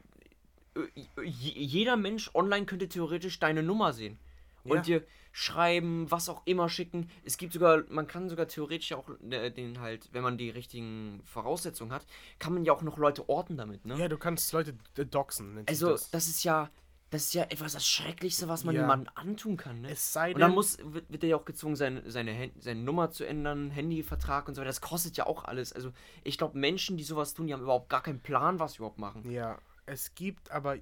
Jeder 1.25 1.97
Mensch 1.97 2.31
online 2.35 2.67
könnte 2.67 2.89
theoretisch 2.89 3.39
deine 3.41 3.63
Nummer 3.63 3.93
sehen. 3.93 4.19
Und 4.63 4.77
Ja. 4.77 4.83
dir 4.83 5.07
schreiben, 5.33 6.11
was 6.11 6.29
auch 6.29 6.43
immer 6.45 6.69
schicken. 6.69 7.09
Es 7.25 7.39
gibt 7.39 7.55
sogar, 7.55 7.83
man 7.89 8.07
kann 8.07 8.29
sogar 8.29 8.47
theoretisch 8.47 8.93
auch 8.93 9.09
äh, 9.31 9.51
den 9.51 9.81
halt, 9.81 10.09
wenn 10.13 10.23
man 10.23 10.37
die 10.37 10.51
richtigen 10.51 11.23
Voraussetzungen 11.25 11.93
hat, 11.93 12.05
kann 12.39 12.53
man 12.53 12.65
ja 12.67 12.73
auch 12.75 12.83
noch 12.83 12.99
Leute 12.99 13.27
orten 13.29 13.57
damit, 13.57 13.87
ne? 13.87 13.97
Ja, 13.97 14.09
du 14.09 14.19
kannst 14.19 14.53
Leute 14.53 14.75
d- 14.99 15.05
doxen. 15.07 15.65
also, 15.67 15.93
das. 15.93 16.11
das 16.11 16.29
ist 16.29 16.45
ja, 16.45 16.69
das 17.11 17.25
ist 17.25 17.35
ja 17.35 17.43
etwas 17.45 17.73
das 17.73 17.87
Schrecklichste, 17.87 18.49
was 18.49 18.65
man 18.65 18.75
Ja. 18.75 18.83
jemandem 18.83 19.13
antun 19.17 19.57
kann, 19.57 19.81
ne? 19.81 19.91
es 19.91 20.13
sei 20.13 20.33
Und 20.33 20.41
dann 20.41 20.51
denn, 20.51 20.55
muss, 20.55 20.79
wird, 20.83 21.11
wird 21.11 21.23
er 21.25 21.31
ja 21.31 21.37
auch 21.37 21.45
gezwungen, 21.45 21.75
seine, 21.77 22.09
seine, 22.11 22.53
seine 22.59 22.81
Nummer 22.81 23.11
zu 23.11 23.25
ändern, 23.25 23.71
Handyvertrag 23.71 24.47
und 24.49 24.55
so 24.55 24.61
weiter. 24.61 24.69
Das 24.69 24.81
kostet 24.81 25.17
ja 25.17 25.27
auch 25.27 25.45
alles. 25.45 25.73
Also 25.73 25.93
ich 26.25 26.39
glaube, 26.39 26.57
Menschen, 26.59 26.97
die 26.97 27.03
sowas 27.05 27.35
tun, 27.35 27.47
die 27.49 27.53
haben 27.53 27.63
überhaupt 27.63 27.89
gar 27.89 28.03
keinen 28.03 28.21
Plan, 28.21 28.59
was 28.61 28.73
sie 28.73 28.79
überhaupt 28.79 28.99
machen. 28.99 29.29
ja, 29.31 29.59
es 29.87 30.15
gibt 30.15 30.51
aber, 30.53 30.77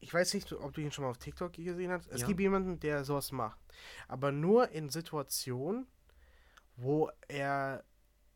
ich 0.00 0.14
weiß 0.14 0.32
nicht, 0.34 0.50
ob 0.52 0.72
du 0.72 0.80
ihn 0.80 0.90
schon 0.90 1.04
mal 1.04 1.10
auf 1.10 1.18
TikTok 1.18 1.52
gesehen 1.52 1.90
hast. 1.90 2.06
Es 2.08 2.22
Ja. 2.22 2.26
gibt 2.28 2.40
jemanden, 2.40 2.80
der 2.80 3.04
sowas 3.04 3.30
macht. 3.30 3.58
Aber 4.06 4.32
nur 4.32 4.70
in 4.70 4.88
Situationen, 4.88 5.86
wo 6.76 7.10
er 7.26 7.84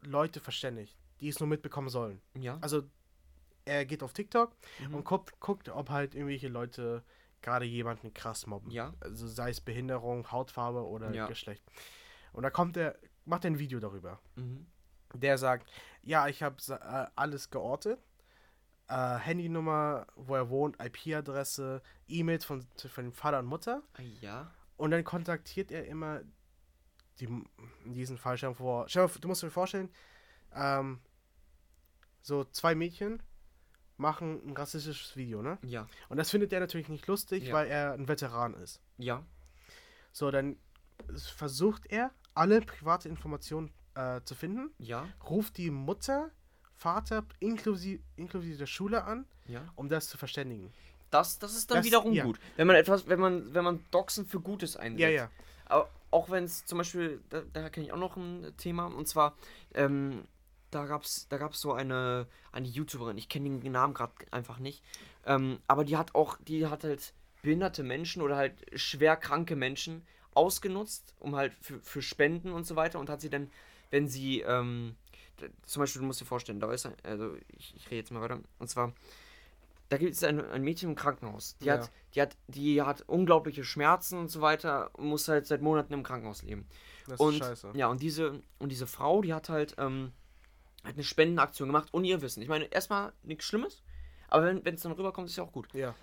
Leute 0.02 0.40
verständigt, 0.40 0.98
die 1.20 1.28
es 1.28 1.38
nur 1.40 1.48
mitbekommen 1.48 1.88
sollen. 1.88 2.20
Ja. 2.38 2.58
Also, 2.60 2.82
er 3.64 3.86
geht 3.86 4.02
auf 4.02 4.12
TikTok 4.12 4.54
Mhm. 4.80 4.94
und 4.96 5.04
guckt, 5.04 5.38
guckt, 5.38 5.68
ob 5.68 5.90
halt 5.90 6.14
irgendwelche 6.16 6.48
Leute 6.48 7.04
gerade 7.42 7.64
jemanden 7.64 8.14
krass 8.14 8.46
mobben. 8.46 8.70
Ja. 8.70 8.94
Also 9.00 9.26
sei 9.26 9.50
es 9.50 9.60
Behinderung, 9.60 10.30
Hautfarbe 10.30 10.86
oder 10.86 11.12
Ja. 11.12 11.26
Geschlecht. 11.26 11.62
Und 12.32 12.42
da 12.44 12.50
kommt 12.50 12.76
er, 12.76 12.98
macht 13.24 13.44
er 13.44 13.50
ein 13.50 13.58
Video 13.58 13.80
darüber. 13.80 14.20
Mhm. 14.36 14.66
Der 15.14 15.36
sagt, 15.36 15.68
ja, 16.02 16.28
ich 16.28 16.42
habe 16.42 16.56
äh, 16.68 17.06
alles 17.14 17.50
geortet. 17.50 17.98
Äh, 18.88 18.94
Handynummer, 19.18 20.06
wo 20.16 20.34
er 20.34 20.48
wohnt, 20.48 20.76
IP-Adresse, 20.82 21.82
E-Mails 22.08 22.44
von, 22.44 22.66
von 22.76 23.04
dem 23.04 23.12
Vater 23.12 23.40
und 23.40 23.46
Mutter. 23.46 23.82
Ah, 23.94 24.02
ja. 24.20 24.50
Und 24.76 24.90
dann 24.90 25.04
kontaktiert 25.04 25.70
er 25.70 25.86
immer 25.86 26.22
die, 27.20 27.26
in 27.84 27.94
diesem 27.94 28.16
Fall, 28.18 28.36
stell 28.38 28.50
dir 28.50 28.56
vor, 28.56 28.86
du 28.86 29.28
musst 29.28 29.42
dir 29.42 29.50
vorstellen, 29.50 29.90
ähm, 30.54 31.00
so 32.22 32.44
zwei 32.44 32.74
Mädchen 32.74 33.22
machen 33.96 34.40
ein 34.46 34.56
rassistisches 34.56 35.16
Video, 35.16 35.42
ne? 35.42 35.58
Ja. 35.62 35.86
Und 36.08 36.16
das 36.16 36.30
findet 36.30 36.52
er 36.52 36.60
natürlich 36.60 36.88
nicht 36.88 37.06
lustig, 37.06 37.44
Ja. 37.44 37.54
weil 37.54 37.68
er 37.68 37.92
ein 37.92 38.08
Veteran 38.08 38.54
ist. 38.54 38.80
Ja. 38.98 39.24
So, 40.12 40.30
dann 40.30 40.56
versucht 41.16 41.86
er, 41.90 42.10
alle 42.34 42.60
private 42.60 43.08
Informationen 43.08 43.70
äh, 43.94 44.20
zu 44.24 44.34
finden, 44.34 44.70
Ja. 44.78 45.06
ruft 45.28 45.58
die 45.58 45.70
Mutter, 45.70 46.30
Vater 46.76 47.24
inklusive, 47.40 48.02
inklusive 48.16 48.56
der 48.56 48.66
Schule 48.66 49.04
an, 49.04 49.26
Ja. 49.46 49.62
um 49.76 49.88
das 49.88 50.08
zu 50.08 50.16
verständigen. 50.16 50.72
Das, 51.10 51.38
das 51.38 51.54
ist 51.54 51.70
dann 51.70 51.78
Das- 51.78 51.86
wiederum 51.86 52.12
ja. 52.14 52.24
gut. 52.24 52.40
Wenn 52.56 52.66
man 52.66 52.76
etwas, 52.76 53.06
wenn 53.06 53.20
man, 53.20 53.52
wenn 53.52 53.64
man 53.64 53.84
Doxen 53.90 54.24
für 54.26 54.40
Gutes 54.40 54.76
einsetzt. 54.76 55.00
Ja, 55.00 55.08
ja. 55.10 55.30
Aber 55.66 55.90
auch 56.10 56.30
wenn 56.30 56.44
es 56.44 56.64
zum 56.64 56.78
Beispiel, 56.78 57.20
da, 57.28 57.42
da 57.52 57.68
kenne 57.68 57.86
ich 57.86 57.92
auch 57.92 57.98
noch 57.98 58.16
ein 58.16 58.52
Thema, 58.56 58.86
und 58.86 59.06
zwar, 59.08 59.36
ähm, 59.74 60.24
da 60.72 60.86
gab's, 60.86 61.28
da 61.28 61.36
gab's 61.38 61.60
so 61.60 61.72
eine, 61.72 62.26
eine 62.50 62.66
YouTuberin, 62.66 63.18
ich 63.18 63.28
kenne 63.28 63.60
den 63.60 63.72
Namen 63.72 63.94
gerade 63.94 64.12
einfach 64.30 64.58
nicht, 64.58 64.82
ähm, 65.24 65.60
aber 65.68 65.84
die 65.84 65.96
hat 65.96 66.14
auch, 66.14 66.38
die 66.40 66.66
hat 66.66 66.82
halt 66.82 67.14
behinderte 67.42 67.82
Menschen 67.82 68.22
oder 68.22 68.36
halt 68.36 68.54
schwer 68.74 69.16
kranke 69.16 69.54
Menschen 69.54 70.04
ausgenutzt, 70.34 71.14
um 71.20 71.36
halt 71.36 71.52
für, 71.60 71.80
für 71.80 72.02
Spenden 72.02 72.52
und 72.52 72.66
so 72.66 72.74
weiter 72.74 72.98
und 72.98 73.10
hat 73.10 73.20
sie 73.20 73.30
dann, 73.30 73.50
wenn 73.90 74.08
sie, 74.08 74.40
ähm, 74.40 74.96
zum 75.66 75.80
Beispiel, 75.80 76.00
du 76.00 76.06
musst 76.06 76.20
dir 76.20 76.24
vorstellen, 76.24 76.60
da 76.60 76.72
ist 76.72 76.86
ein, 76.86 76.94
also 77.02 77.36
ich, 77.56 77.74
ich 77.76 77.86
rede 77.86 77.96
jetzt 77.96 78.10
mal 78.10 78.22
weiter, 78.22 78.40
und 78.58 78.68
zwar, 78.68 78.92
da 79.90 79.98
gibt 79.98 80.14
es 80.14 80.24
ein, 80.24 80.40
ein 80.40 80.62
Mädchen 80.62 80.90
im 80.90 80.96
Krankenhaus, 80.96 81.58
die 81.58 81.66
Ja. 81.66 81.74
hat, 81.74 81.90
die 82.14 82.22
hat, 82.22 82.36
die 82.48 82.80
hat 82.80 83.02
unglaubliche 83.08 83.62
Schmerzen 83.62 84.18
und 84.18 84.28
so 84.28 84.40
weiter 84.40 84.90
und 84.94 85.06
muss 85.06 85.28
halt 85.28 85.46
seit 85.46 85.60
Monaten 85.60 85.92
im 85.92 86.02
Krankenhaus 86.02 86.42
leben. 86.42 86.66
Das 87.08 87.20
und 87.20 87.34
ist 87.34 87.38
scheiße. 87.40 87.72
ja, 87.74 87.88
und 87.88 88.00
diese, 88.00 88.40
und 88.58 88.70
diese 88.70 88.86
Frau, 88.86 89.20
die 89.20 89.34
hat 89.34 89.50
halt, 89.50 89.74
ähm, 89.76 90.12
hat 90.84 90.94
eine 90.94 91.04
Spendenaktion 91.04 91.68
gemacht, 91.68 91.88
ohne 91.92 92.06
ihr 92.06 92.22
Wissen. 92.22 92.42
Ich 92.42 92.48
meine, 92.48 92.64
erstmal 92.66 93.12
nichts 93.22 93.44
Schlimmes, 93.44 93.82
aber 94.28 94.64
wenn 94.64 94.74
es 94.74 94.82
dann 94.82 94.92
rüberkommt, 94.92 95.28
ist 95.28 95.36
ja 95.36 95.44
auch 95.44 95.52
gut. 95.52 95.72
Ja. 95.74 95.94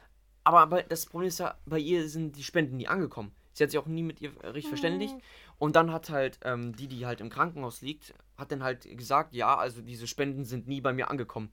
Aber, 0.44 0.62
aber 0.62 0.84
das 0.84 1.06
Problem 1.06 1.28
ist 1.28 1.40
ja, 1.40 1.58
bei 1.66 1.80
ihr 1.80 2.08
sind 2.08 2.36
die 2.36 2.44
Spenden 2.44 2.78
nie 2.78 2.88
angekommen. 2.88 3.32
Sie 3.54 3.64
hat 3.64 3.72
sich 3.72 3.80
auch 3.80 3.88
nie 3.88 4.04
mit 4.04 4.22
ihr 4.22 4.32
äh, 4.42 4.48
richtig 4.48 4.70
verständigt. 4.70 5.16
Und 5.58 5.76
dann 5.76 5.92
hat 5.92 6.10
halt 6.10 6.40
ähm, 6.44 6.76
die, 6.76 6.88
die 6.88 7.06
halt 7.06 7.20
im 7.20 7.30
Krankenhaus 7.30 7.82
liegt, 7.82 8.14
hat 8.38 8.52
dann 8.52 8.64
halt 8.64 8.86
gesagt, 8.98 9.34
ja, 9.34 9.58
also 9.58 9.82
diese 9.82 10.08
Spenden 10.08 10.46
sind 10.46 10.68
nie 10.68 10.80
bei 10.80 10.94
mir 10.94 11.10
angekommen. 11.10 11.52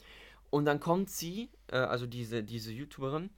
Und 0.51 0.67
dann 0.67 0.79
kommt 0.79 1.11
sie, 1.11 1.51
äh, 1.67 1.77
also 1.77 2.07
diese, 2.07 2.45
diese 2.45 2.73
YouTuberin, 2.73 3.31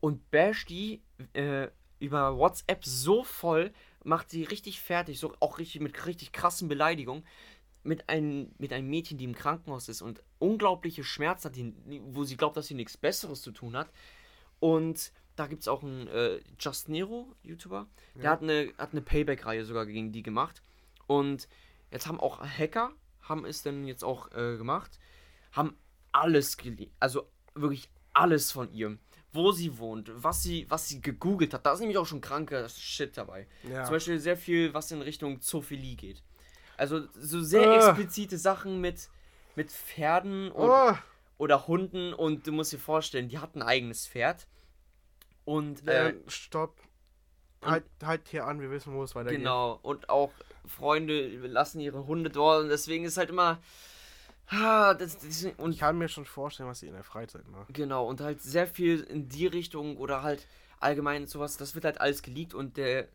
und 0.00 0.30
basht 0.30 0.68
die 0.68 1.02
äh, 1.32 1.68
über 1.98 2.36
WhatsApp 2.36 2.84
so 2.84 3.24
voll, 3.24 3.72
macht 4.04 4.30
sie 4.30 4.44
richtig 4.44 4.80
fertig, 4.80 5.18
so 5.18 5.34
auch 5.40 5.58
richtig 5.58 5.80
mit 5.80 6.06
richtig 6.06 6.30
krassen 6.30 6.68
Beleidigungen. 6.68 7.24
Mit 7.84 8.08
einem, 8.08 8.50
mit 8.58 8.72
einem 8.72 8.88
Mädchen, 8.88 9.18
die 9.18 9.24
im 9.24 9.34
Krankenhaus 9.34 9.88
ist 9.88 10.02
und 10.02 10.22
unglaubliche 10.38 11.04
Schmerzen 11.04 11.44
hat, 11.48 11.56
die, 11.56 11.72
wo 12.06 12.24
sie 12.24 12.36
glaubt, 12.36 12.56
dass 12.56 12.66
sie 12.66 12.74
nichts 12.74 12.96
Besseres 12.96 13.42
zu 13.42 13.52
tun 13.52 13.76
hat. 13.76 13.90
Und 14.58 15.12
da 15.36 15.46
gibt 15.46 15.62
es 15.62 15.68
auch 15.68 15.82
einen 15.82 16.08
äh, 16.08 16.40
Just 16.58 16.88
Nero, 16.88 17.34
YouTuber. 17.42 17.86
Der 18.16 18.24
Ja. 18.24 18.30
hat 18.30 18.42
eine, 18.42 18.72
hat 18.78 18.92
eine 18.92 19.02
Payback-Reihe 19.02 19.64
sogar 19.64 19.84
gegen 19.86 20.12
die 20.12 20.22
gemacht. 20.22 20.62
Und 21.06 21.46
jetzt 21.90 22.06
haben 22.06 22.20
auch 22.20 22.40
Hacker, 22.40 22.92
haben 23.22 23.44
es 23.44 23.62
dann 23.62 23.86
jetzt 23.86 24.02
auch 24.04 24.30
äh, 24.32 24.56
gemacht, 24.56 24.98
haben 25.52 25.76
alles 26.12 26.56
geleakt. 26.56 26.92
Also 27.00 27.28
wirklich 27.54 27.90
alles 28.12 28.50
von 28.52 28.72
ihr. 28.72 28.96
Wo 29.32 29.50
sie 29.50 29.78
wohnt, 29.78 30.10
was 30.14 30.44
sie, 30.44 30.64
was 30.70 30.88
sie 30.88 31.00
gegoogelt 31.02 31.52
hat. 31.52 31.66
Da 31.66 31.72
ist 31.72 31.80
nämlich 31.80 31.98
auch 31.98 32.06
schon 32.06 32.20
kranker 32.20 32.68
Shit 32.68 33.16
dabei. 33.16 33.48
Ja. 33.68 33.82
Zum 33.84 33.94
Beispiel 33.94 34.20
sehr 34.20 34.36
viel, 34.36 34.72
was 34.72 34.92
in 34.92 35.02
Richtung 35.02 35.40
Zoophilie 35.40 35.96
geht. 35.96 36.22
Also 36.76 37.02
so 37.18 37.40
sehr 37.42 37.68
Ah. 37.70 37.88
explizite 37.90 38.38
Sachen 38.38 38.80
mit, 38.80 39.08
mit 39.56 39.70
Pferden 39.70 40.50
und, 40.50 40.70
Oh, 40.70 40.92
oder 41.38 41.66
Hunden 41.66 42.12
und 42.14 42.46
du 42.46 42.52
musst 42.52 42.72
dir 42.72 42.78
vorstellen, 42.78 43.28
die 43.28 43.38
hat 43.38 43.54
ein 43.56 43.62
eigenes 43.62 44.06
Pferd. 44.06 44.46
Und 45.44 45.86
äh, 45.88 46.10
äh, 46.10 46.14
stopp. 46.28 46.76
Halt, 47.62 47.84
halt 48.02 48.28
hier 48.28 48.44
an, 48.46 48.60
wir 48.60 48.70
wissen, 48.70 48.92
wo 48.94 49.02
es 49.02 49.14
weitergeht. 49.14 49.38
genau, 49.38 49.78
und 49.82 50.10
auch 50.10 50.32
Freunde 50.66 51.28
lassen 51.46 51.80
ihre 51.80 52.06
Hunde 52.06 52.28
dort 52.28 52.62
und 52.64 52.68
deswegen 52.68 53.04
ist 53.04 53.16
halt 53.16 53.30
immer. 53.30 53.58
Ah, 54.48 54.92
das, 54.92 55.18
das, 55.18 55.46
und 55.56 55.72
Ich 55.72 55.78
kann 55.78 55.96
mir 55.96 56.08
schon 56.08 56.26
vorstellen, 56.26 56.68
was 56.68 56.80
sie 56.80 56.88
in 56.88 56.92
der 56.92 57.04
Freizeit 57.04 57.48
macht. 57.48 57.72
Genau, 57.72 58.06
und 58.06 58.20
halt 58.20 58.42
sehr 58.42 58.66
viel 58.66 59.00
in 59.00 59.30
die 59.30 59.46
Richtung 59.46 59.96
oder 59.96 60.22
halt 60.22 60.46
allgemein 60.78 61.26
sowas, 61.26 61.56
das 61.56 61.74
wird 61.74 61.86
halt 61.86 62.00
alles 62.02 62.20
geleakt 62.22 62.52
und 62.52 62.76
der, 62.76 63.08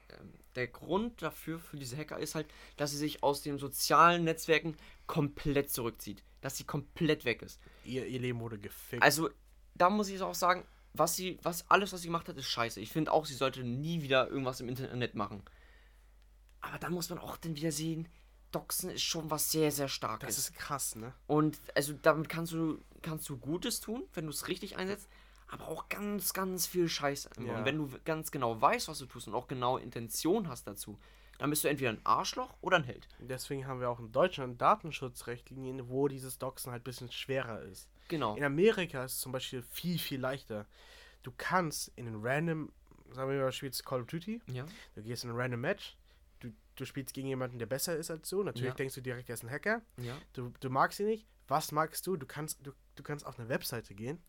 der 0.59 0.67
Grund 0.67 1.21
dafür, 1.21 1.59
für 1.59 1.77
diese 1.77 1.97
Hacker 1.97 2.19
ist 2.19 2.35
halt, 2.35 2.47
dass 2.77 2.91
sie 2.91 2.97
sich 2.97 3.23
aus 3.23 3.41
den 3.41 3.57
sozialen 3.57 4.23
Netzwerken 4.23 4.75
komplett 5.07 5.71
zurückzieht. 5.71 6.23
Dass 6.41 6.57
sie 6.57 6.65
komplett 6.65 7.25
weg 7.25 7.41
ist. 7.41 7.59
Ihr, 7.83 8.05
ihr 8.05 8.19
Leben 8.19 8.39
wurde 8.39 8.59
gefickt. 8.59 9.01
Also, 9.01 9.29
da 9.75 9.89
muss 9.89 10.09
ich 10.09 10.21
auch 10.21 10.35
sagen, 10.35 10.65
was 10.93 11.15
sie, 11.15 11.39
was 11.41 11.69
alles, 11.69 11.93
was 11.93 12.01
sie 12.01 12.07
gemacht 12.07 12.27
hat, 12.27 12.37
ist 12.37 12.47
scheiße. 12.47 12.79
Ich 12.79 12.91
finde 12.91 13.11
auch, 13.11 13.25
sie 13.25 13.33
sollte 13.33 13.63
nie 13.63 14.01
wieder 14.01 14.27
irgendwas 14.29 14.59
im 14.59 14.69
Internet 14.69 15.15
machen. 15.15 15.43
Aber 16.61 16.77
da 16.77 16.89
muss 16.89 17.09
man 17.09 17.19
auch 17.19 17.37
dann 17.37 17.55
wieder 17.55 17.71
sehen, 17.71 18.07
Doxen 18.51 18.89
ist 18.89 19.03
schon 19.03 19.29
was 19.29 19.51
sehr, 19.51 19.71
sehr 19.71 19.87
starkes. 19.87 20.27
das 20.27 20.37
ist 20.37 20.55
krass, 20.55 20.95
ne? 20.95 21.13
Und 21.27 21.59
also 21.75 21.93
damit 21.93 22.29
kannst 22.29 22.51
du, 22.51 22.83
kannst 23.01 23.29
du 23.29 23.37
Gutes 23.37 23.79
tun, 23.79 24.03
wenn 24.13 24.25
du 24.25 24.31
es 24.31 24.47
richtig 24.47 24.77
einsetzt, 24.77 25.07
aber 25.51 25.67
auch 25.67 25.89
ganz, 25.89 26.33
ganz 26.33 26.67
viel 26.67 26.87
Scheiße. 26.87 27.29
Ja. 27.45 27.57
Und 27.57 27.65
wenn 27.65 27.77
du 27.77 27.89
ganz 28.05 28.31
genau 28.31 28.59
weißt, 28.61 28.87
was 28.87 28.99
du 28.99 29.05
tust 29.05 29.27
und 29.27 29.33
auch 29.33 29.47
genau 29.47 29.77
Intention 29.77 30.47
hast 30.47 30.67
dazu, 30.67 30.99
dann 31.39 31.49
bist 31.49 31.63
du 31.63 31.69
entweder 31.69 31.91
ein 31.91 32.01
Arschloch 32.03 32.55
oder 32.61 32.77
ein 32.77 32.83
Held. 32.83 33.07
Deswegen 33.19 33.65
haben 33.65 33.79
wir 33.79 33.89
auch 33.89 33.99
in 33.99 34.11
Deutschland 34.11 34.61
Datenschutzrichtlinien, 34.61 35.89
wo 35.89 36.07
dieses 36.07 36.37
Doxen 36.37 36.71
halt 36.71 36.81
ein 36.81 36.83
bisschen 36.83 37.11
schwerer 37.11 37.61
ist. 37.61 37.89
Genau. 38.09 38.35
In 38.35 38.43
Amerika 38.43 39.03
ist 39.05 39.13
es 39.15 39.19
zum 39.21 39.31
Beispiel 39.31 39.61
viel, 39.63 39.97
viel 39.99 40.19
leichter. 40.19 40.65
Du 41.23 41.31
kannst 41.35 41.91
in 41.95 42.07
einen 42.07 42.19
random, 42.25 42.71
sagen 43.11 43.29
wir 43.31 43.39
mal, 43.39 43.45
du 43.47 43.51
spielst 43.53 43.85
Call 43.85 44.01
of 44.01 44.07
Duty, 44.07 44.41
Ja. 44.47 44.65
du 44.95 45.01
gehst 45.03 45.23
in 45.23 45.29
ein 45.29 45.35
random 45.35 45.61
Match, 45.61 45.97
du, 46.41 46.51
du 46.75 46.85
spielst 46.85 47.13
gegen 47.13 47.27
jemanden, 47.27 47.59
der 47.59 47.65
besser 47.67 47.95
ist 47.95 48.11
als 48.11 48.29
du. 48.29 48.43
Natürlich 48.43 48.69
Ja. 48.69 48.75
denkst 48.75 48.95
du 48.95 49.01
direkt, 49.01 49.29
er 49.29 49.33
ist 49.35 49.43
ein 49.43 49.49
Hacker. 49.49 49.81
Ja. 49.97 50.15
Du, 50.33 50.51
du 50.59 50.69
magst 50.69 50.99
ihn 50.99 51.05
nicht. 51.07 51.25
Was 51.47 51.71
magst 51.71 52.05
du? 52.05 52.15
Du 52.17 52.25
kannst, 52.25 52.65
du, 52.65 52.71
du 52.95 53.03
kannst 53.03 53.25
auf 53.25 53.39
eine 53.39 53.49
Webseite 53.49 53.95
gehen. 53.95 54.21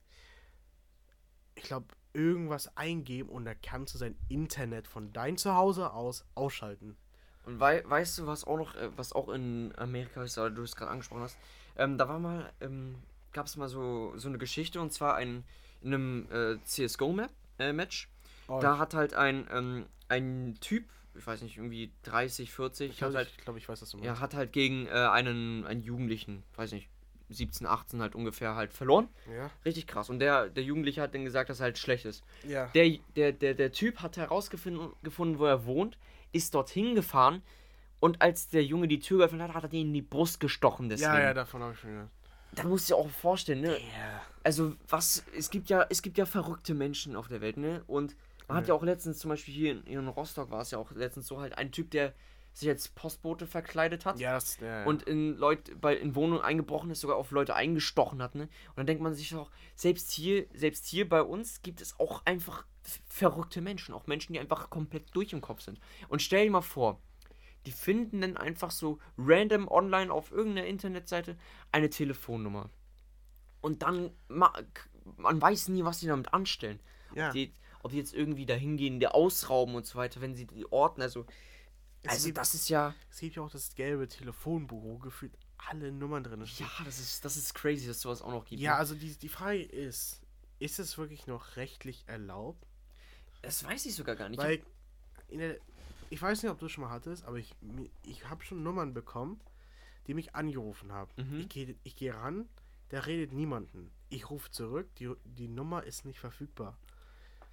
Ich 1.61 1.67
glaube, 1.67 1.87
irgendwas 2.13 2.77
eingeben 2.77 3.29
und 3.29 3.45
da 3.45 3.55
kannst 3.55 3.95
du 3.95 3.99
sein 3.99 4.17
Internet 4.29 4.87
von 4.87 5.13
dein 5.13 5.37
Zuhause 5.37 5.93
aus 5.93 6.25
ausschalten. 6.35 6.97
Und 7.45 7.61
wei 7.61 7.83
weißt 7.89 8.19
du, 8.19 8.27
was 8.27 8.45
auch 8.45 8.57
noch, 8.57 8.75
äh, 8.75 8.91
was 8.97 9.13
auch 9.13 9.29
in 9.29 9.73
Amerika 9.77 10.23
ist, 10.23 10.37
weil 10.37 10.51
du 10.51 10.63
es 10.63 10.75
gerade 10.77 10.91
angesprochen 10.91 11.23
hast, 11.23 11.39
ähm, 11.77 11.99
da 11.99 12.09
war 12.09 12.19
mal, 12.19 12.53
ähm, 12.61 12.97
gab 13.33 13.47
es 13.47 13.57
mal 13.57 13.69
so, 13.69 14.13
so 14.17 14.29
eine 14.29 14.39
Geschichte 14.39 14.81
und 14.81 14.93
zwar 14.93 15.15
ein, 15.17 15.45
in 15.83 15.95
einem 15.95 16.29
äh, 16.31 16.63
CSGO-Map, 16.65 17.31
äh, 17.59 17.73
Match. 17.73 18.09
Oh, 18.49 18.59
Da 18.61 18.79
hat 18.79 18.95
halt 18.95 19.15
ein, 19.15 19.47
ähm, 19.53 19.87
ein 20.09 20.57
Typ, 20.61 20.85
ich 21.15 21.27
weiß 21.27 21.43
nicht, 21.43 21.57
irgendwie 21.57 21.93
30, 22.03 22.53
40, 22.53 22.91
ich 22.91 22.99
glaube, 22.99 23.13
hat 23.13 23.19
halt 23.19 23.29
ich, 23.29 23.45
glaub, 23.45 23.57
ich 23.57 23.69
weiß, 23.69 23.81
was 23.81 23.91
du 23.91 23.99
meinst. 23.99 24.07
Ja, 24.07 24.21
hat 24.21 24.35
halt 24.35 24.53
gegen 24.53 24.87
äh, 24.87 24.91
einen, 24.91 25.65
einen 25.67 25.83
Jugendlichen, 25.83 26.43
weiß 26.57 26.73
nicht, 26.73 26.89
17, 27.31 27.67
18 27.67 28.01
halt 28.03 28.15
ungefähr 28.15 28.55
halt 28.57 28.73
verloren. 28.73 29.09
Ja. 29.35 29.51
Richtig 29.65 29.87
krass. 29.87 30.11
Und 30.11 30.19
der, 30.19 30.49
der 30.49 30.63
Jugendliche 30.63 31.01
hat 31.01 31.15
dann 31.15 31.25
gesagt, 31.25 31.51
dass 31.51 31.61
er 31.61 31.65
halt 31.65 31.79
schlecht 31.79 32.05
ist. 32.05 32.25
Ja. 32.47 32.67
Der, 32.75 32.99
der, 33.17 33.33
der, 33.33 33.55
der 33.55 33.73
Typ 33.73 34.03
hat 34.03 34.17
herausgefunden, 34.17 34.93
gefunden, 35.03 35.39
wo 35.39 35.47
er 35.47 35.65
wohnt, 35.65 35.99
ist 36.33 36.55
dorthin 36.55 36.95
gefahren 36.95 37.43
und 38.01 38.23
als 38.23 38.49
der 38.49 38.65
Junge 38.65 38.89
die 38.89 38.99
Tür 38.99 39.19
geöffnet 39.19 39.43
hat, 39.43 39.55
hat 39.55 39.63
er 39.65 39.69
den 39.69 39.89
in 39.89 39.93
die 39.93 40.03
Brust 40.03 40.41
gestochen. 40.41 40.89
Deswegen. 40.89 41.13
ja, 41.13 41.21
ja, 41.21 41.35
davon 41.35 41.63
habe 41.63 41.75
ich 41.75 41.79
schon 41.79 41.91
gehört. 41.91 42.11
Da 42.53 42.65
musst 42.65 42.91
du 42.91 42.95
dir 42.95 43.01
auch 43.01 43.11
vorstellen, 43.11 43.61
ne? 43.61 43.79
Ja. 43.79 44.23
Also, 44.43 44.75
was, 44.89 45.23
es 45.37 45.51
gibt 45.51 45.69
ja, 45.69 45.87
es 45.89 46.03
gibt 46.03 46.19
ja 46.19 46.27
verrückte 46.27 46.75
Menschen 46.75 47.15
auf 47.15 47.29
der 47.29 47.41
Welt, 47.41 47.59
ne? 47.59 47.85
Und 47.87 48.17
man 48.49 48.57
hat 48.57 48.67
ja 48.67 48.75
auch 48.75 48.83
letztens, 48.83 49.19
zum 49.19 49.29
Beispiel 49.29 49.55
hier 49.55 49.71
in, 49.71 49.85
in 49.85 50.09
Rostock 50.09 50.51
war 50.51 50.63
es 50.63 50.73
ja 50.73 50.79
auch 50.79 50.91
letztens 50.91 51.29
so 51.29 51.41
halt 51.41 51.57
ein 51.57 51.71
Typ, 51.71 51.93
der 51.93 52.13
sich 52.53 52.69
als 52.69 52.89
Postbote 52.89 53.47
verkleidet 53.47 54.05
hat 54.05 54.19
Ja, 54.19 54.35
das, 54.35 54.59
ja, 54.59 54.81
ja. 54.81 54.85
und 54.87 55.03
in 55.05 55.37
Leute 55.37 55.75
bei 55.77 55.97
in 55.97 56.15
Wohnungen 56.15 56.43
eingebrochen 56.43 56.91
ist, 56.91 57.01
sogar 57.01 57.17
auf 57.17 57.31
Leute 57.31 57.55
eingestochen 57.55 58.23
hat, 58.23 58.35
ne? 58.35 58.45
Und 58.45 58.77
dann 58.77 58.87
denkt 58.87 59.03
man 59.03 59.15
sich 59.15 59.35
auch, 59.35 59.51
selbst 59.75 60.11
hier, 60.11 60.47
selbst 60.53 60.87
hier 60.87 61.09
bei 61.09 61.23
uns 61.23 61.63
gibt 61.63 61.81
es 61.81 61.99
auch 61.99 62.25
einfach 62.27 62.67
verrückte 63.09 63.61
Menschen, 63.61 63.95
auch 63.95 64.07
Menschen, 64.07 64.33
die 64.33 64.41
einfach 64.41 64.71
komplett 64.71 65.15
durch 65.15 65.33
im 65.33 65.41
Kopf 65.41 65.61
sind. 65.61 65.79
Und 66.09 66.23
stell 66.23 66.45
dir 66.45 66.51
mal 66.51 66.61
vor, 66.61 67.01
die 67.67 67.73
finden 67.73 68.23
dann 68.23 68.37
einfach 68.37 68.71
so 68.71 68.99
random 69.19 69.69
online 69.69 70.13
auf 70.13 70.33
irgendeiner 70.33 70.67
Internetseite 70.67 71.37
eine 71.73 71.91
Telefonnummer. 71.91 72.71
Und 73.61 73.83
dann 73.83 74.11
ma 74.29 74.53
man 75.17 75.41
weiß 75.41 75.69
nie, 75.69 75.85
was 75.85 76.01
sie 76.01 76.07
damit 76.07 76.33
anstellen. 76.33 76.79
Ja. 77.15 77.29
Ob, 77.29 77.33
die, 77.33 77.53
ob 77.83 77.91
die 77.91 77.99
jetzt 77.99 78.15
irgendwie 78.15 78.47
dahin 78.47 78.77
gehen, 78.77 79.01
die 79.01 79.09
ausrauben 79.09 79.75
und 79.75 79.87
so 79.87 79.99
weiter, 79.99 80.21
wenn 80.21 80.35
sie 80.35 80.47
die 80.47 80.71
orten, 80.71 81.03
also 81.03 81.27
Es 82.03 82.11
also 82.11 82.27
gibt- 82.27 82.39
das 82.39 82.55
ist 82.55 82.69
ja 82.69 82.95
Es 83.11 83.19
gibt 83.19 83.37
ja 83.37 83.43
auch 83.43 83.51
das 83.51 83.75
gelbe 83.75 84.09
Telefonbuch, 84.09 84.83
wo 84.83 84.99
gefühlt 84.99 85.33
alle 85.59 85.93
Nummern 85.93 86.25
drin. 86.25 86.43
Ja, 86.59 86.71
das 86.85 86.99
ist, 86.99 87.25
das 87.25 87.37
ist 87.37 87.55
crazy, 87.55 87.87
dass 87.87 88.01
sowas 88.01 88.23
auch 88.23 88.31
noch 88.31 88.45
gibt. 88.45 88.61
Ja, 88.61 88.73
ne? 88.73 88.77
also 88.79 88.95
die, 88.95 89.15
die 89.15 89.29
Frage 89.29 89.63
ist, 89.63 90.21
ist 90.59 90.79
es 90.79 90.97
wirklich 90.97 91.27
noch 91.27 91.57
rechtlich 91.57 92.05
erlaubt? 92.07 92.67
das 93.43 93.65
weiß 93.65 93.87
ich 93.87 93.95
sogar 93.95 94.17
gar 94.17 94.29
nicht. 94.29 94.39
Weil 94.39 94.63
in 95.29 95.39
der, 95.39 95.57
ich 96.11 96.21
weiß 96.21 96.43
nicht, 96.43 96.53
ob 96.53 96.59
du 96.59 96.67
es 96.67 96.73
schon 96.73 96.85
mal 96.85 96.91
hattest, 96.91 97.25
aber 97.25 97.39
ich, 97.39 97.55
ich 98.05 98.29
habe 98.29 98.45
schon 98.45 98.63
Nummern 98.63 98.93
bekommen, 98.93 99.41
die 100.07 100.15
mich 100.15 100.35
angerufen 100.35 100.93
haben. 100.93 101.11
Mhm. 101.17 101.41
Ich 101.41 101.49
gehe 101.49 101.77
ich 101.85 101.97
geh 101.97 102.11
ran, 102.11 102.49
da 102.89 103.01
redet 103.01 103.33
niemanden. 103.33 103.91
Ich 104.09 104.29
rufe 104.29 104.51
zurück, 104.51 104.95
die, 104.97 105.11
die 105.25 105.49
Nummer 105.49 105.85
ist 105.85 106.05
nicht 106.05 106.19
verfügbar. 106.19 106.77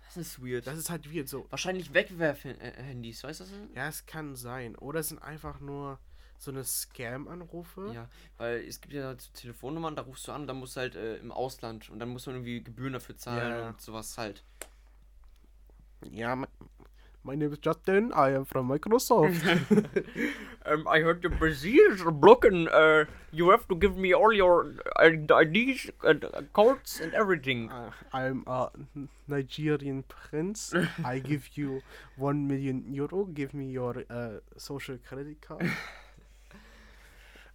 Das 0.08 0.18
ist 0.18 0.42
weird. 0.44 0.66
Das 0.68 0.78
ist 0.78 0.90
halt 0.90 1.14
weird 1.14 1.28
so. 1.30 1.46
Wahrscheinlich 1.50 1.94
Wegwerf-Handys, 1.94 3.24
weißt 3.24 3.42
du 3.42 3.44
das? 3.44 3.54
Ja, 3.76 3.88
es 3.88 4.06
kann 4.06 4.36
sein. 4.36 4.76
Oder 4.76 5.02
es 5.02 5.10
sind 5.10 5.22
einfach 5.22 5.60
nur 5.60 6.00
so 6.40 6.52
eine 6.52 6.64
Scam-Anrufe. 6.64 7.92
Ja, 7.94 8.10
weil 8.38 8.60
es 8.68 8.80
gibt 8.82 8.94
ja 8.94 9.16
so 9.18 9.30
Telefonnummern, 9.34 9.96
da 9.96 10.04
rufst 10.04 10.28
du 10.28 10.32
an, 10.32 10.46
dann 10.48 10.58
musst 10.58 10.76
du 10.76 10.82
halt 10.82 10.96
äh, 10.96 11.18
im 11.18 11.32
Ausland 11.32 11.90
und 11.90 12.00
dann 12.00 12.10
muss 12.10 12.26
man 12.28 12.36
irgendwie 12.36 12.64
Gebühren 12.64 12.94
dafür 12.94 13.18
zahlen 13.18 13.52
Ja. 13.60 13.70
und 13.70 13.82
sowas 13.82 14.18
halt. 14.18 14.44
Ja, 16.12 16.36
my, 17.28 17.36
name 17.36 17.52
is 17.52 17.60
Justin, 17.60 18.12
I 18.14 18.30
am 18.32 18.46
from 18.46 18.70
Microsoft. 18.70 19.44
Um, 20.68 20.86
I 20.86 21.00
heard 21.00 21.22
the 21.22 21.30
Brazil 21.30 21.80
is 21.94 22.04
blocking. 22.04 22.68
Uh, 22.68 23.06
you 23.32 23.52
have 23.52 23.66
to 23.70 23.76
give 23.76 23.96
me 23.96 24.14
all 24.14 24.34
your 24.34 24.74
IDs 25.00 25.90
and 26.04 26.26
codes 26.52 27.00
and 27.00 27.14
everything. 27.14 27.72
Uh, 27.72 27.92
I'm 28.12 28.44
a 28.48 28.70
Nigerian 29.30 30.04
prince. 30.04 30.74
I 31.06 31.20
give 31.20 31.52
you 31.56 31.82
one 32.18 32.50
million 32.50 32.84
euro. 32.92 33.24
Give 33.24 33.54
me 33.54 33.68
your 33.72 34.04
uh, 34.10 34.40
social 34.58 34.98
credit 35.08 35.40
card. 35.40 35.64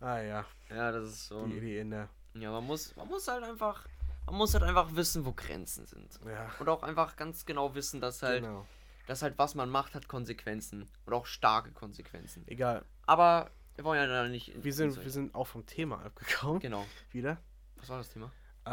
ah 0.01 0.17
ja, 0.21 0.45
Ja, 0.71 0.91
das 0.91 1.11
ist 1.11 1.29
so. 1.29 1.45
die 1.47 1.77
in 1.77 1.91
der. 1.91 2.09
Ja, 2.35 2.51
man 2.51 2.67
muss, 2.67 2.97
man 2.97 3.09
muss 3.09 3.29
halt 3.29 3.45
einfach, 3.45 3.87
man 4.25 4.37
muss 4.37 4.55
halt 4.55 4.65
einfach 4.65 4.97
wissen, 4.97 5.27
wo 5.27 5.33
Grenzen 5.33 5.85
sind. 5.85 6.19
Ja, 6.25 6.51
Und 6.59 6.69
auch 6.71 6.83
einfach 6.83 7.17
ganz 7.17 7.45
genau 7.45 7.75
wissen, 7.75 8.01
dass 8.01 8.23
halt, 8.23 8.43
genau. 8.43 8.65
Dass 9.07 9.23
halt 9.23 9.39
was 9.39 9.55
man 9.55 9.69
macht, 9.71 9.95
hat 9.95 10.09
Konsequenzen. 10.09 10.89
Und 11.07 11.13
auch 11.13 11.27
starke 11.27 11.73
Konsequenzen. 11.73 12.47
Egal. 12.47 12.85
Aber 13.07 13.51
wir 13.75 13.85
wollen 13.85 13.99
ja 14.01 14.07
da 14.07 14.29
nicht. 14.29 14.55
in- 14.55 14.65
Wir 14.65 14.73
sind, 14.73 14.97
in- 14.97 15.03
wir 15.05 15.11
sind 15.11 15.35
auch 15.35 15.47
vom 15.47 15.65
Thema 15.67 16.03
abgekommen. 16.05 16.61
Genau. 16.61 16.87
Wieder. 17.11 17.39
Was 17.77 17.89
war 17.89 17.99
das 17.99 18.11
Thema? 18.11 18.31
Äh, 18.65 18.71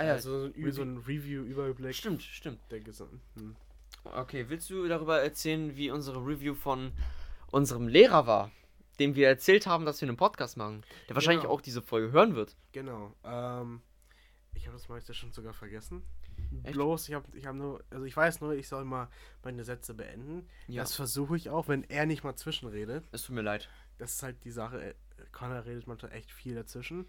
Ah 0.00 0.04
also 0.12 0.48
so, 0.48 0.52
ein- 0.54 0.72
so 0.72 0.82
ein 0.82 0.98
Review-Überblick 0.98 1.94
Stimmt, 1.94 2.22
stimmt. 2.22 2.60
der 2.70 2.80
gesamten. 2.80 3.56
Okay, 4.04 4.44
willst 4.48 4.70
du 4.70 4.86
darüber 4.86 5.20
erzählen, 5.20 5.76
wie 5.76 5.90
unsere 5.90 6.24
Review 6.24 6.54
von 6.54 6.92
unserem 7.50 7.88
Lehrer 7.88 8.26
war? 8.26 8.52
Dem 9.00 9.14
wir 9.16 9.26
erzählt 9.28 9.66
haben, 9.66 9.84
dass 9.84 10.00
wir 10.00 10.08
einen 10.08 10.16
Podcast 10.16 10.56
machen. 10.56 10.84
Der 11.08 11.16
wahrscheinlich 11.16 11.42
Genau. 11.42 11.54
auch 11.54 11.60
diese 11.60 11.82
Folge 11.82 12.12
hören 12.12 12.34
wird. 12.36 12.56
Genau. 12.72 13.12
Ähm, 13.24 13.80
ich 14.54 14.66
habe 14.66 14.76
das 14.76 14.88
meiste 14.88 15.14
schon 15.14 15.32
sogar 15.32 15.52
vergessen. 15.52 16.02
Echt? 16.64 16.74
Bloß, 16.74 17.08
ich 17.08 17.14
habe 17.14 17.26
ich 17.36 17.46
hab 17.46 17.54
nur, 17.54 17.82
also 17.90 18.04
ich 18.04 18.16
weiß 18.16 18.40
nur, 18.40 18.52
ich 18.54 18.68
soll 18.68 18.84
mal 18.84 19.08
meine 19.42 19.64
Sätze 19.64 19.94
beenden. 19.94 20.46
Ja. 20.66 20.82
Das 20.82 20.94
versuche 20.94 21.36
ich 21.36 21.50
auch, 21.50 21.68
wenn 21.68 21.84
er 21.84 22.06
nicht 22.06 22.24
mal 22.24 22.36
zwischenredet. 22.36 23.04
Es 23.12 23.22
tut 23.24 23.34
mir 23.34 23.42
leid. 23.42 23.68
Das 23.98 24.14
ist 24.14 24.22
halt 24.22 24.44
die 24.44 24.50
Sache. 24.50 24.82
äh, 24.82 24.94
Connor 25.32 25.64
redet 25.64 25.86
manchmal 25.86 26.12
echt 26.12 26.30
viel 26.30 26.54
dazwischen. 26.54 27.06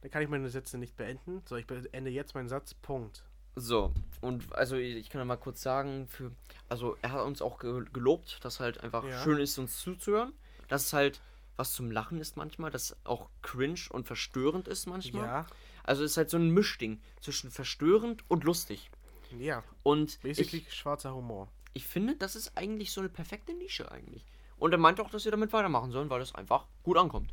Dann 0.00 0.10
kann 0.10 0.22
ich 0.22 0.28
meine 0.28 0.48
Sätze 0.48 0.78
nicht 0.78 0.96
beenden. 0.96 1.42
So, 1.46 1.56
ich 1.56 1.66
beende 1.66 2.10
jetzt 2.10 2.34
meinen 2.34 2.48
Satz. 2.48 2.72
Punkt. 2.74 3.24
So, 3.56 3.92
und 4.20 4.52
also 4.54 4.76
ich 4.76 5.10
kann 5.10 5.18
ja 5.20 5.24
mal 5.24 5.36
kurz 5.36 5.60
sagen, 5.60 6.06
für, 6.08 6.30
also 6.68 6.96
er 7.02 7.12
hat 7.12 7.24
uns 7.26 7.42
auch 7.42 7.58
ge 7.58 7.84
gelobt, 7.92 8.38
dass 8.44 8.60
halt 8.60 8.80
einfach 8.82 9.04
Ja. 9.04 9.22
schön 9.22 9.38
ist, 9.38 9.58
uns 9.58 9.78
zuzuhören. 9.80 10.32
Dass 10.68 10.86
es 10.86 10.92
halt 10.92 11.20
was 11.56 11.72
zum 11.72 11.90
Lachen 11.90 12.20
ist 12.20 12.38
manchmal, 12.38 12.70
dass 12.70 12.96
auch 13.04 13.28
cringe 13.42 13.80
und 13.90 14.06
verstörend 14.06 14.66
ist 14.68 14.86
manchmal. 14.86 15.26
Ja, 15.26 15.46
Also 15.84 16.04
es 16.04 16.12
ist 16.12 16.16
halt 16.16 16.30
so 16.30 16.36
ein 16.38 16.50
Mischding 16.50 17.00
zwischen 17.20 17.50
verstörend 17.50 18.24
und 18.28 18.44
lustig. 18.44 18.90
ja. 19.38 19.62
Und 19.82 20.20
Basically 20.22 20.64
ich, 20.66 20.74
schwarzer 20.74 21.14
Humor. 21.14 21.48
ich 21.72 21.86
finde, 21.86 22.16
das 22.16 22.36
ist 22.36 22.56
eigentlich 22.56 22.92
so 22.92 23.00
eine 23.00 23.08
perfekte 23.08 23.54
Nische 23.54 23.90
eigentlich. 23.90 24.24
Und 24.58 24.72
er 24.72 24.78
meinte 24.78 25.02
auch, 25.02 25.10
dass 25.10 25.24
wir 25.24 25.30
damit 25.32 25.52
weitermachen 25.52 25.90
sollen, 25.90 26.10
weil 26.10 26.20
das 26.20 26.34
einfach 26.34 26.66
gut 26.82 26.98
ankommt. 26.98 27.32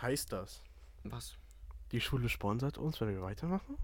Heißt 0.00 0.32
das, 0.32 0.62
Was? 1.02 1.36
die 1.92 2.00
Schule 2.00 2.28
sponsert 2.28 2.78
uns, 2.78 3.00
wenn 3.00 3.08
wir 3.08 3.22
weitermachen? 3.22 3.76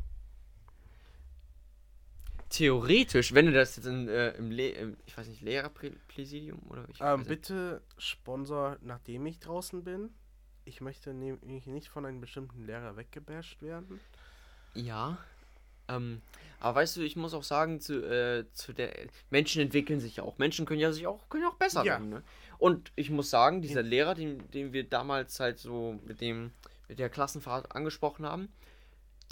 Theoretisch, 2.49 3.33
wenn 3.33 3.47
du 3.47 3.53
das 3.53 3.77
jetzt 3.77 3.87
in, 3.87 4.09
äh, 4.09 4.31
im, 4.33 4.51
Le 4.51 4.71
im, 4.71 4.97
ich 5.07 5.17
weiß 5.17 5.29
nicht, 5.29 5.41
Lehrerpräsidium 5.41 6.59
oder 6.69 6.89
ich 6.89 6.99
weiß 6.99 7.15
Ähm, 7.15 7.21
nicht. 7.21 7.29
bitte 7.29 7.81
Sponsor, 7.97 8.77
nachdem 8.83 9.25
ich 9.27 9.39
draußen 9.39 9.85
bin. 9.85 10.11
Ich 10.65 10.81
möchte 10.81 11.13
nämlich 11.13 11.67
nicht 11.67 11.89
von 11.89 12.05
einem 12.07 12.21
bestimmten 12.21 12.67
Lehrer 12.67 12.97
weggebasht 12.97 13.63
werden. 13.63 14.01
Ja. 14.75 15.19
Ähm, 15.89 16.21
aber 16.61 16.77
weißt 16.81 16.97
du, 16.97 17.01
ich 17.01 17.17
muss 17.17 17.35
auch 17.35 17.43
sagen, 17.43 17.81
zu, 17.81 17.95
äh, 18.05 18.45
zu 18.53 18.73
der 18.73 18.95
Menschen 19.31 19.63
entwickeln 19.63 19.99
sich 20.01 20.17
ja 20.17 20.23
auch. 20.23 20.39
Menschen 20.39 20.67
können 20.67 20.81
ja 20.81 20.93
sich 20.93 21.07
auch, 21.07 21.29
können 21.29 21.43
ja 21.45 21.49
auch 21.49 21.55
besser 21.57 21.81
Ja. 21.85 21.93
werden. 21.95 22.11
Ne? 22.11 22.23
Und 22.59 22.93
ich 22.95 23.11
muss 23.11 23.31
sagen, 23.31 23.63
dieser 23.63 23.83
Lehrer, 23.83 24.15
den, 24.15 24.49
den 24.51 24.73
wir 24.73 24.85
damals 24.85 25.41
halt 25.41 25.59
so 25.59 25.99
mit 26.07 26.21
dem, 26.21 26.53
mit 26.89 26.99
der 26.99 27.09
Klassenfahrt 27.09 27.75
angesprochen 27.75 28.27
haben, 28.27 28.53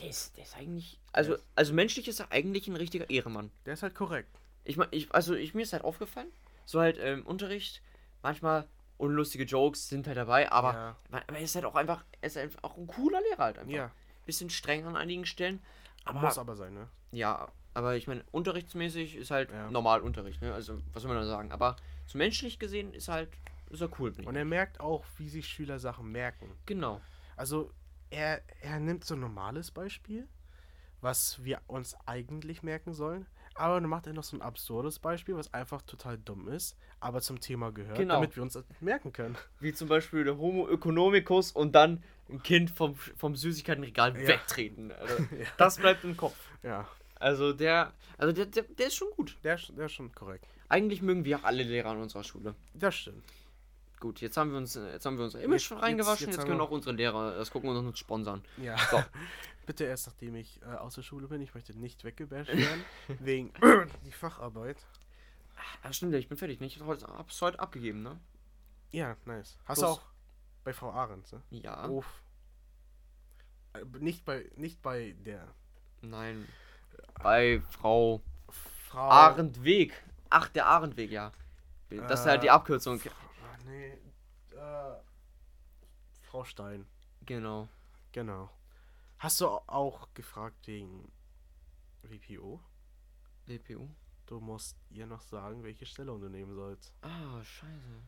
der 0.00 0.08
ist, 0.08 0.36
der 0.36 0.44
ist 0.44 0.56
eigentlich. 0.56 0.98
Also, 1.12 1.36
also 1.54 1.74
menschlich 1.74 2.08
ist 2.08 2.20
er 2.20 2.32
eigentlich 2.32 2.68
ein 2.68 2.76
richtiger 2.76 3.10
Ehremann. 3.10 3.50
Der 3.66 3.74
ist 3.74 3.82
halt 3.82 3.94
korrekt. 3.94 4.28
Ich 4.64 4.76
meine, 4.76 4.92
ich, 4.92 5.12
also 5.12 5.34
ich, 5.34 5.54
mir 5.54 5.62
ist 5.62 5.72
halt 5.72 5.84
aufgefallen, 5.84 6.28
so 6.66 6.80
halt 6.80 6.98
im 6.98 7.26
Unterricht, 7.26 7.82
manchmal 8.22 8.66
unlustige 8.98 9.44
Jokes 9.44 9.88
sind 9.88 10.06
halt 10.06 10.16
dabei, 10.16 10.50
aber, 10.52 10.72
Ja. 10.74 10.96
man, 11.10 11.22
er 11.28 11.40
ist 11.40 11.54
halt 11.54 11.64
auch 11.64 11.74
einfach, 11.74 12.04
er 12.20 12.26
ist 12.26 12.36
einfach 12.36 12.62
auch 12.62 12.76
ein 12.76 12.86
cooler 12.86 13.20
Lehrer 13.20 13.44
halt 13.44 13.58
einfach. 13.58 13.72
Ja, 13.72 13.90
Bisschen 14.26 14.50
streng 14.50 14.84
an 14.84 14.96
einigen 14.96 15.24
Stellen. 15.24 15.62
Aber, 16.04 16.20
muss 16.20 16.36
aber 16.38 16.54
sein, 16.54 16.74
ne? 16.74 16.88
ja, 17.12 17.50
aber 17.74 17.96
ich 17.96 18.06
meine, 18.06 18.24
unterrichtsmäßig 18.32 19.16
ist 19.16 19.30
halt 19.30 19.50
Ja. 19.50 19.70
normal 19.70 20.00
Unterricht, 20.02 20.42
ne? 20.42 20.52
Also, 20.52 20.82
was 20.92 21.02
soll 21.02 21.12
man 21.12 21.22
da 21.22 21.26
sagen? 21.26 21.50
Aber 21.52 21.76
so 22.06 22.18
menschlich 22.18 22.58
gesehen 22.58 22.92
ist 22.92 23.08
halt, 23.08 23.30
ist 23.70 23.80
er 23.80 23.88
cool. 23.98 24.12
Und 24.24 24.36
er 24.36 24.44
merkt 24.44 24.80
auch, 24.80 25.04
wie 25.16 25.28
sich 25.28 25.46
Schüler 25.48 25.78
Sachen 25.78 26.10
merken. 26.12 26.50
Genau. 26.66 27.00
Also, 27.36 27.70
er, 28.10 28.42
er 28.60 28.80
nimmt 28.80 29.04
so 29.04 29.14
ein 29.14 29.20
normales 29.20 29.70
Beispiel, 29.70 30.26
was 31.00 31.42
wir 31.44 31.60
uns 31.68 31.96
eigentlich 32.06 32.62
merken 32.62 32.92
sollen. 32.92 33.26
Aber 33.58 33.80
dann 33.80 33.90
macht 33.90 34.06
er 34.06 34.12
noch 34.12 34.22
so 34.24 34.36
ein 34.36 34.42
absurdes 34.42 34.98
Beispiel, 34.98 35.34
was 35.36 35.52
einfach 35.52 35.82
total 35.82 36.16
dumm 36.18 36.48
ist, 36.48 36.76
aber 37.00 37.20
zum 37.20 37.40
Thema 37.40 37.72
gehört, 37.72 37.96
Genau. 37.98 38.14
damit 38.14 38.36
wir 38.36 38.42
uns 38.42 38.52
das 38.54 38.64
merken 38.80 39.12
können. 39.12 39.36
Wie 39.60 39.72
zum 39.72 39.88
Beispiel 39.88 40.24
der 40.24 40.38
Homo 40.38 40.68
economicus 40.68 41.52
und 41.52 41.72
dann 41.74 42.02
ein 42.30 42.42
Kind 42.42 42.70
vom, 42.70 42.94
vom 42.94 43.34
Süßigkeitenregal 43.36 44.16
Ja. 44.20 44.28
wegtreten. 44.28 44.92
Also, 44.92 45.14
Ja. 45.38 45.46
Das 45.56 45.76
bleibt 45.78 46.04
im 46.04 46.16
Kopf. 46.16 46.36
Ja, 46.62 46.86
Also 47.16 47.52
der, 47.52 47.92
also 48.16 48.32
der, 48.32 48.46
der, 48.46 48.62
der 48.62 48.86
ist 48.86 48.94
schon 48.94 49.10
gut. 49.16 49.36
der, 49.44 49.56
ist- 49.56 49.72
der 49.76 49.86
ist 49.86 49.92
schon 49.92 50.12
korrekt. 50.14 50.44
Eigentlich 50.68 51.02
mögen 51.02 51.24
wir 51.24 51.38
auch 51.38 51.44
alle 51.44 51.62
Lehrer 51.62 51.90
an 51.90 52.02
unserer 52.02 52.22
Schule. 52.24 52.54
Das 52.74 52.94
stimmt. 52.94 53.24
Gut, 54.00 54.20
jetzt 54.20 54.36
haben 54.36 54.50
wir 54.52 54.58
uns, 54.58 54.74
jetzt 54.74 55.04
haben 55.06 55.18
wir 55.18 55.24
unser 55.24 55.40
Image 55.42 55.70
Jetzt- 55.70 55.82
reingewaschen, 55.82 56.12
jetzt- 56.12 56.20
jetzt, 56.20 56.36
jetzt 56.36 56.46
können 56.46 56.60
haben 56.60 56.66
auch 56.66 56.70
unsere 56.70 56.94
Lehrer 56.94 57.34
das 57.36 57.50
gucken 57.50 57.70
und 57.70 57.76
uns 57.86 57.98
sponsern. 57.98 58.44
Ja. 58.56 58.76
So. 58.90 59.02
Bitte 59.66 59.84
erst 59.84 60.06
nachdem 60.06 60.36
ich 60.36 60.62
äh, 60.62 60.66
aus 60.76 60.94
der 60.94 61.02
Schule 61.02 61.26
bin. 61.28 61.42
Ich 61.42 61.52
möchte 61.54 61.76
nicht 61.78 62.04
weggebasht 62.04 62.48
werden. 62.56 62.84
wegen 63.20 63.52
die 64.06 64.12
Facharbeit. 64.12 64.76
Ah, 65.82 65.92
stimmt, 65.92 66.12
ja, 66.12 66.18
ich 66.18 66.28
bin 66.28 66.38
fertig, 66.38 66.60
ne? 66.60 66.66
Ich 66.66 66.76
hab's 66.78 66.86
heute, 66.86 67.06
hab's 67.08 67.42
heute 67.42 67.58
abgegeben, 67.60 68.02
ne? 68.02 68.18
Ja, 68.92 69.16
nice. 69.26 69.58
Hast 69.66 69.82
du 69.82 69.86
auch 69.86 70.00
bei 70.64 70.72
Frau 70.72 70.92
Ahrens, 70.92 71.32
ne? 71.32 71.42
Ja. 71.50 71.86
Uff. 71.88 72.06
Äh, 73.74 73.84
Nicht 73.98 74.24
bei, 74.24 74.50
nicht 74.56 74.80
bei 74.80 75.14
der 75.26 75.46
Nein. 76.00 76.46
Bei 77.22 77.60
Frau 77.70 78.22
Frau. 78.88 79.08
Ahrendweg. 79.10 79.92
Ach, 80.30 80.48
der 80.48 80.66
Ahrendweg, 80.66 81.10
ja. 81.10 81.32
Das 81.90 82.20
ist 82.20 82.26
halt 82.26 82.42
die 82.42 82.46
Äh, 82.46 82.50
Abkürzung. 82.50 83.00
Nee. 83.68 83.98
Äh, 84.56 84.96
Frau 86.22 86.44
Stein. 86.44 86.86
Genau. 87.26 87.68
Genau. 88.12 88.50
Hast 89.18 89.40
du 89.40 89.46
au- 89.48 89.62
auch 89.66 90.08
gefragt 90.14 90.66
wegen 90.66 91.10
WPO? 92.02 92.60
WPU. 93.46 93.88
Du 94.26 94.40
musst 94.40 94.76
ihr 94.90 95.06
noch 95.06 95.22
sagen, 95.22 95.62
welche 95.64 95.86
Stellung 95.86 96.20
du 96.20 96.28
nehmen 96.28 96.54
sollst. 96.54 96.92
Ah, 97.02 97.42
scheiße. 97.42 98.02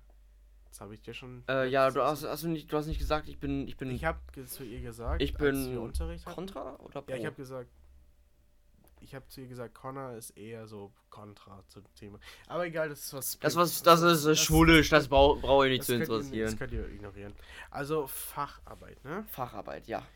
Das 0.68 0.80
habe 0.80 0.94
ich 0.94 1.02
dir 1.02 1.14
schon. 1.14 1.42
Äh, 1.48 1.68
ja, 1.68 1.90
du 1.90 2.02
hast, 2.02 2.24
hast 2.24 2.44
du 2.44 2.48
nicht, 2.48 2.70
du 2.70 2.76
hast 2.76 2.86
nicht 2.86 2.98
gesagt, 2.98 3.28
ich 3.28 3.38
bin, 3.40 3.66
ich 3.66 3.76
bin 3.76 3.90
Ich 3.90 4.04
habe 4.04 4.20
zu 4.46 4.62
ihr 4.64 4.80
gesagt, 4.82 5.20
Ich 5.22 5.34
bin 5.34 5.76
Unterricht 5.78 6.24
hatten. 6.26 6.34
Contra 6.36 6.76
oder 6.76 7.02
Pro? 7.02 7.10
Ja, 7.10 7.16
ich 7.16 7.26
habe 7.26 7.36
gesagt, 7.36 7.70
ich 9.00 9.14
habe 9.14 9.26
zu 9.28 9.40
ihr 9.40 9.48
gesagt, 9.48 9.74
Connor 9.74 10.12
ist 10.12 10.30
eher 10.30 10.66
so 10.66 10.92
Kontra 11.10 11.64
zum 11.68 11.82
Thema. 11.94 12.18
Aber 12.46 12.66
egal, 12.66 12.88
das 12.88 13.00
ist 13.06 13.12
was. 13.14 13.38
das 13.40 13.56
was, 13.56 13.82
das 13.82 14.02
ist 14.02 14.24
äh, 14.26 14.36
schulisch, 14.36 14.88
das 14.90 15.08
brau- 15.08 15.36
brauche 15.36 15.66
ich 15.68 15.78
nicht 15.78 15.84
zu 15.84 15.92
könnt 15.92 16.08
ihr- 16.08 16.14
interessieren. 16.16 16.46
Das 16.50 16.56
könnt 16.58 16.72
ihr 16.72 16.88
ignorieren. 16.88 17.34
Also 17.70 18.06
Facharbeit, 18.06 19.02
ne? 19.04 19.24
Facharbeit, 19.30 19.86
ja. 19.88 20.06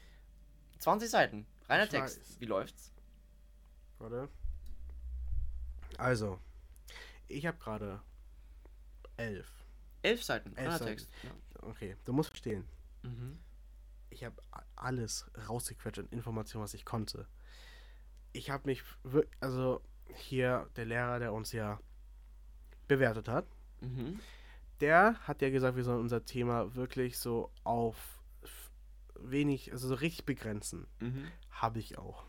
20 0.79 1.09
Seiten. 1.11 1.47
Reiner 1.69 1.85
Ich 1.85 1.91
Text. 1.91 2.19
weiß. 2.21 2.41
Wie 2.41 2.45
läuft's? 2.47 2.93
Warte. 3.99 4.29
Also, 5.97 6.39
ich 7.29 7.47
habe 7.47 7.57
gerade 7.59 8.01
elf. 9.17 9.47
Elf 10.03 10.23
Seiten. 10.23 10.51
Elf 10.51 10.59
Reiner 10.59 10.73
Seiten. 10.79 10.85
Text. 10.91 11.09
Ja. 11.23 11.31
Okay, 11.69 11.97
du 12.05 12.13
musst 12.13 12.29
verstehen. 12.31 12.67
Mhm. 13.03 13.39
Ich 14.11 14.25
habe 14.25 14.37
alles 14.77 15.27
rausgequetscht 15.49 15.99
an 16.01 16.09
Informationen, 16.11 16.65
was 16.65 16.75
ich 16.75 16.85
konnte. 16.85 17.27
Ich 18.35 18.51
habe 18.51 18.67
mich, 18.67 18.83
also 19.41 19.81
hier 20.13 20.69
der 20.77 20.85
Lehrer, 20.85 21.19
der 21.21 21.33
uns 21.33 21.53
ja 21.53 21.81
bewertet 22.89 23.29
hat, 23.29 23.47
Mhm. 23.81 24.19
der 24.81 25.15
hat 25.21 25.41
ja 25.41 25.51
gesagt, 25.51 25.77
wir 25.77 25.85
sollen 25.85 26.01
unser 26.01 26.25
Thema 26.25 26.75
wirklich 26.75 27.19
so 27.19 27.51
auf 27.63 27.97
wenig, 29.19 29.73
also 29.73 29.89
so 29.89 29.95
richtig 29.95 30.27
begrenzen. 30.27 30.87
Mhm. 31.01 31.29
Habe 31.51 31.79
ich 31.79 31.97
auch. 31.97 32.25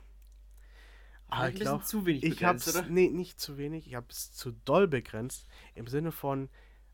Aber 1.28 1.48
ich 1.48 1.56
bisschen 1.56 1.66
glaube, 1.66 1.84
zu 1.86 2.06
wenig 2.06 2.24
ich 2.24 2.30
begrenzt, 2.36 2.68
es, 2.68 2.76
oder? 2.76 2.88
nee, 2.88 3.10
nicht 3.10 3.40
zu 3.40 3.58
wenig, 3.58 3.88
ich 3.88 3.96
habe 3.96 4.06
es 4.10 4.32
zu 4.32 4.52
doll 4.52 4.88
begrenzt. 4.88 5.48
Im 5.74 5.88
Sinne 5.88 6.12
von, 6.12 6.50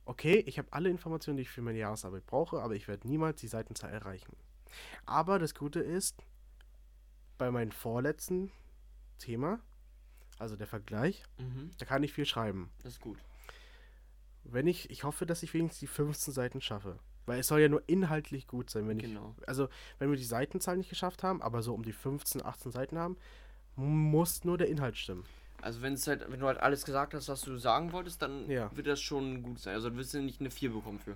okay, 0.05 0.37
ich 0.47 0.57
habe 0.57 0.71
alle 0.71 0.89
Informationen, 0.89 1.35
die 1.35 1.43
ich 1.43 1.49
für 1.49 1.61
meine 1.61 1.79
Jahresarbeit 1.79 2.25
brauche, 2.25 2.61
aber 2.61 2.75
ich 2.75 2.87
werde 2.87 3.07
niemals 3.07 3.41
die 3.41 3.47
Seitenzahl 3.47 3.91
erreichen. 3.91 4.35
Aber 5.05 5.37
das 5.37 5.53
Gute 5.53 5.81
ist, 5.81 6.23
bei 7.37 7.51
meinem 7.51 7.71
vorletzten 7.71 8.51
Thema, 9.21 9.59
also 10.39 10.55
der 10.55 10.67
Vergleich, 10.67 11.23
Mhm. 11.39 11.71
da 11.77 11.85
kann 11.85 12.03
ich 12.03 12.13
viel 12.13 12.25
schreiben. 12.25 12.69
Das 12.83 12.93
ist 12.93 13.01
gut. 13.01 13.17
Wenn 14.43 14.67
ich, 14.67 14.89
ich 14.89 15.03
hoffe, 15.03 15.25
dass 15.25 15.43
ich 15.43 15.53
wenigstens 15.53 15.79
die 15.79 15.87
15 15.87 16.33
Seiten 16.33 16.61
schaffe. 16.61 16.97
Weil 17.27 17.39
es 17.39 17.47
soll 17.47 17.59
ja 17.61 17.69
nur 17.69 17.83
inhaltlich 17.87 18.47
gut 18.47 18.69
sein, 18.71 18.87
wenn 18.87 18.97
Genau. 18.97 19.35
ich. 19.39 19.47
Also, 19.47 19.69
wenn 19.99 20.09
wir 20.09 20.17
die 20.17 20.23
Seitenzahl 20.23 20.75
nicht 20.77 20.89
geschafft 20.89 21.21
haben, 21.21 21.41
aber 21.43 21.61
so 21.61 21.73
um 21.75 21.83
die 21.83 21.93
15, 21.93 22.43
18 22.43 22.71
Seiten 22.71 22.97
haben, 22.97 23.15
muss 23.75 24.43
nur 24.43 24.57
der 24.57 24.67
Inhalt 24.67 24.97
stimmen. 24.97 25.23
Also 25.61 25.83
wenn 25.83 25.93
es 25.93 26.07
halt, 26.07 26.25
wenn 26.31 26.39
du 26.39 26.47
halt 26.47 26.57
alles 26.57 26.83
gesagt 26.83 27.13
hast, 27.13 27.29
was 27.29 27.41
du 27.41 27.55
sagen 27.59 27.91
wolltest, 27.91 28.23
dann 28.23 28.49
Ja. 28.49 28.75
wird 28.75 28.87
das 28.87 28.99
schon 28.99 29.43
gut 29.43 29.59
sein. 29.59 29.75
Also 29.75 29.89
dann 29.89 29.97
wirst 29.99 30.15
du 30.15 30.19
nicht 30.21 30.39
eine 30.39 30.49
4 30.49 30.71
bekommen 30.73 30.99
für. 30.99 31.15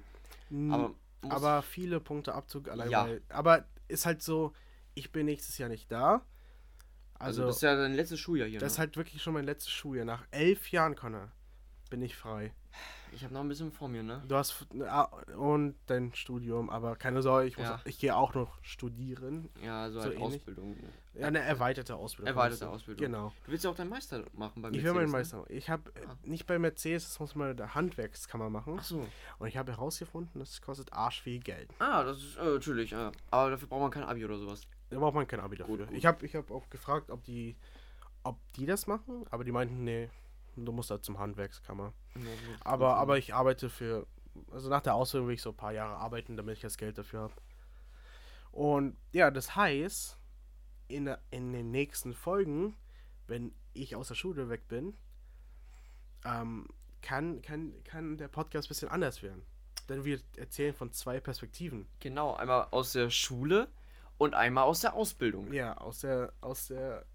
Aber, 0.72 0.94
aber 1.28 1.62
viele 1.64 2.00
Punkte 2.00 2.36
Abzug 2.36 2.70
allein. 2.70 2.92
Ja. 2.92 3.06
Weil, 3.08 3.22
aber 3.30 3.66
ist 3.88 4.06
halt 4.06 4.22
so, 4.22 4.54
ich 4.94 5.12
bin 5.12 5.26
nächstes 5.26 5.58
Jahr 5.58 5.70
nicht 5.70 5.92
da. 5.92 6.24
Also, 7.20 7.42
Also, 7.42 7.48
das 7.48 7.56
ist 7.58 7.62
ja 7.64 7.76
dein 7.76 7.94
letztes 7.94 8.20
Schuljahr 8.20 8.48
hier. 8.48 8.60
das 8.60 8.74
ist 8.74 8.78
ne? 8.78 8.82
halt 8.86 8.98
wirklich 8.98 9.22
schon 9.22 9.34
mein 9.34 9.46
letztes 9.46 9.72
Schuljahr. 9.72 10.06
Nach 10.06 10.26
elf 10.32 10.70
Jahren, 10.72 10.96
Connor, 10.96 11.32
bin 11.90 12.02
ich 12.02 12.16
frei. 12.16 12.54
Ich 13.12 13.24
habe 13.24 13.34
noch 13.34 13.42
ein 13.42 13.48
bisschen 13.48 13.72
vor 13.72 13.88
mir, 13.88 14.04
ne? 14.04 14.22
Du 14.28 14.36
hast 14.36 14.66
ah, 14.82 15.04
und 15.38 15.76
dein 15.86 16.14
Studium, 16.14 16.70
aber 16.70 16.98
keine 16.98 17.22
Sorge, 17.22 17.48
ich, 17.48 17.58
muss, 17.58 17.66
Ja. 17.68 17.80
ich 17.86 17.98
gehe 17.98 18.14
auch 18.14 18.34
noch 18.34 18.58
studieren. 18.62 19.48
Ja, 19.64 19.90
so, 19.90 20.00
So 20.00 20.02
halt 20.06 20.14
ähnlich. 20.16 20.26
Ausbildung. 20.42 20.72
Ne? 20.72 20.90
Ja, 21.22 21.28
eine 21.28 21.40
erweiterte 21.40 21.96
Ausbildung. 21.96 22.28
Erweiterte? 22.36 22.68
Ausbildung. 22.68 23.06
Genau. 23.06 23.32
Du 23.46 23.52
willst 23.54 23.64
ja 23.64 23.70
auch 23.70 23.76
deinen 23.76 23.90
Meister 23.92 24.26
machen 24.34 24.62
bei 24.62 24.70
Ich 24.72 24.84
will 24.84 24.94
meinen 24.94 25.10
Mercedes, 25.12 25.32
ne? 25.34 25.40
Meister. 25.40 25.54
Ich 25.54 25.70
habe 25.70 25.92
Ah. 26.10 26.16
nicht 26.24 26.46
bei 26.46 26.60
Mercedes, 26.60 27.06
das 27.06 27.20
muss 27.22 27.36
man 27.36 27.52
in 27.52 27.58
der 27.58 27.74
Handwerkskammer 27.74 28.50
machen. 28.50 28.76
Ach 28.78 28.84
so. 28.84 29.08
Und 29.40 29.48
ich 29.48 29.56
habe 29.56 29.72
herausgefunden, 29.72 30.40
das 30.40 30.62
kostet 30.62 30.92
arsch 30.92 31.22
viel 31.22 31.40
Geld. 31.40 31.70
Ah, 31.80 32.04
das 32.04 32.18
ist 32.18 32.36
äh, 32.38 32.44
natürlich, 32.44 32.92
ja. 32.92 33.14
Aber 33.32 33.52
dafür 33.52 33.70
braucht 33.70 33.82
man 33.82 33.92
kein 33.92 34.04
Abi 34.04 34.26
oder 34.26 34.38
sowas. 34.38 34.64
Da 34.90 35.00
braucht 35.00 35.16
man 35.16 35.26
kein 35.26 35.40
Abi 35.40 35.56
dafür. 35.56 35.78
Gut, 35.78 35.88
gut. 35.88 35.98
Ich 35.98 36.06
habe 36.06 36.26
ich 36.26 36.36
hab 36.36 36.52
auch 36.52 36.70
gefragt, 36.70 37.10
ob 37.10 37.24
die, 37.24 37.56
ob 38.24 38.38
die 38.58 38.66
das 38.66 38.88
machen, 38.88 39.24
aber 39.32 39.46
die 39.46 39.54
meinten, 39.54 39.86
nee, 39.86 40.10
du 40.56 40.72
musst 40.72 40.92
da 40.92 41.02
zum 41.02 41.20
Handwerkskammer. 41.20 41.94
Ja, 42.16 42.22
Aber, 42.62 42.96
aber 42.98 43.18
ich 43.18 43.34
arbeite 43.34 43.70
für, 43.70 44.08
also 44.52 44.70
nach 44.70 44.82
der 44.82 44.96
Ausbildung 44.96 45.28
will 45.28 45.36
ich 45.36 45.42
so 45.42 45.50
ein 45.50 45.58
paar 45.58 45.74
Jahre 45.74 45.98
arbeiten, 45.98 46.38
damit 46.38 46.56
ich 46.56 46.62
das 46.62 46.78
Geld 46.78 46.98
dafür 46.98 47.22
habe. 47.22 47.34
Und 48.52 48.96
ja, 49.12 49.32
das 49.32 49.56
heißt, 49.56 50.18
in, 50.88 51.14
in 51.32 51.52
den 51.52 51.72
nächsten 51.72 52.14
Folgen, 52.14 52.78
wenn 53.28 53.54
ich 53.74 53.96
aus 53.96 54.08
der 54.08 54.16
Schule 54.16 54.50
weg 54.50 54.68
bin, 54.68 54.96
ähm, 56.24 56.68
kann, 57.02 57.42
kann, 57.42 57.84
kann 57.84 58.18
der 58.18 58.28
Podcast 58.28 58.68
ein 58.68 58.70
bisschen 58.70 58.90
anders 58.90 59.22
werden. 59.22 59.46
Denn 59.90 60.06
wir 60.06 60.20
erzählen 60.38 60.74
von 60.74 60.92
zwei 60.92 61.20
Perspektiven. 61.20 61.88
Genau, 62.00 62.34
einmal 62.34 62.68
aus 62.72 62.94
der 62.94 63.10
Schule 63.10 63.68
und 64.18 64.34
einmal 64.34 64.64
aus 64.64 64.82
der 64.82 64.94
Ausbildung. 64.94 65.52
Ja, 65.54 65.78
aus 65.78 66.00
der, 66.00 66.34
aus 66.42 66.68
der 66.68 67.06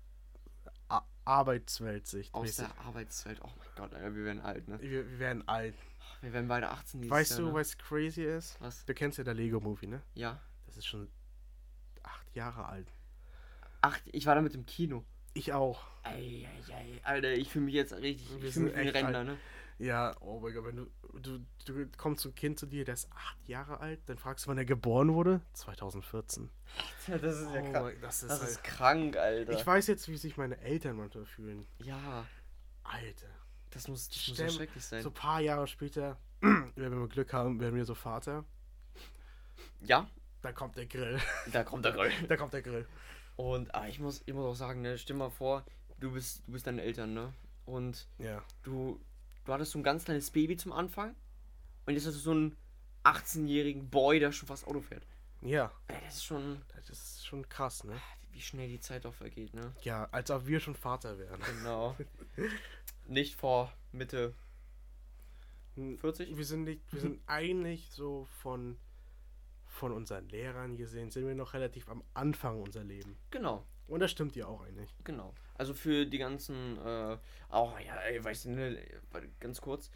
Arbeitsweltsicht. 1.24 2.34
Aus 2.34 2.42
mäßig. 2.46 2.66
der 2.66 2.84
Arbeitswelt. 2.84 3.40
Oh 3.42 3.48
mein 3.58 3.68
Gott, 3.76 3.94
Alter, 3.94 4.14
wir 4.14 4.24
werden 4.24 4.40
alt, 4.40 4.68
ne? 4.68 4.80
wir, 4.80 4.90
wir 5.10 5.18
werden 5.18 5.46
alt. 5.48 5.74
Wir 6.22 6.32
werden 6.32 6.48
beide 6.48 6.68
18 6.70 7.00
dieses 7.00 7.10
Weißt 7.16 7.30
Jahr, 7.32 7.40
du, 7.40 7.46
ne? 7.46 7.54
was 7.54 7.78
crazy 7.78 8.24
ist? 8.24 8.60
Was? 8.60 8.84
Du 8.84 8.92
kennst 8.94 9.16
ja 9.18 9.24
der 9.24 9.34
Lego-Movie, 9.34 9.86
ne? 9.86 10.02
Ja. 10.14 10.40
Das 10.66 10.76
ist 10.76 10.86
schon 10.86 11.08
acht 12.02 12.34
Jahre 12.34 12.66
alt. 12.66 12.92
Ach, 13.80 13.98
ich 14.12 14.26
war 14.26 14.34
da 14.34 14.42
mit 14.42 14.52
dem 14.54 14.66
Kino. 14.66 15.04
Ich 15.32 15.52
auch. 15.52 15.82
Ey, 16.02 16.46
ey, 16.68 16.74
ey, 16.74 17.00
Alter, 17.04 17.32
ich 17.32 17.50
fühle 17.50 17.64
mich 17.66 17.74
jetzt 17.74 17.92
richtig. 17.94 18.28
Wir 18.40 18.48
Ich 18.48 18.54
fühle 18.54 18.66
mich 18.66 18.74
sind 18.74 18.76
wie 18.76 18.80
ein 18.80 18.88
Rentner, 18.88 19.18
alt. 19.18 19.28
ne? 19.28 19.36
Ja, 19.80 20.14
oh 20.20 20.40
mein 20.40 20.52
Gott, 20.52 20.64
wenn 20.66 20.76
du, 20.76 20.86
du, 21.20 21.38
du 21.64 21.86
kommst 21.96 22.22
zum 22.22 22.34
Kind 22.34 22.58
zu 22.58 22.66
dir, 22.66 22.84
der 22.84 22.92
ist 22.94 23.10
acht 23.12 23.48
Jahre 23.48 23.80
alt, 23.80 24.00
dann 24.06 24.18
fragst 24.18 24.44
du, 24.44 24.50
wann 24.50 24.58
er 24.58 24.66
geboren 24.66 25.14
wurde? 25.14 25.40
2014. 25.54 26.50
Das 27.06 27.22
ist 27.38 27.46
oh 27.46 27.50
mein, 27.72 27.98
das 28.02 28.22
ist 28.22 28.30
Das 28.30 28.40
halt, 28.40 28.50
ist 28.50 28.62
krank, 28.64 29.16
Alter. 29.16 29.52
ich 29.52 29.66
weiß 29.66 29.86
jetzt, 29.86 30.06
wie 30.08 30.18
sich 30.18 30.36
meine 30.36 30.58
Eltern 30.60 30.96
manchmal 30.96 31.24
fühlen. 31.24 31.66
ja, 31.78 32.26
Alter. 32.84 33.28
das 33.70 33.88
muss, 33.88 34.08
das 34.08 34.28
muss 34.28 34.36
so 34.36 34.48
schrecklich 34.50 34.84
sein. 34.84 35.02
So 35.02 35.08
ein 35.08 35.14
paar 35.14 35.40
Jahre 35.40 35.66
später, 35.66 36.18
wenn 36.40 36.76
wir 37.00 37.08
Glück 37.08 37.32
haben, 37.32 37.58
werden 37.58 37.74
wir 37.76 37.84
so 37.86 37.94
Vater. 37.94 38.44
Ja, 39.80 40.08
Da 40.42 40.52
kommt 40.52 40.76
der 40.76 40.86
Grill. 40.86 41.18
da 41.52 41.64
kommt 41.64 41.84
der 41.86 41.92
Grill. 41.92 42.12
da 42.28 42.36
kommt 42.36 42.52
der 42.52 42.62
Grill. 42.62 42.86
Und 43.36 43.74
ah, 43.74 43.88
ich, 43.88 43.98
muss, 43.98 44.22
ich 44.26 44.34
muss 44.34 44.44
auch 44.44 44.54
sagen, 44.54 44.82
ne, 44.82 44.98
stell 44.98 45.16
mal 45.16 45.30
vor, 45.30 45.64
du 45.98 46.12
bist, 46.12 46.42
du 46.46 46.52
bist 46.52 46.66
deine 46.66 46.82
Eltern, 46.82 47.14
ne? 47.14 47.32
Und 47.64 48.08
Ja. 48.18 48.42
du, 48.62 49.00
du 49.44 49.52
hattest 49.52 49.72
so 49.72 49.78
ein 49.78 49.82
ganz 49.82 50.04
kleines 50.04 50.30
Baby 50.30 50.56
zum 50.56 50.72
Anfang. 50.72 51.14
Und 51.86 51.94
jetzt 51.94 52.06
hast 52.06 52.14
du 52.14 52.20
so 52.20 52.30
einen 52.32 52.56
18-jährigen 53.04 53.88
Boy, 53.90 54.20
der 54.20 54.32
schon 54.32 54.48
fast 54.48 54.66
Auto 54.66 54.80
fährt. 54.80 55.06
Ja, 55.42 55.72
Ey, 55.88 55.96
das 56.04 56.16
ist 56.16 56.24
schon, 56.24 56.60
das 56.76 56.90
ist 56.90 57.26
schon 57.26 57.48
krass, 57.48 57.84
ne? 57.84 57.96
wie 58.32 58.40
schnell 58.40 58.68
die 58.68 58.80
Zeit 58.80 59.04
doch 59.04 59.14
vergeht, 59.14 59.54
ne? 59.54 59.72
Ja, 59.82 60.08
als 60.12 60.30
ob 60.30 60.46
wir 60.46 60.60
schon 60.60 60.74
Vater 60.74 61.18
wären. 61.18 61.40
Genau. 61.58 61.96
Nicht 63.08 63.34
vor 63.34 63.72
Mitte 63.92 64.34
Hm, 65.76 65.98
40? 65.98 66.36
Wir 66.36 66.44
sind 66.44 66.64
nicht, 66.64 66.82
wir 66.92 67.00
sind 67.00 67.20
eigentlich 67.26 67.90
so 67.92 68.26
von, 68.42 68.76
von 69.66 69.92
unseren 69.92 70.28
Lehrern 70.28 70.76
gesehen, 70.76 71.10
sind 71.10 71.26
wir 71.26 71.34
noch 71.34 71.54
relativ 71.54 71.88
am 71.88 72.02
Anfang 72.12 72.60
unser 72.60 72.82
Leben. 72.84 73.16
Genau, 73.30 73.64
Und 73.90 74.00
das 74.00 74.12
stimmt 74.12 74.36
ja 74.36 74.46
auch 74.46 74.62
eigentlich. 74.62 74.94
genau. 75.02 75.34
Also 75.54 75.74
für 75.74 76.06
die 76.06 76.18
ganzen, 76.18 76.78
äh, 76.78 77.18
auch, 77.48 77.78
ja, 77.80 77.96
ey, 77.96 78.22
weißt 78.22 78.44
du, 78.44 78.50
ne, 78.50 78.78
ganz 79.40 79.60
kurz. 79.60 79.90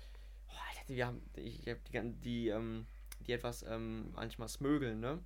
Oh, 0.49 0.53
Alter, 0.69 0.89
wir 0.89 1.07
haben, 1.07 1.23
ich 1.37 1.67
hab 1.69 1.85
die, 1.85 2.13
die, 2.21 2.49
ähm, 2.49 2.87
die 3.21 3.33
etwas, 3.33 3.63
ähm, 3.63 4.11
manchmal 4.13 4.49
smögeln, 4.49 4.99
ne? 4.99 5.21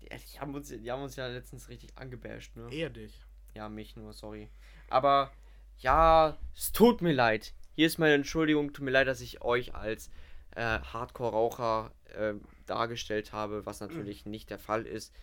Die, 0.00 0.08
die, 0.08 0.40
haben 0.40 0.54
uns, 0.54 0.68
die 0.68 0.90
haben 0.90 1.02
uns 1.02 1.16
ja 1.16 1.26
letztens 1.26 1.68
richtig 1.68 1.96
angebasht, 1.98 2.56
ne? 2.56 2.72
Eher 2.72 2.88
dich. 2.88 3.20
Ja, 3.54 3.68
mich 3.68 3.94
nur, 3.94 4.14
sorry. 4.14 4.48
Aber, 4.88 5.30
ja, 5.78 6.38
es 6.56 6.72
tut 6.72 7.02
mir 7.02 7.12
leid. 7.12 7.52
Hier 7.74 7.86
ist 7.86 7.98
meine 7.98 8.14
Entschuldigung, 8.14 8.72
tut 8.72 8.86
mir 8.86 8.90
leid, 8.90 9.06
dass 9.06 9.20
ich 9.20 9.42
euch 9.42 9.74
als 9.74 10.08
äh, 10.56 10.80
Hardcore-Raucher 10.80 11.92
äh, 12.14 12.34
dargestellt 12.64 13.32
habe, 13.32 13.66
was 13.66 13.80
natürlich 13.80 14.24
nicht 14.24 14.48
der 14.48 14.58
Fall 14.58 14.86
ist, 14.86 15.14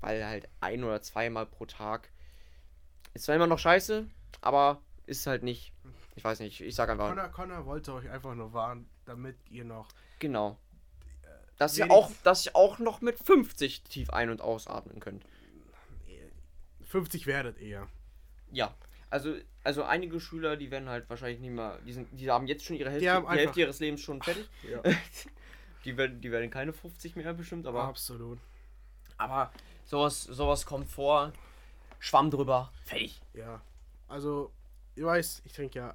weil 0.00 0.26
halt 0.26 0.48
ein 0.60 0.84
oder 0.84 1.02
zweimal 1.02 1.44
pro 1.44 1.66
Tag 1.66 2.10
ist 3.14 3.24
zwar 3.24 3.34
immer 3.36 3.46
noch 3.46 3.58
scheiße, 3.58 4.06
aber 4.40 4.80
ist 5.06 5.26
halt 5.26 5.42
nicht, 5.42 5.72
ich 6.16 6.24
weiß 6.24 6.40
nicht, 6.40 6.60
ich 6.60 6.74
sag 6.74 6.88
einfach, 6.90 7.08
Connor, 7.08 7.28
Connor 7.28 7.66
wollte 7.66 7.94
euch 7.94 8.08
einfach 8.10 8.34
nur 8.34 8.52
warnen, 8.52 8.88
damit 9.06 9.36
ihr 9.50 9.64
noch. 9.64 9.88
genau. 10.18 10.58
Dass 11.56 11.78
ihr, 11.78 11.88
auch, 11.88 12.10
dass 12.24 12.46
ihr 12.46 12.56
auch 12.56 12.80
noch 12.80 13.00
mit 13.00 13.16
50 13.16 13.84
tief 13.84 14.10
ein- 14.10 14.28
und 14.30 14.40
ausatmen 14.40 14.98
könnt. 14.98 15.24
50 16.84 17.26
werdet 17.26 17.58
eher. 17.58 17.86
Ja, 18.50 18.74
also, 19.10 19.36
also 19.62 19.84
einige 19.84 20.18
Schüler, 20.20 20.56
die 20.56 20.70
werden 20.72 20.88
halt 20.88 21.08
wahrscheinlich 21.08 21.40
nicht 21.40 21.50
mehr, 21.52 21.78
die, 21.86 21.92
sind, 21.92 22.08
die 22.18 22.28
haben 22.30 22.48
jetzt 22.48 22.64
schon 22.64 22.74
ihre 22.76 22.90
Hälfte, 22.90 23.04
die 23.04 23.10
einfach- 23.10 23.34
Hälfte 23.34 23.60
ihres 23.60 23.78
Lebens 23.78 24.00
schon 24.00 24.20
fertig. 24.22 24.48
Ja. 24.68 24.82
die, 25.84 25.96
werden, 25.96 26.20
die 26.20 26.30
werden 26.32 26.50
keine 26.50 26.72
50 26.72 27.14
mehr 27.16 27.32
bestimmt, 27.34 27.66
aber, 27.66 27.84
Absolut. 27.84 28.38
aber 29.16 29.52
sowas, 29.84 30.24
sowas 30.24 30.66
kommt 30.66 30.88
vor. 30.90 31.32
Schwamm 32.04 32.30
drüber, 32.30 32.70
fertig. 32.84 33.20
Ja. 33.32 33.62
Also, 34.08 34.52
ihr 34.94 35.06
weiß, 35.06 35.40
ich 35.46 35.52
trinke 35.54 35.78
ja 35.78 35.94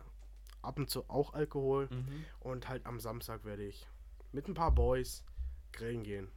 ab 0.63 0.80
und 0.80 0.89
zu 0.89 1.06
auch 1.08 1.34
Alkohol. 1.34 1.88
Mhm. 1.91 2.26
Und 2.39 2.67
halt 2.67 2.86
am 2.88 3.00
Samstag 3.00 3.45
werde 3.45 3.63
ich 3.63 3.88
mit 4.32 4.48
ein 4.48 4.56
paar 4.56 4.72
Boys 4.72 5.24
grillen 5.72 6.02
gehen. 6.04 6.28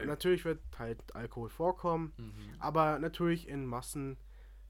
Und 0.00 0.06
natürlich 0.06 0.44
wird 0.44 0.60
halt 0.78 0.98
Alkohol 1.16 1.48
vorkommen, 1.48 2.12
Mhm. 2.16 2.54
aber 2.60 3.00
natürlich 3.00 3.48
in 3.48 3.66
Massen, 3.66 4.16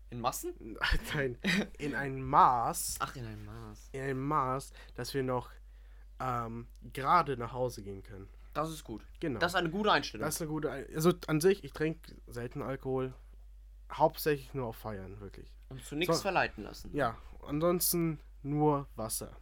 In 0.09 0.20
Massen? 0.22 0.55
nein, 1.14 1.38
in 1.79 1.94
einem 1.94 2.22
Maß, 2.22 2.96
Ach, 3.00 3.14
in 3.16 3.26
einem 3.26 3.44
Maß. 3.44 3.90
in 3.92 4.00
einem 4.00 4.26
Maß, 4.26 4.72
dass 4.94 5.12
wir 5.12 5.22
noch 5.22 5.50
ähm, 6.18 6.66
gerade 6.94 7.37
nach 7.37 7.53
Hause 7.53 7.83
gehen 7.83 8.03
können. 8.03 8.26
Das 8.55 8.70
ist 8.70 8.83
gut. 8.85 9.03
Genau. 9.20 9.38
Das 9.38 9.53
ist 9.53 9.57
eine 9.57 9.70
gute 9.70 9.92
Einstellung. 9.92 10.24
Das 10.26 10.35
ist 10.37 10.40
eine 10.40 10.50
gute, 10.50 10.70
Ein- 10.70 10.87
also 10.94 11.12
an 11.29 11.40
sich, 11.42 11.62
ich 11.62 11.72
trinke 11.72 12.14
selten 12.26 12.62
Alkohol, 12.62 13.12
hauptsächlich 13.92 14.53
nur 14.55 14.66
auf 14.68 14.76
Feiern, 14.76 15.20
wirklich. 15.20 15.50
Und 15.68 15.85
zu 15.85 15.96
nichts 15.96 16.16
So. 16.16 16.22
verleiten 16.22 16.64
lassen. 16.64 16.90
Ja, 16.94 17.16
ansonsten 17.46 18.18
nur 18.42 18.87
Wasser. 18.96 19.37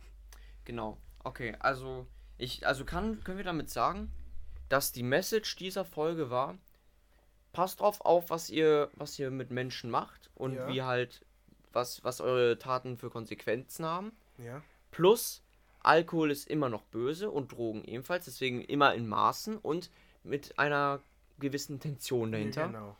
Genau. 0.64 0.98
Okay, 1.24 1.56
also 1.60 2.06
ich, 2.36 2.66
also 2.66 2.84
kann, 2.84 3.22
können 3.24 3.38
wir 3.38 3.44
damit 3.44 3.70
sagen, 3.70 4.10
dass 4.68 4.92
die 4.92 5.02
Message 5.02 5.56
dieser 5.56 5.84
Folge 5.84 6.30
war, 6.30 6.56
passt 7.52 7.80
drauf 7.80 8.00
auf, 8.02 8.30
was 8.30 8.50
ihr, 8.50 8.90
was 8.94 9.18
ihr 9.18 9.30
mit 9.30 9.50
Menschen 9.50 9.90
macht 9.90 10.30
und 10.34 10.54
Ja. 10.54 10.68
wie 10.68 10.82
halt, 10.82 11.24
was, 11.72 12.04
was 12.04 12.20
eure 12.20 12.58
Taten 12.58 12.96
für 12.98 13.10
Konsequenzen 13.10 13.84
haben. 13.84 14.12
Ja, 14.38 14.62
Plus, 14.90 15.42
Alkohol 15.80 16.30
ist 16.30 16.48
immer 16.48 16.68
noch 16.68 16.82
böse 16.84 17.30
und 17.30 17.52
Drogen 17.52 17.84
ebenfalls, 17.84 18.24
deswegen 18.26 18.62
immer 18.62 18.94
in 18.94 19.06
Maßen 19.08 19.56
und 19.58 19.90
mit 20.22 20.58
einer 20.58 21.00
gewissen 21.38 21.74
Intention 21.74 22.32
dahinter. 22.32 22.66
genau. 22.66 22.96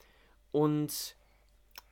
Und 0.52 1.16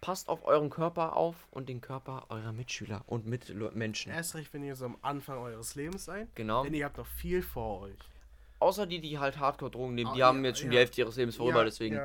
passt 0.01 0.29
auf 0.29 0.45
euren 0.45 0.71
Körper 0.71 1.17
auf 1.17 1.49
und 1.51 1.69
den 1.69 1.81
Körper 1.81 2.27
eurer 2.29 2.53
Mitschüler 2.53 3.03
und 3.07 3.27
Mitmenschen. 3.27 4.13
Erst 4.13 4.35
recht, 4.35 4.53
wenn 4.53 4.63
ihr 4.63 4.77
so 4.77 4.85
am 4.85 4.97
Anfang 5.03 5.39
eures 5.39 5.75
Lebens 5.75 6.05
seid, 6.05 6.35
Genau. 6.37 6.63
denn 6.65 6.75
ihr 6.75 6.85
habt 6.85 6.99
noch 6.99 7.07
viel 7.07 7.43
vor 7.43 7.81
euch. 7.83 7.97
Außer 8.59 8.87
die, 8.87 9.01
die 9.01 9.19
halt 9.19 9.39
Hardcore-Drogen 9.39 9.95
nehmen, 9.95 10.11
Ah, 10.11 10.15
die 10.15 10.23
haben 10.25 10.43
ja, 10.43 10.49
jetzt 10.51 10.61
schon 10.61 10.71
die 10.71 10.77
ja. 10.77 10.81
Hälfte 10.81 11.01
ihres 11.03 11.17
Lebens 11.17 11.37
vorüber, 11.37 11.59
ja, 11.59 11.65
deswegen 11.65 12.01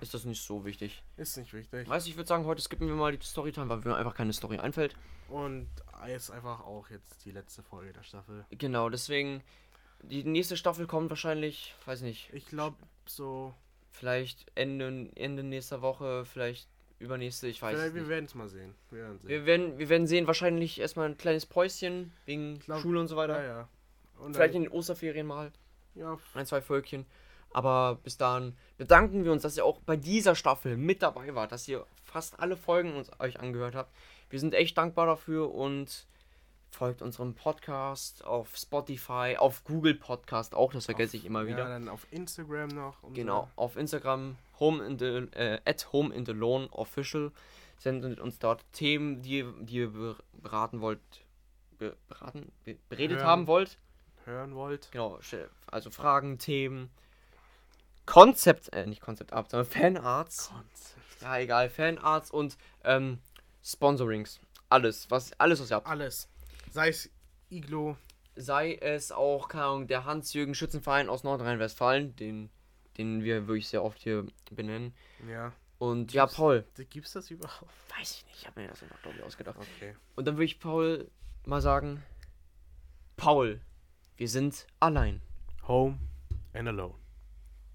ist 0.00 0.12
das 0.14 0.24
nicht 0.24 0.42
so 0.42 0.64
wichtig. 0.64 1.02
ist 1.16 1.36
nicht 1.36 1.52
wichtig. 1.52 1.88
Weißt 1.88 2.06
du, 2.06 2.10
ich 2.10 2.16
würde 2.16 2.28
sagen, 2.28 2.44
heute 2.44 2.60
skippen 2.60 2.86
wir 2.88 2.94
mal 2.94 3.16
die 3.16 3.24
Storytime, 3.24 3.68
weil 3.68 3.78
mir 3.78 3.96
einfach 3.96 4.14
keine 4.14 4.32
Story 4.32 4.58
einfällt. 4.58 4.96
Und 5.28 5.68
ist 6.14 6.30
einfach 6.30 6.60
auch 6.60 6.88
jetzt 6.90 7.24
die 7.24 7.30
letzte 7.32 7.62
Folge 7.62 7.92
der 7.92 8.02
Staffel. 8.02 8.44
Genau, 8.50 8.88
deswegen, 8.88 9.42
die 10.02 10.24
nächste 10.24 10.56
Staffel 10.56 10.86
kommt 10.86 11.10
wahrscheinlich, 11.10 11.74
weiß 11.86 12.00
nicht, 12.02 12.30
Ich 12.32 12.46
glaube, 12.46 12.76
so. 13.06 13.54
vielleicht 13.90 14.46
Ende, 14.54 15.10
Ende 15.16 15.42
nächster 15.42 15.82
Woche, 15.82 16.24
vielleicht 16.24 16.68
übernächste, 16.98 17.46
ich 17.48 17.60
weiß 17.62 17.74
Vielleicht, 17.74 17.88
es 17.88 17.94
wir 17.94 18.00
nicht. 18.02 18.10
werden 18.10 18.24
es 18.24 18.34
mal 18.34 18.48
sehen. 18.48 18.74
Wir 18.90 19.00
werden 19.02 19.18
sehen. 19.20 19.28
Wir 19.28 19.46
werden, 19.46 19.78
wir 19.78 19.88
werden 19.88 20.06
sehen, 20.06 20.26
wahrscheinlich 20.26 20.80
erstmal 20.80 21.08
ein 21.08 21.16
kleines 21.16 21.46
Päuschen 21.46 22.12
wegen 22.26 22.58
glaub- 22.60 22.80
Schule 22.80 23.00
und 23.00 23.08
so 23.08 23.16
weiter. 23.16 23.40
ja, 23.42 23.46
ja. 23.60 23.68
Und 24.18 24.34
Vielleicht 24.34 24.54
in 24.54 24.62
den 24.64 24.72
Osterferien 24.72 25.26
mal. 25.26 25.52
ja, 25.94 26.18
ein, 26.34 26.44
zwei 26.46 26.60
Völkchen. 26.60 27.06
Aber 27.52 27.98
bis 28.02 28.16
dahin 28.18 28.54
bedanken 28.76 29.24
wir 29.24 29.32
uns, 29.32 29.42
dass 29.42 29.56
ihr 29.56 29.64
auch 29.64 29.80
bei 29.80 29.96
dieser 29.96 30.34
Staffel 30.34 30.76
mit 30.76 31.02
dabei 31.02 31.34
wart, 31.34 31.52
dass 31.52 31.66
ihr 31.68 31.86
fast 32.04 32.38
alle 32.40 32.56
Folgen 32.56 32.94
uns 32.94 33.10
euch 33.20 33.40
angehört 33.40 33.74
habt. 33.74 33.90
Wir 34.28 34.38
sind 34.40 34.54
echt 34.54 34.76
dankbar 34.76 35.06
dafür 35.06 35.54
und 35.54 36.06
folgt 36.70 37.02
unserem 37.02 37.34
Podcast 37.34 38.24
auf 38.24 38.56
Spotify, 38.56 39.36
auf 39.38 39.64
Google 39.64 39.94
Podcast 39.94 40.54
auch, 40.54 40.72
das 40.72 40.84
vergesse 40.84 41.16
ich 41.16 41.24
immer 41.24 41.42
ja, 41.42 41.46
wieder. 41.48 41.68
dann 41.68 41.88
auf 41.88 42.06
Instagram 42.10 42.68
noch. 42.68 42.96
Genau, 43.14 43.48
auf 43.56 43.76
Instagram 43.76 44.36
home 44.60 44.84
in 44.84 44.98
the, 44.98 45.28
äh, 45.38 45.60
at 45.64 45.92
home 45.92 46.14
in 46.14 46.24
the 46.26 46.32
loan 46.32 46.68
official 46.70 47.32
sendet 47.78 48.20
uns 48.20 48.38
dort 48.38 48.64
Themen, 48.72 49.22
die, 49.22 49.44
die 49.60 49.76
ihr 49.76 49.92
ber- 49.92 50.16
beraten 50.32 50.80
wollt, 50.80 51.00
be- 51.78 51.96
beraten, 52.08 52.50
be- 52.64 52.76
beredet 52.88 53.18
Hören. 53.18 53.26
haben 53.26 53.46
wollt. 53.46 53.78
Hören 54.24 54.54
wollt. 54.54 54.90
Genau, 54.92 55.18
also 55.68 55.90
Fragen, 55.90 56.38
Themen, 56.38 56.90
Konzept, 58.06 58.72
äh, 58.72 58.86
nicht 58.86 59.00
Konzept-Art, 59.00 59.50
sondern 59.50 59.70
Fanarts. 59.70 60.50
Ja, 61.20 61.38
egal, 61.38 61.68
Fanarts 61.70 62.30
und 62.30 62.56
ähm, 62.84 63.18
Sponsorings. 63.62 64.40
Alles, 64.68 65.10
was, 65.10 65.32
alles, 65.38 65.60
was 65.60 65.70
ihr 65.70 65.76
habt. 65.76 65.86
Alles. 65.86 66.28
Sei 66.78 66.90
es 66.90 67.10
Iglo. 67.50 67.96
Sei 68.36 68.74
es 68.76 69.10
auch, 69.10 69.48
keine 69.48 69.64
Ahnung, 69.64 69.86
der 69.88 70.04
Hans-Jürgen 70.04 70.54
Schützenverein 70.54 71.08
aus 71.08 71.24
Nordrhein-Westfalen, 71.24 72.14
den, 72.14 72.50
den 72.98 73.24
wir 73.24 73.48
wirklich 73.48 73.66
sehr 73.66 73.82
oft 73.82 73.98
hier 73.98 74.28
benennen. 74.52 74.94
Ja. 75.28 75.52
Und 75.80 76.12
ja, 76.12 76.22
Gibt's- 76.26 76.36
Paul. 76.36 76.64
Gibt's 76.88 77.12
das 77.14 77.32
überhaupt? 77.32 77.72
Weiß 77.98 78.12
ich 78.18 78.26
nicht, 78.26 78.36
ich 78.42 78.46
habe 78.46 78.60
mir 78.60 78.68
das 78.68 78.80
einfach, 78.80 79.02
glaube 79.02 79.16
ich, 79.18 79.24
ausgedacht. 79.24 79.58
Okay. 79.58 79.96
Und 80.14 80.28
dann 80.28 80.36
würde 80.36 80.44
ich 80.44 80.60
Paul 80.60 81.10
mal 81.46 81.60
sagen: 81.60 82.00
Paul, 83.16 83.60
wir 84.16 84.28
sind 84.28 84.64
allein. 84.78 85.20
Home 85.66 85.98
and 86.52 86.68
alone. 86.68 86.94